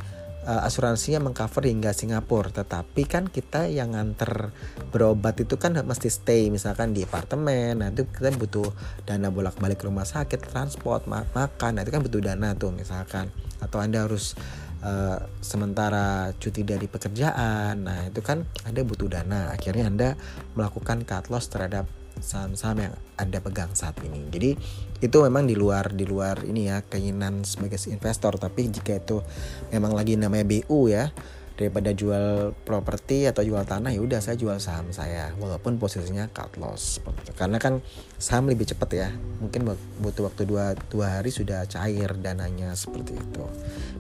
uh, 0.49 0.65
asuransinya 0.65 1.21
mengcover 1.21 1.69
hingga 1.69 1.93
Singapura. 1.93 2.49
Tetapi 2.49 3.05
kan 3.05 3.29
kita 3.29 3.69
yang 3.69 3.93
nganter 3.93 4.57
berobat 4.89 5.37
itu 5.37 5.61
kan 5.61 5.77
mesti 5.85 6.09
stay 6.09 6.49
misalkan 6.49 6.97
di 6.97 7.05
apartemen. 7.05 7.85
Nah 7.85 7.93
itu 7.93 8.09
kita 8.09 8.33
butuh 8.33 8.73
dana 9.05 9.29
bolak-balik 9.29 9.85
rumah 9.85 10.09
sakit 10.09 10.49
transport 10.49 11.05
ma 11.05 11.29
makan. 11.37 11.77
Nah 11.77 11.83
itu 11.85 11.93
kan 11.93 12.01
butuh 12.01 12.25
dana 12.25 12.57
tuh 12.57 12.73
misalkan. 12.73 13.29
Atau 13.61 13.85
anda 13.85 14.09
harus 14.09 14.33
uh, 14.81 15.21
sementara 15.45 16.33
cuti 16.41 16.65
dari 16.65 16.89
pekerjaan. 16.89 17.85
Nah 17.85 18.09
itu 18.09 18.25
kan 18.25 18.49
anda 18.65 18.81
butuh 18.81 19.13
dana. 19.13 19.53
Akhirnya 19.53 19.93
anda 19.93 20.09
melakukan 20.57 21.05
cut 21.05 21.29
loss 21.29 21.53
terhadap 21.53 21.85
saham-saham 22.19 22.91
yang 22.91 22.95
anda 23.15 23.39
pegang 23.39 23.71
saat 23.79 23.95
ini. 24.03 24.27
Jadi 24.31 24.51
itu 24.99 25.17
memang 25.23 25.47
di 25.47 25.55
luar 25.55 25.95
di 25.95 26.03
luar 26.03 26.43
ini 26.43 26.67
ya 26.67 26.83
keinginan 26.83 27.47
sebagai 27.47 27.79
investor. 27.91 28.35
Tapi 28.39 28.67
jika 28.71 28.99
itu 28.99 29.23
memang 29.71 29.95
lagi 29.95 30.19
namanya 30.19 30.43
BU 30.47 30.91
ya 30.91 31.11
daripada 31.59 31.91
jual 31.91 32.55
properti 32.63 33.27
atau 33.27 33.43
jual 33.43 33.67
tanah 33.67 33.91
ya 33.91 33.99
udah 33.99 34.23
saya 34.23 34.39
jual 34.39 34.59
saham 34.59 34.91
saya. 34.91 35.35
Walaupun 35.39 35.79
posisinya 35.79 36.31
cut 36.31 36.59
loss. 36.59 37.03
Karena 37.35 37.63
kan 37.63 37.83
saham 38.19 38.51
lebih 38.51 38.67
cepat 38.67 38.91
ya. 38.95 39.09
Mungkin 39.43 39.67
butuh 40.03 40.31
waktu 40.31 40.47
dua, 40.47 40.75
dua 40.91 41.19
hari 41.19 41.31
sudah 41.31 41.67
cair 41.71 42.15
dananya 42.19 42.75
seperti 42.75 43.19
itu. 43.19 43.45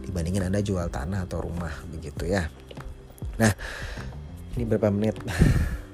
Dibandingin 0.07 0.51
anda 0.51 0.62
jual 0.62 0.86
tanah 0.90 1.26
atau 1.26 1.46
rumah 1.46 1.74
begitu 1.90 2.26
ya. 2.26 2.51
Nah 3.38 3.55
ini 4.59 4.66
berapa 4.66 4.90
menit 4.90 5.14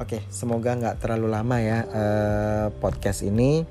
Oke, 0.00 0.24
semoga 0.32 0.72
nggak 0.72 1.04
terlalu 1.04 1.28
lama 1.28 1.60
ya 1.60 1.84
uh, 1.84 2.66
podcast 2.80 3.20
ini 3.20 3.68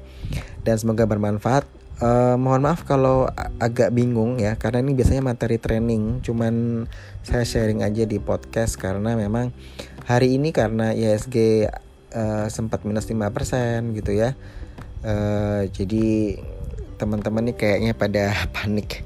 dan 0.62 0.78
semoga 0.78 1.10
bermanfaat. 1.10 1.66
Uh, 1.98 2.38
mohon 2.38 2.62
maaf 2.62 2.86
kalau 2.86 3.26
agak 3.58 3.90
bingung 3.90 4.38
ya 4.38 4.54
karena 4.54 4.86
ini 4.86 4.94
biasanya 4.94 5.26
materi 5.26 5.58
training, 5.58 6.22
cuman 6.22 6.86
saya 7.26 7.42
sharing 7.42 7.82
aja 7.82 8.06
di 8.06 8.22
podcast 8.22 8.78
karena 8.78 9.18
memang 9.18 9.50
hari 10.06 10.38
ini 10.38 10.54
karena 10.54 10.94
ISG 10.94 11.66
uh, 12.14 12.46
sempat 12.46 12.86
minus 12.86 13.10
5% 13.10 13.98
gitu 13.98 14.14
ya. 14.14 14.38
Uh, 15.02 15.66
jadi 15.74 16.38
teman-teman 17.02 17.50
nih 17.50 17.58
kayaknya 17.58 17.98
pada 17.98 18.38
panik 18.54 19.02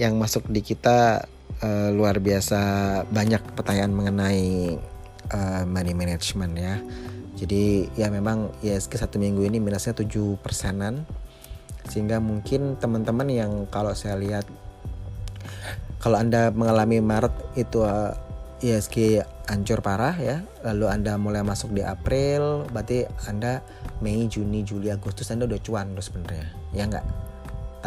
yang 0.00 0.16
masuk 0.16 0.48
di 0.48 0.64
kita 0.64 1.28
uh, 1.60 1.92
luar 1.92 2.16
biasa 2.16 3.04
banyak 3.12 3.44
pertanyaan 3.52 3.92
mengenai 3.92 4.95
uh, 5.32 5.62
money 5.66 5.94
management 5.96 6.54
ya. 6.58 6.76
Jadi 7.36 7.92
ya 8.00 8.08
memang 8.08 8.48
ISG 8.64 8.96
satu 8.96 9.20
minggu 9.20 9.44
ini 9.44 9.60
minusnya 9.60 9.92
7 9.92 10.40
persenan. 10.40 11.04
Sehingga 11.86 12.18
mungkin 12.18 12.80
teman-teman 12.82 13.30
yang 13.30 13.52
kalau 13.70 13.94
saya 13.94 14.18
lihat 14.18 14.46
kalau 16.02 16.18
anda 16.18 16.50
mengalami 16.50 16.98
Maret 16.98 17.34
itu 17.54 17.82
uh, 17.82 18.14
eh, 18.62 18.74
ISG 18.74 19.22
hancur 19.46 19.84
parah 19.84 20.16
ya. 20.16 20.42
Lalu 20.64 20.86
anda 20.88 21.14
mulai 21.20 21.44
masuk 21.44 21.76
di 21.76 21.84
April 21.84 22.66
berarti 22.72 23.04
anda 23.28 23.60
Mei 24.00 24.26
Juni 24.26 24.64
Juli 24.66 24.90
Agustus 24.90 25.30
anda 25.30 25.44
udah 25.44 25.60
cuan 25.60 25.92
loh 25.92 26.02
sebenarnya. 26.02 26.48
Ya 26.72 26.88
enggak 26.88 27.25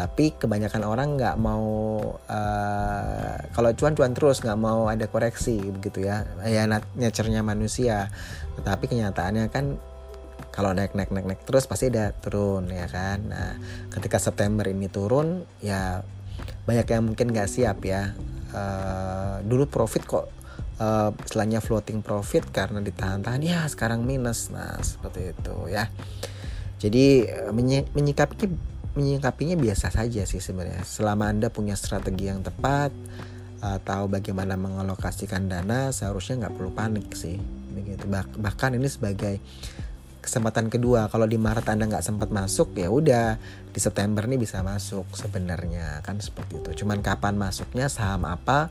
tapi 0.00 0.32
kebanyakan 0.32 0.80
orang 0.88 1.20
nggak 1.20 1.36
mau 1.36 1.68
uh, 2.16 3.36
kalau 3.52 3.68
cuan-cuan 3.76 4.16
terus 4.16 4.40
nggak 4.40 4.56
mau 4.56 4.88
ada 4.88 5.04
koreksi 5.12 5.60
begitu 5.60 6.08
ya. 6.08 6.24
Ya 6.48 6.64
nature-nya 6.96 7.44
manusia. 7.44 8.08
Tetapi 8.56 8.88
kenyataannya 8.88 9.52
kan 9.52 9.76
kalau 10.48 10.72
naik 10.72 10.96
naik 10.96 11.12
naik 11.12 11.28
naik 11.28 11.42
terus 11.44 11.68
pasti 11.68 11.92
ada 11.92 12.16
turun 12.16 12.72
ya 12.72 12.88
kan? 12.88 13.28
Nah 13.28 13.60
ketika 13.92 14.16
September 14.16 14.64
ini 14.64 14.88
turun 14.88 15.44
ya 15.60 16.00
banyak 16.64 16.88
yang 16.88 17.04
mungkin 17.12 17.28
nggak 17.28 17.52
siap 17.52 17.84
ya. 17.84 18.16
Uh, 18.56 19.44
dulu 19.44 19.68
profit 19.68 20.08
kok 20.08 20.32
uh, 20.80 21.12
setelahnya 21.28 21.60
floating 21.60 22.00
profit 22.00 22.48
karena 22.48 22.80
ditahan-tahan 22.80 23.44
ya 23.44 23.68
sekarang 23.68 24.00
minus. 24.00 24.48
Nah 24.48 24.80
seperti 24.80 25.36
itu 25.36 25.68
ya. 25.68 25.92
Jadi 26.80 27.28
menyikapi 27.92 28.48
menyikapinya 29.00 29.56
biasa 29.56 29.88
saja 29.88 30.28
sih 30.28 30.44
sebenarnya. 30.44 30.84
Selama 30.84 31.32
Anda 31.32 31.48
punya 31.48 31.72
strategi 31.72 32.28
yang 32.28 32.44
tepat, 32.44 32.92
uh, 33.64 33.80
tahu 33.80 34.12
bagaimana 34.12 34.60
mengalokasikan 34.60 35.48
dana, 35.48 35.88
seharusnya 35.88 36.46
nggak 36.46 36.54
perlu 36.60 36.70
panik 36.76 37.08
sih. 37.16 37.40
Begitu. 37.72 38.04
Bah 38.04 38.28
bahkan 38.36 38.76
ini 38.76 38.92
sebagai 38.92 39.40
kesempatan 40.20 40.68
kedua 40.68 41.08
kalau 41.08 41.24
di 41.24 41.40
Maret 41.40 41.66
Anda 41.72 41.88
nggak 41.88 42.04
sempat 42.04 42.28
masuk 42.28 42.76
ya 42.76 42.92
udah 42.92 43.40
di 43.72 43.80
September 43.80 44.28
nih 44.28 44.36
bisa 44.36 44.60
masuk 44.60 45.08
sebenarnya 45.16 46.04
kan 46.04 46.20
seperti 46.20 46.60
itu 46.60 46.84
cuman 46.84 47.00
kapan 47.00 47.40
masuknya 47.40 47.88
saham 47.88 48.28
apa 48.28 48.68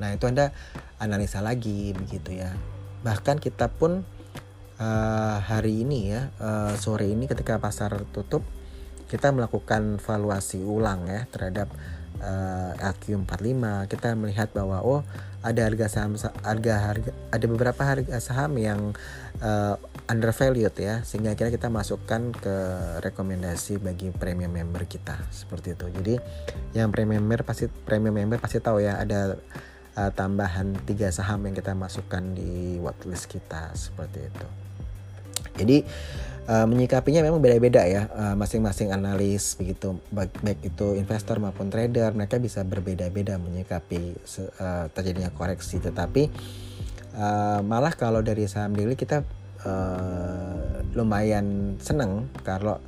nah 0.00 0.08
itu 0.08 0.24
Anda 0.24 0.56
analisa 0.96 1.44
lagi 1.44 1.92
begitu 1.92 2.40
ya 2.40 2.56
bahkan 3.04 3.36
kita 3.36 3.68
pun 3.68 4.08
uh, 4.80 5.36
hari 5.44 5.84
ini 5.84 6.16
ya 6.16 6.32
uh, 6.40 6.72
sore 6.80 7.12
ini 7.12 7.28
ketika 7.28 7.60
pasar 7.60 7.92
tutup 8.10 8.40
kita 9.06 9.30
melakukan 9.30 10.02
valuasi 10.02 10.62
ulang 10.62 11.06
ya 11.06 11.24
terhadap 11.30 11.70
uh, 12.20 12.74
eh, 12.74 12.90
LQ45 12.92 13.90
kita 13.90 14.08
melihat 14.18 14.48
bahwa 14.52 14.82
oh 14.82 15.00
ada 15.46 15.62
harga 15.62 15.86
saham 15.86 16.18
harga 16.42 16.74
harga 16.82 17.10
ada 17.30 17.46
beberapa 17.46 17.82
harga 17.86 18.18
saham 18.18 18.58
yang 18.58 18.90
uh, 19.38 19.78
undervalued 20.10 20.74
ya 20.74 21.02
sehingga 21.02 21.34
kira 21.38 21.50
kita 21.54 21.70
masukkan 21.70 22.34
ke 22.34 22.56
rekomendasi 23.02 23.82
bagi 23.82 24.10
premium 24.14 24.54
member 24.54 24.86
kita. 24.86 25.18
Seperti 25.30 25.74
itu. 25.74 25.86
Jadi 25.90 26.14
yang 26.74 26.90
premium 26.94 27.22
member 27.22 27.42
pasti 27.46 27.66
premium 27.66 28.14
member 28.14 28.38
pasti 28.38 28.62
tahu 28.62 28.82
ya 28.82 28.98
ada 29.02 29.38
uh, 29.98 30.10
tambahan 30.14 30.74
tiga 30.86 31.10
saham 31.10 31.46
yang 31.46 31.54
kita 31.54 31.74
masukkan 31.74 32.22
di 32.34 32.78
watchlist 32.82 33.30
kita. 33.30 33.74
Seperti 33.74 34.30
itu. 34.30 34.46
Jadi 35.56 35.76
uh, 36.46 36.66
menyikapinya 36.66 37.22
memang 37.22 37.42
beda-beda 37.42 37.82
ya. 37.84 38.08
Eh, 38.10 38.34
masing-masing 38.38 38.94
analis 38.94 39.58
begitu. 39.58 39.98
Baik, 40.10 40.32
baik 40.42 40.60
itu 40.62 40.96
investor 40.96 41.42
maupun 41.42 41.68
trader 41.68 42.14
mereka 42.14 42.38
bisa 42.40 42.62
berbeda-beda 42.62 43.36
menyikapi 43.38 44.16
uh, 44.58 44.86
terjadinya 44.90 45.30
koreksi. 45.34 45.82
Tetapi 45.82 46.22
uh, 47.18 47.60
malah 47.66 47.92
kalau 47.94 48.22
dari 48.22 48.46
saham 48.46 48.74
daily 48.74 48.94
kita 48.94 49.26
uh, 49.66 50.82
lumayan 50.94 51.76
seneng 51.82 52.30
kalau 52.46 52.78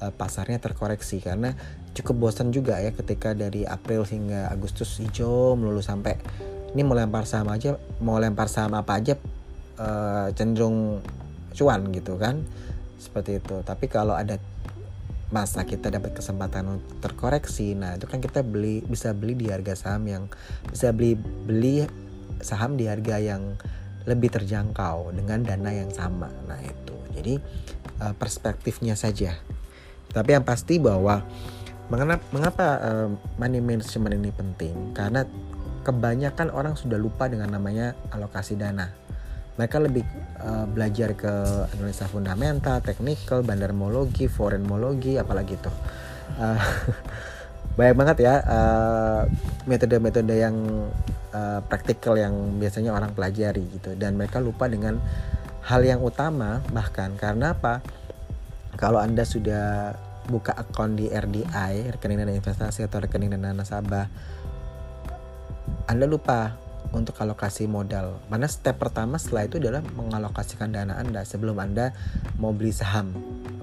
uh, 0.00 0.12
pasarnya 0.14 0.60
terkoreksi. 0.60 1.18
Karena 1.24 1.56
cukup 1.96 2.28
bosan 2.28 2.52
juga 2.52 2.76
ya 2.76 2.92
ketika 2.92 3.32
dari 3.32 3.64
April 3.64 4.04
hingga 4.04 4.52
Agustus 4.52 5.00
hijau 5.00 5.56
melulu 5.56 5.80
sampai 5.80 6.20
ini 6.76 6.84
mau 6.84 6.92
lempar 6.92 7.24
saham 7.24 7.48
aja 7.48 7.80
mau 8.04 8.20
lempar 8.20 8.52
saham 8.52 8.76
apa 8.76 9.00
aja 9.00 9.16
uh, 9.80 10.28
cenderung 10.36 11.00
cuan 11.56 11.88
gitu 11.96 12.20
kan 12.20 12.44
seperti 12.96 13.38
itu. 13.40 13.60
Tapi 13.62 13.86
kalau 13.86 14.16
ada 14.16 14.40
masa 15.26 15.66
kita 15.66 15.90
dapat 15.90 16.14
kesempatan 16.14 16.78
untuk 16.78 17.02
terkoreksi 17.02 17.74
nah 17.74 17.98
itu 17.98 18.06
kan 18.06 18.22
kita 18.22 18.46
beli 18.46 18.86
bisa 18.86 19.10
beli 19.10 19.34
di 19.34 19.50
harga 19.50 19.74
saham 19.74 20.06
yang 20.06 20.30
bisa 20.70 20.94
beli 20.94 21.18
beli 21.18 21.82
saham 22.38 22.78
di 22.78 22.86
harga 22.86 23.18
yang 23.18 23.58
lebih 24.06 24.30
terjangkau 24.30 25.10
dengan 25.10 25.42
dana 25.42 25.70
yang 25.74 25.90
sama. 25.90 26.30
Nah 26.46 26.62
itu. 26.62 26.94
Jadi 27.16 27.34
uh, 28.00 28.14
perspektifnya 28.14 28.94
saja. 28.94 29.34
Tapi 30.14 30.30
yang 30.30 30.46
pasti 30.46 30.78
bahwa 30.78 31.26
mengapa 31.90 32.22
mengapa 32.30 32.66
uh, 32.78 33.08
money 33.36 33.58
management 33.58 34.14
ini 34.14 34.30
penting? 34.30 34.94
Karena 34.94 35.26
kebanyakan 35.82 36.54
orang 36.54 36.78
sudah 36.78 36.98
lupa 36.98 37.26
dengan 37.26 37.50
namanya 37.50 37.98
alokasi 38.14 38.54
dana 38.54 39.05
mereka 39.56 39.76
lebih 39.80 40.04
uh, 40.40 40.68
belajar 40.68 41.16
ke 41.16 41.32
analisa 41.76 42.04
fundamental, 42.08 42.80
teknikal, 42.84 43.40
bandarmologi, 43.40 44.28
forenmologi, 44.28 45.16
apalagi 45.16 45.56
itu. 45.56 45.72
Uh, 46.36 46.60
banyak 47.76 47.96
banget 47.96 48.16
ya 48.24 48.34
metode 49.68 50.00
metode-metode 50.00 50.32
yang 50.32 50.56
uh, 51.36 51.60
praktikal 51.68 52.16
yang 52.16 52.56
biasanya 52.56 52.92
orang 52.92 53.12
pelajari 53.12 53.64
gitu. 53.72 53.96
Dan 53.96 54.20
mereka 54.20 54.40
lupa 54.40 54.68
dengan 54.68 55.00
hal 55.64 55.80
yang 55.84 56.04
utama 56.04 56.60
bahkan. 56.72 57.16
Karena 57.16 57.56
apa? 57.56 57.80
Kalau 58.76 59.00
anda 59.00 59.24
sudah 59.24 59.96
buka 60.26 60.52
akun 60.52 60.98
di 60.98 61.06
RDI 61.08 61.96
rekening 61.96 62.18
dana 62.18 62.34
investasi 62.34 62.82
atau 62.84 62.98
rekening 62.98 63.30
dana 63.30 63.54
nasabah 63.54 64.10
anda 65.86 66.06
lupa 66.06 66.58
untuk 66.92 67.16
alokasi 67.18 67.66
modal. 67.66 68.20
Mana 68.30 68.46
step 68.46 68.78
pertama 68.78 69.18
setelah 69.18 69.48
itu 69.48 69.58
adalah 69.58 69.82
mengalokasikan 69.94 70.70
dana 70.70 70.98
Anda 70.98 71.26
sebelum 71.26 71.58
Anda 71.58 71.96
mau 72.38 72.52
beli 72.52 72.70
saham 72.70 73.10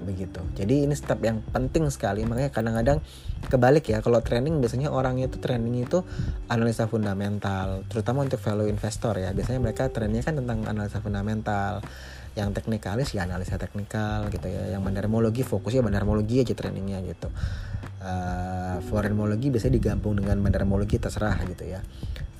begitu. 0.04 0.44
Jadi 0.52 0.84
ini 0.84 0.92
step 0.92 1.24
yang 1.24 1.40
penting 1.40 1.88
sekali 1.88 2.28
makanya 2.28 2.52
kadang-kadang 2.52 3.00
kebalik 3.48 3.88
ya 3.88 4.04
kalau 4.04 4.20
training 4.20 4.60
biasanya 4.60 4.92
orang 4.92 5.20
itu 5.20 5.40
training 5.40 5.84
itu 5.84 6.04
analisa 6.48 6.84
fundamental 6.88 7.84
terutama 7.88 8.24
untuk 8.24 8.40
value 8.40 8.68
investor 8.68 9.16
ya. 9.16 9.32
Biasanya 9.32 9.60
mereka 9.64 9.88
trainingnya 9.88 10.24
kan 10.28 10.36
tentang 10.36 10.58
analisa 10.68 11.00
fundamental 11.00 11.80
yang 12.34 12.50
teknikalis 12.50 13.14
ya 13.14 13.30
analisa 13.30 13.54
teknikal 13.54 14.26
gitu 14.34 14.50
ya 14.50 14.74
yang 14.74 14.82
bandarmologi 14.82 15.46
fokusnya 15.46 15.86
bandarmologi 15.86 16.42
aja 16.42 16.50
trainingnya 16.50 16.98
gitu 17.06 17.30
uh, 18.02 18.82
biasanya 19.54 19.74
digabung 19.78 20.18
dengan 20.18 20.42
bandarmologi 20.42 20.98
terserah 20.98 21.38
gitu 21.46 21.62
ya 21.62 21.80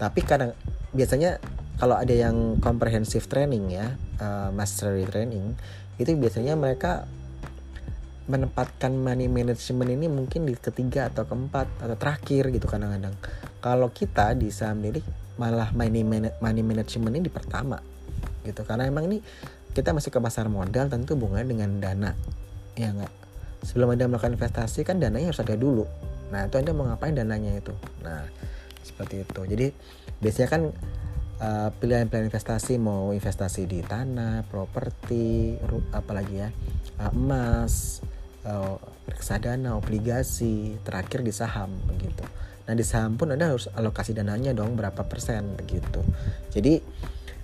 tapi 0.04 0.20
kadang 0.20 0.52
biasanya 0.92 1.40
kalau 1.80 1.96
ada 1.96 2.12
yang 2.12 2.60
comprehensive 2.60 3.24
training 3.24 3.72
ya 3.72 3.96
uh, 4.20 4.52
mastery 4.52 5.08
training 5.08 5.56
itu 5.96 6.12
biasanya 6.12 6.60
mereka 6.60 7.08
menempatkan 8.24 8.96
money 8.96 9.28
management 9.28 9.90
ini 10.00 10.06
mungkin 10.08 10.48
di 10.48 10.56
ketiga 10.56 11.12
atau 11.12 11.28
keempat 11.28 11.68
atau 11.76 11.96
terakhir 11.96 12.48
gitu 12.56 12.64
kadang-kadang. 12.64 13.12
Kalau 13.60 13.92
kita 13.92 14.32
di 14.32 14.48
saham 14.48 14.80
milik 14.80 15.04
malah 15.36 15.68
money, 15.76 16.00
money 16.40 16.62
management 16.64 17.12
ini 17.20 17.28
di 17.28 17.32
pertama 17.32 17.76
gitu. 18.48 18.64
Karena 18.64 18.88
emang 18.88 19.12
ini 19.12 19.20
kita 19.76 19.92
masuk 19.92 20.16
ke 20.16 20.20
pasar 20.24 20.48
modal 20.48 20.88
tentu 20.88 21.20
hubungannya 21.20 21.48
dengan 21.52 21.70
dana. 21.84 22.10
Ya 22.80 22.96
nggak? 22.96 23.12
Sebelum 23.68 23.92
anda 23.92 24.08
melakukan 24.08 24.40
investasi 24.40 24.88
kan 24.88 25.00
dananya 25.00 25.28
harus 25.28 25.44
ada 25.44 25.56
dulu. 25.56 25.84
Nah 26.32 26.48
itu 26.48 26.56
anda 26.56 26.72
mau 26.72 26.88
ngapain 26.88 27.12
dananya 27.12 27.60
itu? 27.60 27.76
Nah 28.00 28.24
seperti 28.84 29.24
itu 29.24 29.40
jadi 29.48 29.66
biasanya 30.20 30.48
kan 30.48 30.62
uh, 31.40 31.68
pilihan-pilihan 31.74 32.28
investasi 32.30 32.78
mau 32.78 33.10
investasi 33.10 33.66
di 33.66 33.80
tanah, 33.82 34.46
properti, 34.46 35.58
apalagi 35.94 36.34
ya 36.44 36.48
uh, 37.00 37.12
emas, 37.14 38.04
uh, 38.46 38.78
reksadana, 39.08 39.76
obligasi, 39.78 40.78
terakhir 40.84 41.24
di 41.24 41.32
saham 41.34 41.70
begitu. 41.88 42.24
Nah 42.64 42.72
di 42.72 42.84
saham 42.84 43.20
pun 43.20 43.32
anda 43.34 43.52
harus 43.52 43.68
alokasi 43.72 44.16
dananya 44.16 44.56
dong 44.56 44.78
berapa 44.78 45.04
persen 45.04 45.58
begitu. 45.58 46.00
Jadi 46.52 46.80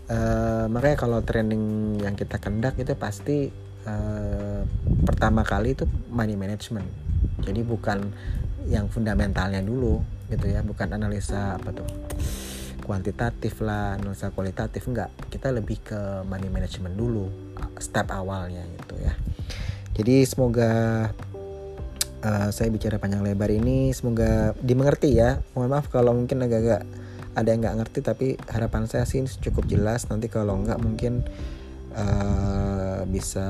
uh, 0.09 0.65
makanya 0.71 0.97
kalau 0.97 1.19
training 1.21 1.97
yang 2.01 2.17
kita 2.17 2.41
kendak 2.41 2.81
itu 2.81 2.97
pasti 2.97 3.53
uh, 3.85 4.65
pertama 5.05 5.45
kali 5.45 5.77
itu 5.77 5.85
money 6.09 6.41
management. 6.41 6.89
Jadi 7.45 7.61
bukan 7.65 7.99
yang 8.69 8.89
fundamentalnya 8.89 9.65
dulu 9.65 10.20
gitu 10.31 10.47
ya, 10.47 10.63
bukan 10.63 10.95
analisa 10.95 11.59
apa 11.59 11.75
tuh 11.75 11.89
kuantitatif 12.87 13.61
lah, 13.61 13.99
analisa 13.99 14.31
kualitatif 14.31 14.87
enggak. 14.87 15.11
Kita 15.29 15.51
lebih 15.51 15.83
ke 15.83 16.23
money 16.25 16.47
management 16.47 16.95
dulu 16.95 17.27
step 17.83 18.09
awalnya 18.15 18.63
itu 18.63 18.95
ya. 19.03 19.13
Jadi 19.99 20.25
semoga 20.25 20.71
uh, 22.25 22.49
saya 22.53 22.69
bicara 22.73 23.01
panjang 23.01 23.25
lebar 23.25 23.51
ini 23.51 23.93
semoga 23.93 24.53
dimengerti 24.61 25.17
ya 25.17 25.41
mohon 25.57 25.73
maaf 25.73 25.89
kalau 25.89 26.13
mungkin 26.17 26.45
agak-agak 26.45 26.85
ada 27.35 27.49
yang 27.49 27.61
nggak 27.63 27.77
ngerti 27.85 27.99
tapi 28.03 28.27
harapan 28.51 28.91
saya 28.91 29.07
sih 29.07 29.23
cukup 29.25 29.67
jelas 29.71 30.07
nanti 30.11 30.27
kalau 30.27 30.59
nggak 30.61 30.81
mungkin 30.83 31.23
uh, 31.95 33.07
bisa 33.07 33.49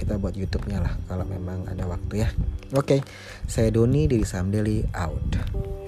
kita 0.00 0.16
buat 0.16 0.32
YouTube-nya 0.32 0.80
lah 0.80 0.96
kalau 1.04 1.28
memang 1.28 1.68
ada 1.68 1.84
waktu 1.84 2.24
ya. 2.24 2.28
Oke, 2.72 2.96
okay. 2.96 3.00
saya 3.44 3.68
Doni 3.68 4.08
dari 4.08 4.24
Sam 4.24 4.48
Daily 4.48 4.80
out. 4.96 5.79